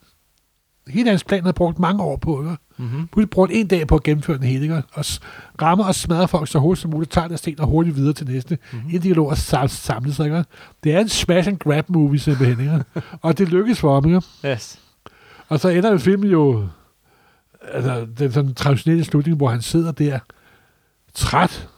[0.89, 2.57] hele hans plan har brugt mange år på, ikke?
[2.77, 3.07] Mm-hmm.
[3.09, 4.83] Pludselig brugt en dag på at gennemføre den hele, ikke?
[4.93, 5.05] og
[5.63, 8.27] rammer og smadrer folk så hurtigt som muligt, tager deres sten og hurtigt videre til
[8.27, 8.79] næste, Mhm.
[8.79, 8.95] mm-hmm.
[8.95, 10.25] inden de at sam- samle sig.
[10.27, 10.45] Ikke?
[10.85, 12.85] Det er en smash and grab movie simpelthen, ikke?
[13.23, 14.05] og det lykkes for ham.
[14.07, 14.23] Ikke?
[14.47, 14.79] Yes.
[15.49, 16.67] Og så ender filmen jo,
[17.73, 20.19] altså den sådan traditionelle slutning, hvor han sidder der,
[21.15, 21.69] træt,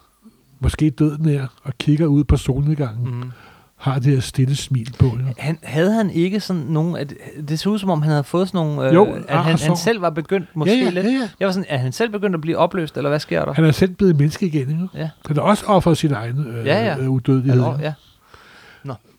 [0.60, 3.10] måske døden er, og kigger ud på solnedgangen, mm.
[3.10, 3.30] Mm-hmm.
[3.76, 5.04] Har det her stille smil på.
[5.06, 5.34] Ikke?
[5.38, 6.98] Han, havde han ikke sådan nogle...
[7.00, 7.14] At,
[7.48, 8.88] det så ud som om, han havde fået sådan nogle...
[8.88, 11.06] Øh, Jo, at ar han, og han selv var begyndt måske ja, ja, lidt...
[11.06, 11.28] ja, ja.
[11.40, 13.52] Jeg var sådan, er han selv begyndt at blive opløst, eller hvad sker der?
[13.52, 14.70] Han er selv blevet menneske igen.
[14.70, 14.88] Ikke?
[14.94, 15.10] Ja.
[15.26, 16.98] Han har også offeret sin egen øh, Ja, ja.
[16.98, 17.52] øh, udødelighed.
[17.52, 17.92] Eller, ja.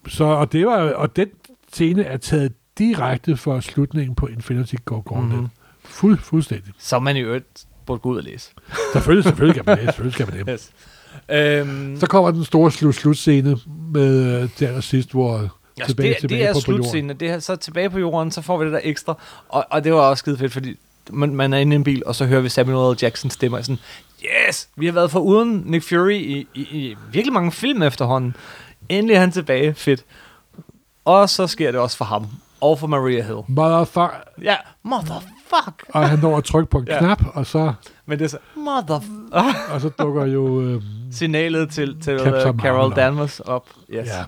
[0.08, 1.28] Så, og, det var, og den
[1.74, 5.24] scene er taget direkte fra slutningen på Infinity Gauntlet.
[5.24, 5.32] Mhm.
[5.34, 5.50] Mm-hmm.
[5.86, 6.74] Fuld, fuldstændig.
[6.80, 8.52] Så man i øvrigt burde gå ud og læse.
[8.94, 9.86] Selvfølgelig, selvfølgelig kan man det.
[9.86, 10.50] Selvfølgelig skal man det.
[10.54, 10.72] Yes.
[11.30, 13.58] Øhm, Så kommer den store slut, slutscene
[13.94, 15.50] med øh, til allersidst, hvor
[15.80, 18.00] Ja, tilbage, det, tilbage det er på, på slutscenen, og det er så tilbage på
[18.00, 19.18] jorden, så får vi det der ekstra,
[19.50, 20.76] og, og det var også skide fedt, fordi
[21.12, 22.98] man, man er inde i en bil, og så hører vi Samuel L.
[23.02, 23.80] Jackson stemmer sådan,
[24.50, 28.36] yes, vi har været for uden Nick Fury i, i, i virkelig mange film efterhånden.
[28.90, 30.06] Endelig er han tilbage, fedt.
[31.06, 32.28] Og så sker det også for ham,
[32.62, 33.40] og for Maria Hill.
[33.48, 34.18] Motherfucker.
[34.42, 35.84] Ja, motherfuck!
[35.90, 37.00] Og han når at trykke på en ja.
[37.00, 37.74] knap, og så,
[38.06, 39.72] Men det er så, motherfuck!
[39.74, 40.62] og så dukker jo...
[40.62, 40.82] Øh,
[41.12, 42.96] Signalet til, til uh, Carol.
[42.96, 43.70] Danvers op.
[43.94, 44.08] Yes.
[44.08, 44.24] ja.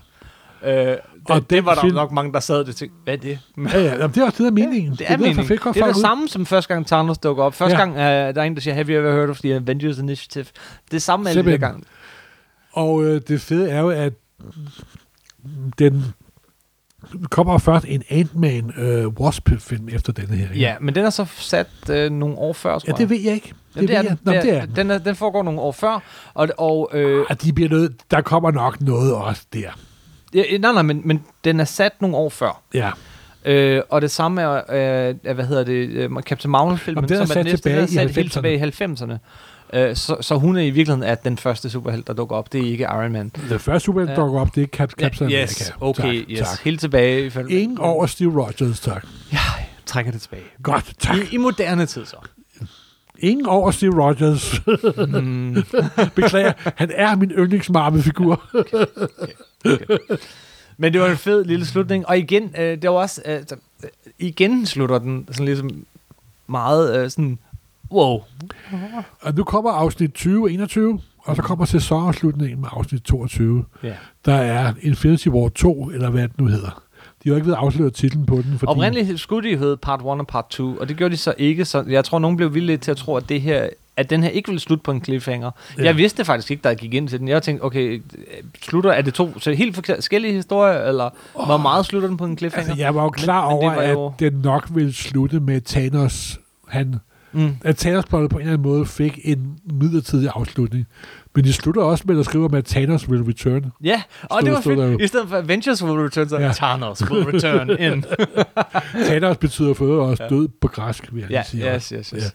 [0.64, 3.14] Øh, det, Og det den var der film- nok mange, der sad og tænkte, hvad
[3.14, 3.38] er det?
[3.72, 4.92] Ja, ja, jamen, det er også det, der er meningen.
[4.92, 5.46] Det er, derfor, meningen.
[5.46, 7.54] fedt, Det er det samme som første gang Thanos dukker op.
[7.54, 7.84] Første Ja.
[7.84, 10.44] gang uh, der er en, der siger, have you ever heard of the Avengers Initiative?
[10.90, 11.82] Det er samme alle de gange.
[12.72, 14.12] Og øh, det fede er jo, at
[15.78, 16.04] den
[17.30, 20.48] kommer først en Ant-Man øh, Wasp-film efter denne her.
[20.48, 20.60] ikke?
[20.60, 23.34] Ja, men den er så sat uh, nogle år før, tror ja, det ved jeg
[23.34, 23.52] ikke.
[23.74, 23.80] jeg.
[23.80, 24.10] Det, det er, jeg.
[24.10, 24.18] den.
[24.22, 24.76] Nå, Det er, det er den.
[24.76, 26.02] den, er, den foregår nogle år før,
[26.34, 29.68] og, og øh, Ah, de bliver nødt, der kommer nok noget også der.
[30.34, 32.62] ja, nej, nej, men, men den er sat nogle år før.
[32.74, 32.90] Ja,
[33.44, 34.54] Øh, og det samme er,
[35.08, 37.80] øh, er hvad hedder det, øh, Captain Marvel-filmen, er som er sat den næste, tilbage
[37.80, 38.32] er i sat helt 90'erne.
[38.32, 39.16] tilbage i 90'erne.
[39.72, 42.52] Øh, så, så hun er i virkeligheden er den første superhelt, der dukker op.
[42.52, 43.28] Det er ikke Iron Man.
[43.50, 44.14] Den første Superman Ja.
[44.14, 45.84] dukker op, det er Cap, Captain Ja, yes, America.
[46.02, 46.38] okay, tak, yes.
[46.38, 46.60] Tak.
[46.64, 47.26] Helt tilbage.
[47.26, 49.06] i fald- Ingen over Steve Rogers, tak.
[49.32, 50.42] Ja, jeg trækker det tilbage.
[50.62, 51.16] Godt, tak.
[51.16, 52.16] I, I moderne tid så.
[53.18, 54.60] Ingen over Steve Rogers.
[55.22, 55.56] Mm,
[56.16, 58.42] Beklager, han er min yndlings Marvel-figur.
[59.64, 60.06] okay.
[60.76, 62.06] Men det var en fed lille slutning.
[62.06, 63.22] Og igen, øh, det var også...
[63.26, 63.34] Øh,
[63.84, 65.70] øh, igen slutter den sådan ligesom
[66.46, 67.38] meget øh, sådan...
[67.92, 68.22] Wow.
[69.20, 73.64] Og nu kommer afsnit 2021, og så kommer sæsonafslutningen med afsnit 22.
[73.82, 73.92] Ja.
[74.24, 76.82] Der er Infinity War 2, eller hvad det nu hedder.
[77.24, 78.70] De har jo ikke ved afsløret titlen på den, fordi...
[78.70, 81.64] Oprindeligt skulle de hedde part 1 og part 2, og det gjorde de så ikke.
[81.64, 83.68] Så jeg tror, nogen blev villige til at tro, at det her
[84.00, 85.50] at den her ikke ville slutte på en cliffhanger.
[85.78, 85.84] Ja.
[85.84, 87.28] Jeg vidste faktisk ikke, da jeg gik ind til den.
[87.28, 88.02] Jeg tænkte, okay,
[88.62, 91.46] slutter, er det to så helt forskellige historier, eller oh.
[91.46, 92.70] hvor meget slutter den på en cliffhanger?
[92.70, 95.40] Altså, jeg var jo klar men det over, var jo- at den nok ville slutte
[95.40, 96.40] med Thanos.
[96.68, 96.94] Han,
[97.32, 97.56] mm.
[97.64, 100.86] at Thanos på en eller anden måde fik en midlertidig afslutning.
[101.34, 103.72] Men de slutter også med at skrive, at Thanos will return.
[103.84, 105.02] Ja, og Stod- det var stod der fedt.
[105.02, 106.46] I stedet for Avengers will return, så Ja.
[106.46, 106.52] ja.
[106.52, 108.04] Thanos will return in.
[109.04, 110.28] Thanos betyder for øvrigt også Ja.
[110.28, 111.74] død på græsk, vil jeg ja, sige.
[111.74, 112.34] yes, yes, yes.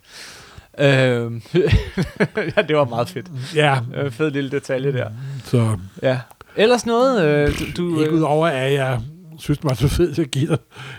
[0.79, 1.41] Øhm,
[2.57, 3.27] ja, det var meget fedt.
[3.55, 5.09] Ja, Øh, fed lille detalje der.
[5.43, 6.19] så Ja.
[6.55, 7.99] Ellers noget, øh, du...
[7.99, 8.99] ikke øh, udover, at jeg
[9.39, 10.57] synes, den var så fed, jeg giver.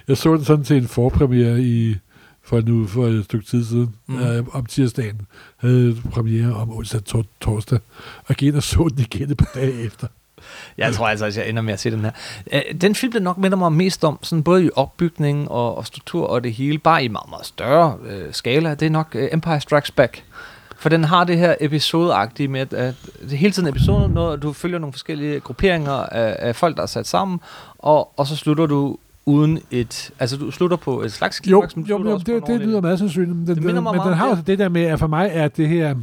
[0.09, 1.97] Jeg så den sådan til en forpremiere i
[2.47, 4.19] for nu for et stykke tid siden, Mm.
[4.19, 5.21] øh, om tirsdagen,
[5.57, 7.79] havde premiere om onsdag tor- torsdag,
[8.27, 10.07] og gik ind og så den igen et par dage efter.
[10.79, 12.63] Jeg tror altså, at jeg ender med at se den her.
[12.81, 16.27] Den film, der nok minder mig mest om, sådan både i opbygning og, og struktur
[16.27, 19.61] og det hele, bare i meget, meget større øh, skala, det er nok øh, Empire
[19.61, 20.23] Strikes Back.
[20.79, 24.43] For den har det her episodeagtige med, at, at det er hele tiden episoder, noget,
[24.43, 27.41] du følger nogle forskellige grupperinger af, af folk, der er sat sammen,
[27.79, 30.11] og, og så slutter du uden et...
[30.19, 32.81] Altså, du slutter på et slags Jo, klimaks, men jo, jo det, det ordentlig- lyder
[32.81, 33.37] meget sandsynligt.
[33.37, 35.31] Men den, Det minder den, men meget har også det der med, at for mig
[35.33, 35.95] er det her,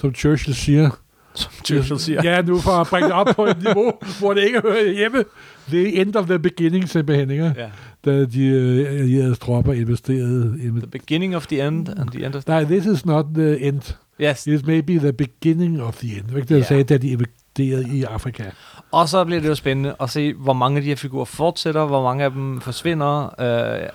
[0.00, 0.90] som Churchill siger,
[1.34, 2.20] Som Churchill siger.
[2.24, 5.24] Ja, nu for at bringe det op på et niveau, hvor det ikke hører hjemme.
[5.70, 7.54] Det er end of the beginning simpelthen, ikke?
[7.56, 7.70] Ja.
[8.04, 10.58] Da de øh, allierede tropper investerede.
[10.58, 12.52] The Inv- beginning of the end, and the end of the...
[12.52, 13.80] Nej, this is not the end.
[14.20, 14.46] Yes.
[14.46, 16.24] It may be the beginning of the end.
[16.28, 16.64] Det ikke det, jeg Ja.
[16.64, 17.16] sagde, da de
[17.58, 18.50] investerede i Afrika.
[18.92, 21.86] Og så bliver det jo spændende at se, hvor mange af de her figurer fortsætter,
[21.86, 23.40] hvor mange af dem forsvinder.
[23.40, 23.90] Øh, jeg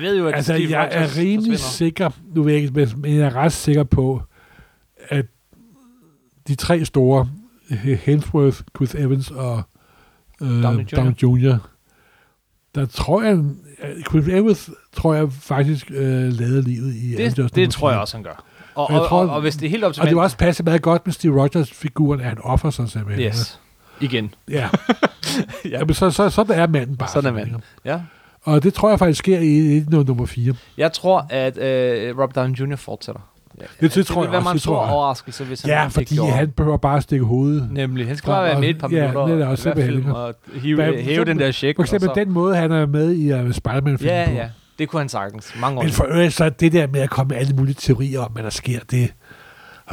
[0.00, 1.56] ved jo, at Altså, Steve jeg er rimelig forsvinder.
[1.56, 4.22] sikker, nu ved jeg ikke, men- jeg er ret sikker på,
[5.08, 5.26] at
[6.48, 7.28] de tre store,
[8.04, 9.62] Hemsworth, Chris Evans og
[10.42, 11.56] øh, Downey Jr.
[12.74, 13.44] Der tror jeg,
[14.08, 18.16] Chris Evans tror jeg faktisk øh, lavede livet i Det, Avengers det tror jeg også,
[18.16, 18.44] han gør.
[18.74, 20.36] Og, Og tror- og, og hvis det er helt op til Og det var også
[20.36, 23.26] passet meget godt med Steve Rogers-figuren, at han offer sig simpelthen.
[23.26, 23.60] Yes.
[24.00, 24.34] Igen.
[24.50, 24.54] Ja.
[25.64, 25.78] ja.
[25.78, 27.08] Jamen, så, så, sådan er manden bare.
[27.08, 27.62] Sådan er simpelthen.
[27.84, 28.00] ja.
[28.44, 30.54] Og det tror jeg faktisk sker i, i nummer 4.
[30.78, 32.76] Jeg tror, at øh, Rob Downey Jr.
[32.76, 33.20] fortsætter.
[33.60, 34.92] Ja, Det- det tror vil jeg også, det tror jeg.
[34.94, 36.32] overraskelse, hvis han Ja, ikke fordi gjorde.
[36.32, 37.68] han behøver bare at stikke hovedet.
[37.72, 38.06] Nemlig.
[38.06, 39.34] Han skal bare være med et par ja, minutter.
[39.34, 41.76] det er også film, og hive, Hvad- hæve den der check.
[41.76, 44.32] For eksempel den måde, han er med i uh, Spider-Man-film Ja, på.
[44.34, 44.48] ja.
[44.80, 45.52] Det kunne han sagtens.
[45.60, 45.82] Mange år.
[45.82, 48.42] Men for øvrigt, så det der med at komme med alle mulige teorier om, hvad
[48.42, 49.12] der sker, det,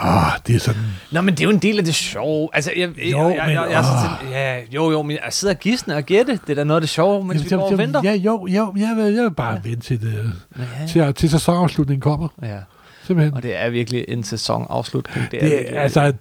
[0.04, 0.06] åh,
[0.48, 0.82] det er sådan...
[1.12, 2.50] Nå, men det er jo en del af det sjove.
[2.54, 4.32] Altså, jeg, jeg, Jo, jeg, men, jeg, jeg, jeg, åh.
[4.32, 6.32] jeg, ja, jo, jo, men jeg sidder og gisne og gætte.
[6.32, 8.02] Det er da noget af det sjove, mens vi går og venter.
[8.04, 9.70] ja, jo, jo, jeg vil, jeg vil bare ja.
[9.70, 12.28] vente til, det, Ja, til, til sæsonafslutningen kommer.
[12.44, 12.58] ja.
[13.04, 13.34] Simpelthen.
[13.34, 15.32] Og det er virkelig en sæsonafslutning.
[15.32, 16.14] Det er, Det, virkelig, altså,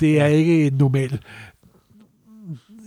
[0.00, 1.18] det er ikke en normal...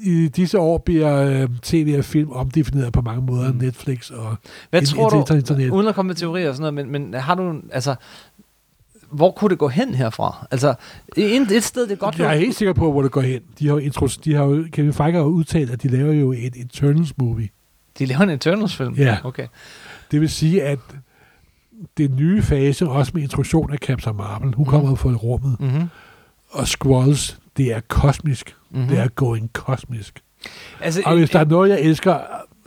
[0.05, 3.51] I disse år bliver øh, tv og film omdefineret på mange måder.
[3.51, 3.57] Mm.
[3.57, 4.35] Netflix og
[4.69, 5.69] Hvad in- tror du, internet.
[5.69, 7.95] uden at komme med teorier og sådan noget, men, men har du, altså,
[9.11, 10.47] hvor kunne det gå hen herfra?
[10.51, 10.73] Altså,
[11.17, 13.41] et, et sted, det er godt Jeg er helt sikker på, hvor det går hen.
[13.59, 16.13] De har, jo intro, de har jo, Kevin Feige har jo udtalt, at de laver
[16.13, 17.49] jo et Eternals-movie.
[17.99, 18.93] De laver en Eternals-film?
[18.93, 19.17] Ja.
[19.23, 19.47] Okay.
[20.11, 20.79] Det vil sige, at
[21.97, 24.65] den nye fase, også med introduktion af Captain Marvel, hun Mhm.
[24.65, 25.89] kommer ud fra rummet, Mm-hmm.
[26.49, 28.55] og Skrulls, det er kosmisk.
[28.75, 28.89] Mm-hmm.
[28.89, 30.23] Det er going kosmisk.
[30.81, 32.19] altså, Og hvis der er noget, jeg elsker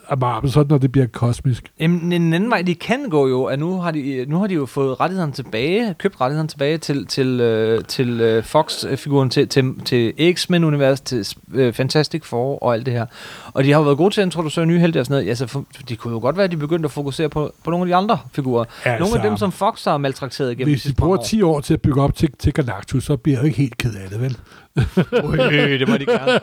[0.08, 1.72] af Marvel, så når det bliver kosmisk.
[1.78, 4.54] En, en anden vej, de kan gå jo, at nu har de, nu har de
[4.54, 9.80] jo fået rettighederne tilbage, købt rettighederne tilbage til, til, øh, til øh, Fox-figuren, til, til,
[9.84, 13.06] til X-Men-univers, til øh, Fantastic Four og alt det her.
[13.52, 15.28] Og de har jo været gode til at introducere nye helte og sådan noget.
[15.28, 17.82] Altså, for, de kunne jo godt være, at de begyndte at fokusere på, på nogle
[17.84, 18.64] af de andre figurer.
[18.84, 21.74] Altså, nogle af dem, som Fox har maltrakteret igennem Hvis de bruger 10 år til
[21.74, 24.20] at bygge op til, til Galactus, så bliver jeg jo ikke helt ked af det,
[24.20, 24.36] vel?
[25.52, 26.40] Øh, det må de gerne.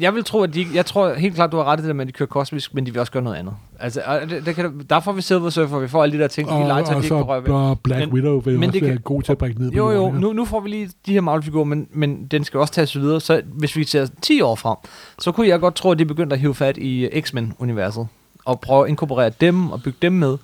[0.00, 0.66] Jeg vil tro, at de...
[0.74, 2.74] Jeg tror helt klart, du har ret i det der med, at de kører kosmisk,
[2.74, 3.54] men de vil også gøre noget andet.
[3.80, 6.48] Altså, det, det kan, der får vi Silver Surfer, vi får alle de der ting,
[6.48, 7.76] de Og, legetøj, de og ikke så kan røre ved.
[7.76, 9.76] Black Men- Widow vil men også det være kan- god til at brække ned på
[9.76, 10.20] Jo, jo, jorden, ikke?
[10.28, 13.20] nu, nu får vi lige de her Marvel-figurer, men, men den skal også tages videre.
[13.20, 14.76] Så hvis vi ser 10 år frem,
[15.18, 18.06] så kunne jeg godt tro, at de begyndte at hive fat i øh, X-Men-universet.
[18.44, 20.36] Og prøve at inkorporere dem og bygge dem med.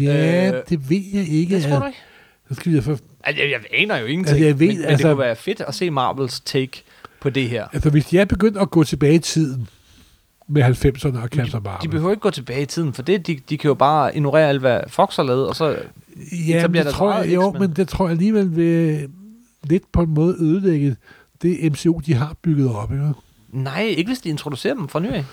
[0.00, 1.54] Ja, Øh, det ved jeg ikke.
[1.56, 1.98] Det tror du ikke?
[2.48, 2.98] Så skal vi for,
[3.28, 5.36] Altså, jeg, jeg aner jo ingenting, Altså, jeg ved, men, men altså- det kunne være
[5.36, 6.82] fedt at se Marvels take
[7.20, 7.66] på det her.
[7.72, 9.68] altså, hvis de er begyndt at gå tilbage i tiden
[10.48, 11.90] med 90'erne og Captain De Marvel.
[11.90, 14.60] behøver ikke gå tilbage i tiden, for det, de, de kan jo bare ignorere alt,
[14.60, 15.66] hvad Fox har lavet, og så...
[16.48, 19.08] Ja, etablerer men det deres tror jeg, jo, men det tror jeg alligevel vil
[19.64, 20.96] lidt på en måde ødelægge
[21.42, 22.92] det MCU, de har bygget op.
[22.92, 23.12] Ikke?
[23.52, 25.24] Nej, ikke hvis de introducerer dem fra ny af.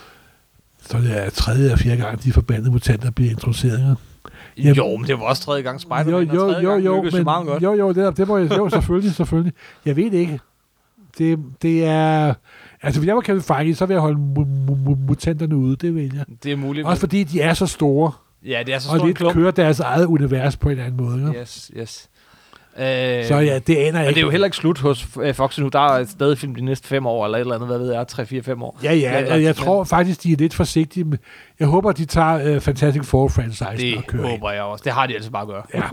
[0.90, 3.80] Så det er tredje eller fjerde gang, de forbandede mutanter bliver introduceret.
[3.80, 3.96] Ikke?
[4.58, 6.86] Jamen- jo, men det var også tredje gang Spider-Man, jo, og jo, tredje jo, gang
[6.86, 7.64] jo, jo men, meget godt.
[7.64, 9.54] jo, jo, det, det må jeg, jo, selvfølgelig, selvfølgelig.
[9.86, 10.40] Jeg ved det ikke.
[11.18, 12.34] Det, det er,
[12.82, 15.76] altså hvis jeg var Kevin Feige, så vil jeg holde mu- mu- mu- mutanterne ude,
[15.76, 16.26] det vil jeg.
[16.44, 16.88] Det er muligt.
[16.88, 18.12] Også fordi de er så store,
[18.46, 19.34] ja, det er så og stor en lidt klump.
[19.34, 21.28] kører deres eget univers på en eller anden måde.
[21.30, 21.42] Ikke?
[21.42, 22.10] Yes, yes.
[22.80, 22.84] Øh,
[23.26, 24.16] Så ja, det aner jeg ikke.
[24.16, 25.68] det er jo heller ikke slut hos øh, Fox nu.
[25.68, 28.06] Der er stadig film de næste fem år, eller et eller andet, hvad ved jeg,
[28.58, 28.80] 3-4-5 år.
[28.84, 31.04] Ja, ja, jeg, jeg tror faktisk, de er lidt forsigtige.
[31.04, 31.18] Med,
[31.60, 34.32] jeg håber, de tager uh, Fantastic Four-franchisen Det og kører ind.
[34.32, 34.82] håber jeg også.
[34.84, 35.64] Det har de altså bare at gøre.
[35.74, 35.84] Ja.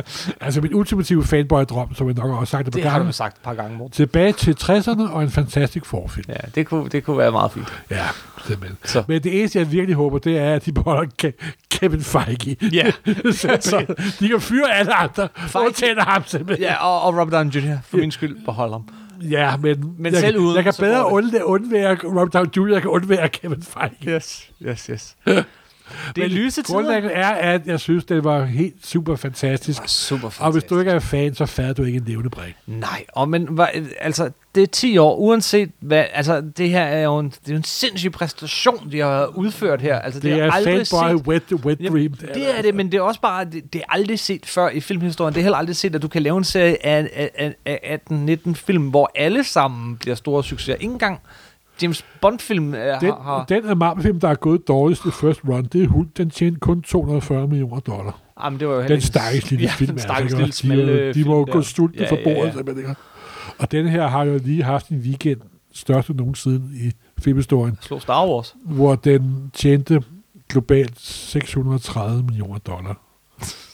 [0.46, 3.06] altså min ultimative fanboy-drøm, som jeg nok også sagt et par Det har du gange.
[3.08, 3.92] jo sagt et par gange, Morten.
[3.92, 6.24] Tilbage til 60'erne og en Fantastic Four-film.
[6.28, 7.82] Ja, det kunne, det kunne være meget fint.
[7.90, 8.04] Ja,
[8.46, 8.78] simpelthen.
[8.84, 9.04] Så.
[9.08, 12.56] Men det eneste, jeg virkelig håber, det er, at de beholder Ke- Kevin Feige.
[12.72, 12.90] Ja.
[13.32, 16.64] så de kan fyre alle andre, Feige- undtagen ham simpelthen.
[16.66, 17.76] Ja, og, og Robert Downey Jr.
[17.90, 18.88] for min skyld beholder ham.
[19.30, 22.82] Ja, men, Men jeg, selv uden, jeg kan bedre undvære, undvære Robert Downey Jr., jeg
[22.82, 24.16] kan undvære Kevin Feige.
[24.16, 25.16] Yes, yes, yes.
[26.16, 26.74] det er lyse tider.
[26.74, 29.78] Grundlæggende er, at jeg synes, det var helt super fantastisk.
[29.78, 30.42] Det var super fantastisk.
[30.42, 32.54] Og hvis du ikke er fan, så fatter du ikke en levende brik.
[32.66, 33.58] Nej, og men
[34.00, 37.52] altså, det er 10 år, uanset hvad, altså, det her er jo en, det er
[37.52, 39.98] jo en sindssyg præstation, de har udført her.
[39.98, 42.34] Altså, det, Det har er aldrig fanboy set, wet, wet Jamen, dream.
[42.34, 44.80] det er det, men det er også bare, det, det er aldrig set før i
[44.80, 45.34] filmhistorien.
[45.34, 47.98] Det er heller aldrig set, at du kan lave en serie af, af, af, af
[48.46, 50.74] 18-19 film, hvor alle sammen bliver store succeser.
[50.74, 51.20] Ikke engang
[51.82, 55.64] James Bond-film øh, Den, har, den af Marvel-film, der er gået dårligst i first run,
[55.64, 56.08] det er Hulk.
[56.16, 58.20] Den tjente kun 240 millioner dollar.
[58.44, 59.86] Jamen, det var jo Den stakkels lille ja, film.
[59.86, 62.24] den altså, stakkels lille de, smalle de film må jo gå sultne Ja, for ja,
[62.24, 62.46] bordet.
[62.48, 62.52] ja.
[62.52, 63.00] simpelthen, ikke?
[63.58, 65.40] Og den her har jo lige haft en weekend,
[65.72, 68.54] største nogensinde i filmhistorien, Slå Star Wars.
[68.64, 70.02] hvor den tjente
[70.48, 73.00] globalt 630 millioner dollar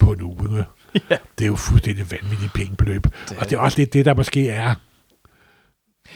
[0.00, 0.64] på en uge.
[1.10, 1.16] Ja.
[1.38, 3.06] Det er jo fuldstændig vanvittigt pengebeløb.
[3.38, 4.74] Og det er også lidt det, der måske er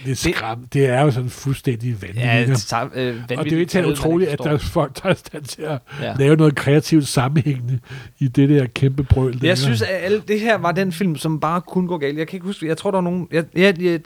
[0.05, 0.73] Det- skræmt.
[0.75, 2.25] Det er jo sådan fuldstændig vanvittigt.
[2.27, 5.03] Ja, det tager, øh, og det er jo ikke helt utroligt, at der er folk,
[5.03, 6.15] der er stand til at Ja.
[6.19, 7.79] lave noget kreativt sammenhængende
[8.19, 9.41] i det der kæmpe brøl.
[9.43, 12.19] Jeg synes, at alle, det her var den film, som bare kunne gå galt.
[12.19, 13.29] Jeg kan ikke huske, jeg tror, der var nogen...
[13.33, 13.99] Jeg, ja, ja,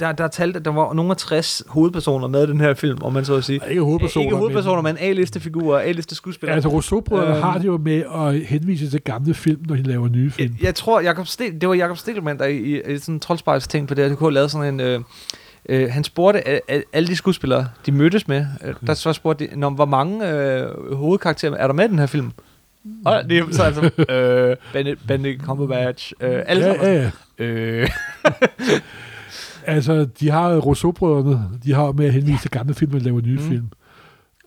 [0.00, 2.74] der, der er talt, at der var nogle af 60 hovedpersoner med i den her
[2.74, 3.60] film, om man så at sige.
[3.70, 6.54] ikke hovedpersoner, Ikke hovedpersoner, men A-liste figurer, A-liste skuespillere.
[6.54, 7.42] Altså, Rousseau-brødrene Øhm.
[7.42, 10.54] har det jo med at henvise til gamle film, når de laver nye film.
[10.58, 13.20] jeg, jeg tror, Jacob Stel, det var Jacob Stelman, der i, i, i sådan en
[13.20, 14.80] troldspejls ting på det, kunne lavet sådan en...
[14.80, 15.00] Øh,
[15.68, 19.60] øh, han spurgte a- alle de skuespillere, de mødtes med, øh, der så spurgte de,
[19.60, 22.32] "Nå, hvor mange øh, hovedkarakterer er der med i den her film?
[23.04, 24.56] Og det er så altså, øh,
[25.08, 26.94] Benedict Cumberbatch, øh, alle Ja, sammen.
[26.94, 27.44] ja, ja.
[27.44, 27.88] Øh,
[29.66, 33.38] Altså, de har Rousseau-brødrene, de har med at henvise til gamle film og lave nye
[33.38, 33.48] Mm.
[33.48, 33.68] film.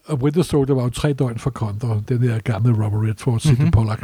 [0.06, 3.56] Og Winter Soldier var jo tre døgn for kontra, den der gamle Robert Redford, Sidney
[3.58, 3.62] Mhm.
[3.62, 3.72] mm-hmm.
[3.72, 4.04] Pollack,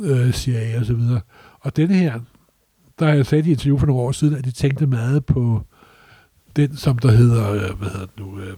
[0.00, 1.20] øh, CIA og så videre.
[1.60, 2.20] Og denne her,
[2.98, 5.62] der har jeg sagt i interview for nogle år siden, at de tænkte meget på
[6.56, 8.38] den, som der hedder, øh, hvad hedder den nu?
[8.38, 8.54] Øh, øh,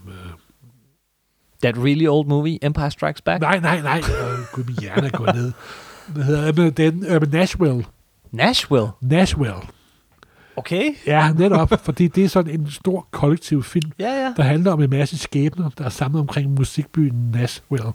[1.63, 3.41] that really old movie, Empire Strikes Back.
[3.41, 5.53] nej, nej, nej, øh, gud, min hjerne er gået ned.
[6.09, 7.05] Hvad hedder den?
[7.07, 7.85] Øh, Nashville.
[8.33, 8.89] Nashville.
[9.03, 9.55] Nashville.
[10.57, 10.91] Okay.
[11.07, 14.33] Ja, netop, fordi det er sådan en stor kollektiv film, Ja, ja.
[14.37, 17.87] der handler om en masse skæbner, der er samlet omkring musikbyen Nashville.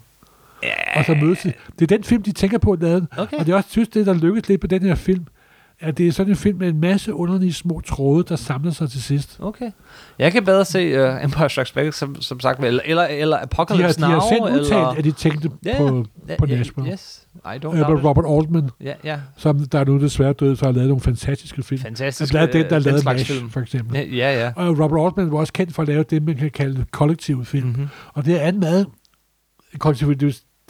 [0.96, 1.52] Og så mødes de.
[1.78, 3.06] Det er den film, de tænker på at lave.
[3.16, 3.36] Okay.
[3.38, 5.26] Og det er også, synes, det der lykkes lidt på den her film,
[5.82, 8.90] at det er sådan en film med en masse underlige små tråde, der samler sig
[8.90, 9.36] til sidst.
[9.40, 9.70] Okay.
[10.18, 13.40] Jeg kan bedre se uh, Empire Strikes Back, som, som sagt, eller, eller, eller De
[13.40, 14.20] har, Apocalypse de har Now.
[14.28, 16.92] selv udtalt, eller, at de tænkte Ja, på, ja, på ja, Nashville.
[16.92, 18.04] Yes, I don't Øh, doubt it.
[18.04, 19.18] Robert Altman, Ja, ja.
[19.36, 21.80] som der er nu desværre død, så har lavet nogle fantastiske film.
[21.82, 22.32] Fantastisk.
[22.34, 23.50] Han lavede den, der øh, lavede MASH, film.
[23.50, 23.96] for eksempel.
[23.96, 24.02] Ja,
[24.32, 24.40] ja.
[24.40, 24.52] ja.
[24.56, 27.66] Og Robert Altman var også kendt for at lave det, man kan kalde kollektive film.
[27.68, 27.88] Mm-hmm.
[28.14, 28.86] Og det er en meget.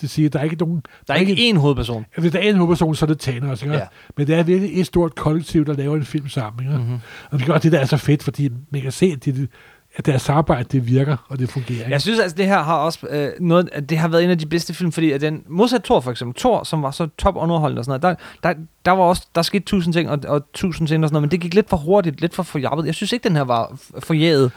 [0.02, 0.82] Det siger, der er ikke nogen...
[1.08, 2.04] Der er ikke én hovedperson.
[2.18, 3.74] Hvis der er en hovedperson, så er det Thanos, ikke?
[3.74, 3.86] Ja.
[4.16, 6.78] Men det er virkelig et stort kollektiv, der laver en film sammen, ikke?
[6.78, 6.98] Mm-hmm.
[7.30, 9.48] Og det gør det, der er så fedt, fordi man kan se, at, det,
[9.96, 11.78] at deres arbejde, det virker, og det fungerer.
[11.78, 11.90] Ikke?
[11.90, 14.38] Jeg synes altså, det her har også øh, noget, at det har været en af
[14.38, 17.36] de bedste film, fordi at den, modsat Thor for eksempel, Thor, som var så top
[17.36, 20.42] underholdende og sådan noget, der, der, der var også, der skete tusind ting og, og
[20.54, 22.86] tusind ting og sådan noget, men det gik lidt for hurtigt, lidt for forjappet.
[22.86, 24.50] Jeg synes ikke, den her var f- forjæget.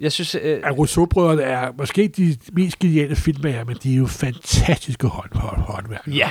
[0.00, 4.06] Jeg synes, øh, at Rousseau-brødrene er måske de mest geniale filmmager, men de er jo
[4.06, 6.14] fantastiske hånd, hånd, håndværkere.
[6.14, 6.30] ja,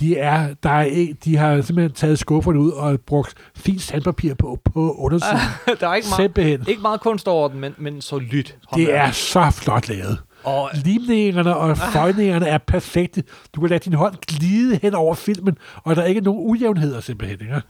[0.00, 4.34] De, er, der er ikke, de har simpelthen taget skufferne ud og brugt fint sandpapir
[4.34, 5.38] på, på undersiden.
[5.80, 6.64] der er ikke meget, Simpelthen.
[6.68, 8.56] ikke meget kunst over den, men, men solidt.
[8.74, 10.18] Det er så flot lavet.
[10.44, 13.22] Og Limningerne og føjningerne er perfekte.
[13.54, 17.00] Du kan lade din hånd glide hen over filmen, og der er ikke nogen ujævnheder
[17.00, 17.40] simpelthen.
[17.40, 17.62] Ikke?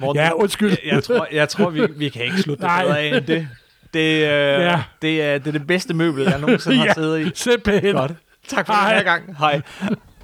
[0.00, 0.70] Morten, Ja, undskyld.
[0.70, 3.48] Jeg, jeg tror, jeg tror vi, vi kan ikke slutte det bedre af end det.
[3.96, 4.60] Det, øh, Ja.
[4.70, 4.82] ja.
[5.02, 7.30] det, er, det er det bedste møbel, jeg nogensinde har siddet i.
[7.34, 7.94] simpelthen.
[7.94, 8.12] Godt.
[8.48, 8.88] Tak for Hej.
[8.88, 9.36] den her gang.
[9.38, 9.60] Hej.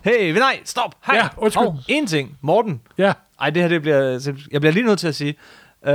[0.05, 0.95] Hey, nej, stop.
[1.07, 1.17] Hej.
[1.17, 1.65] Ja, undskyld.
[1.65, 2.39] Hov, en ting.
[2.41, 2.81] Morten.
[2.99, 4.33] Ja, Ej, det her det bliver...
[4.53, 5.35] Jeg bliver lige nødt til at sige...
[5.87, 5.95] Øh,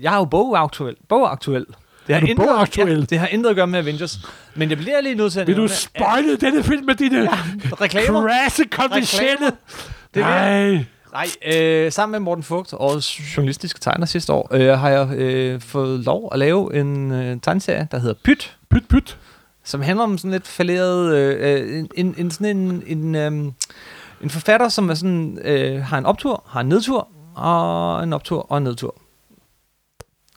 [0.00, 0.96] jeg er jo bogaktuel.
[1.08, 1.66] Bogaktuel.
[2.06, 2.98] Det Er du intet- bogaktuel?
[2.98, 4.18] Ja, det har intet at gøre med Avengers.
[4.54, 7.80] Men jeg bliver lige nødt til at vil du spoile denne film med dine at
[7.80, 8.28] reklamer?
[8.28, 8.62] crasse?
[8.72, 9.50] Reklamer?
[10.14, 10.26] Det er
[10.74, 10.84] Nej.
[11.12, 15.60] Nej, øh, sammen med Morten Fugt, årets journalistiske tegner sidste år, øh, har jeg øh,
[15.60, 19.18] fået lov at lave en øh, tegneserie, der hedder Pyt, Pyt, pyt.
[19.64, 23.52] som handler om sådan lidt falderet, øh, en, en, en, sådan en, en, øh,
[24.20, 28.46] en forfatter, som er sådan, øh, har en optur, har en nedtur, og en optur
[28.52, 28.94] og en nedtur.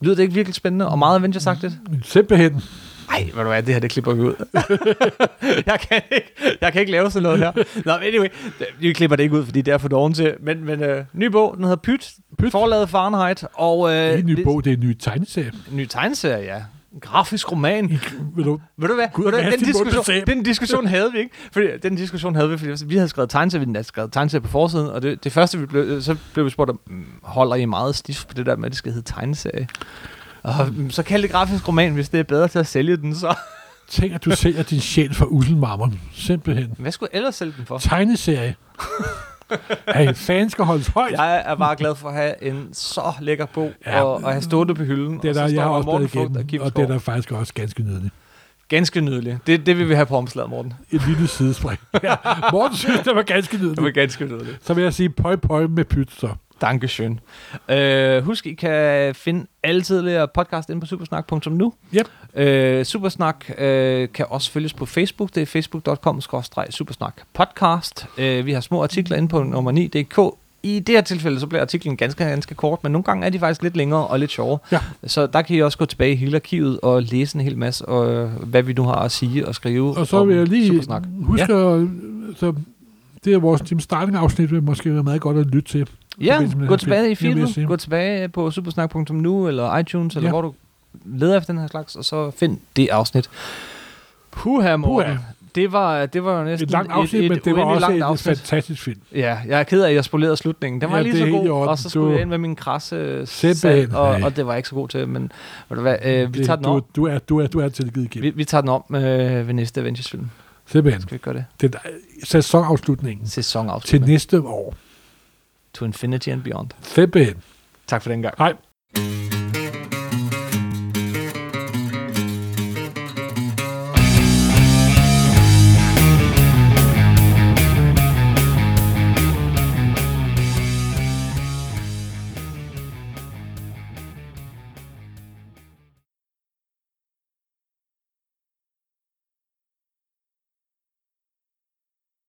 [0.01, 1.73] Lyder det ikke virkelig spændende og meget Avengers-agtigt?
[2.03, 2.61] Simpelthen.
[3.09, 4.33] Nej, ved du hvad, det her, det klipper vi ud.
[5.67, 7.51] jeg, kan ikke, jeg kan ikke lave sådan noget her.
[7.85, 8.27] Nå, men anyway,
[8.79, 10.33] vi klipper det ikke ud, fordi det er for doven til.
[10.39, 12.51] Men, men øh, ny bog, den hedder Pyt, Pyt.
[12.51, 15.51] forlaget Fahrenheit, og øh, Det er en ny det- bog, det er en ny tegneserie.
[15.71, 16.61] en ny tegneserie, ja.
[16.93, 17.85] En grafisk roman.
[17.89, 17.99] I,
[18.35, 19.07] vil du, Ved du hvad?
[19.13, 19.51] Gud, Ved du, hvad?
[19.51, 21.31] Den, diskussion, den diskussion havde vi ikke.
[21.51, 24.47] Fordi, den diskussion havde vi, fordi vi havde skrevet tegneserie, vi havde skrevet tegneserie på
[24.47, 27.65] forsiden, og det, det første, vi blev, så blev vi spurgt om, "Mm, holder I
[27.65, 29.67] meget stift på det der med, at det skal hedde tegneserie?
[30.43, 33.35] Og så kald det grafisk roman, hvis det er bedre til at sælge den, så...
[33.89, 35.91] tænk, at du sælger din sjæl for uselmarmor.
[36.13, 36.73] Simpelthen.
[36.77, 37.77] Hvad skulle jeg ellers sælge den for?
[37.77, 38.55] Tegneserie.
[39.95, 41.11] hey, fans skal holdes højt.
[41.11, 44.41] Jeg er bare glad for at have en så lækker bog, Ja, og, og have
[44.41, 45.19] stået på hylden.
[45.19, 46.87] Det er og der, så jeg har også Morten Vogt og Kim og det er
[46.87, 48.13] der faktisk også ganske nydeligt.
[48.67, 49.47] Ganske nydeligt.
[49.47, 50.73] Det, det vil vi have på omslaget, Morten.
[50.91, 51.79] Et lille sidespring.
[52.03, 52.15] Ja,
[52.51, 53.95] Morten synes, det var ganske Det var nydeligt.
[53.95, 54.57] ganske nydeligt.
[54.65, 56.29] Så vil jeg sige pøj pøj med pyt, så.
[56.63, 57.19] Dankeschön.
[57.69, 61.73] Uh, husk, I kan finde alle tidligere podcast inde på supersnak.nu.
[61.95, 62.07] Yep.
[62.79, 63.55] Uh, Supersnak uh,
[64.13, 65.35] kan også følges på Facebook.
[65.35, 66.21] Det er facebook.com
[66.69, 68.05] supersnak podcast.
[68.17, 70.37] Uh, vi har små artikler inde på nummer 9.dk.
[70.65, 73.39] I det her tilfælde, så bliver artiklen ganske, ganske kort, men nogle gange er de
[73.39, 74.59] faktisk lidt længere og lidt sjovere.
[74.71, 74.79] Ja.
[75.07, 77.85] Så der kan I også gå tilbage i hele arkivet og læse en hel masse,
[77.85, 81.03] og hvad vi nu har at sige og skrive Og så vil jeg lige Supersnak.
[81.21, 81.87] huske, at,
[82.35, 82.53] så
[83.25, 85.87] det er vores Team Starting afsnit, vil måske være meget godt at lytte til.
[86.21, 90.31] Ja, gå tilbage i feedet, gå tilbage på supersnak.nu eller iTunes, eller Ja.
[90.31, 90.53] hvor du
[91.05, 93.29] leder efter den her slags, og så find det afsnit.
[94.31, 95.11] Puha, Morten.
[95.11, 95.17] Puha.
[95.55, 98.01] Det var, det var jo næsten Et langt afsnit, men det var også et, et
[98.01, 98.37] afsnit.
[98.39, 98.99] fantastisk film.
[99.15, 100.81] Ja, jeg er ked af, at jeg spolerede slutningen.
[100.81, 103.25] Den var Ja, lige så god, og så skulle Du- jeg ind med min krasse
[103.25, 105.31] sand, og, og det var jeg ikke så god til, men
[105.69, 106.83] ved du hvad, øh, vi Det- tager den du, om.
[106.95, 108.23] du, er, du, er, du er tilgivet igennem.
[108.23, 110.29] Vi, vi tager den om øh, ved næste Avengers-film.
[110.65, 111.01] Simpelthen.
[111.01, 111.45] Skal vi gøre det?
[111.61, 111.79] Det er
[112.23, 114.11] sæsonafslutningen til Sæsonafslutning.
[114.11, 114.75] næste år.
[115.73, 116.73] To Infinity and Beyond.
[116.81, 117.41] Simpelthen.
[117.87, 118.33] Tak for den gang.
[118.37, 118.53] Hej.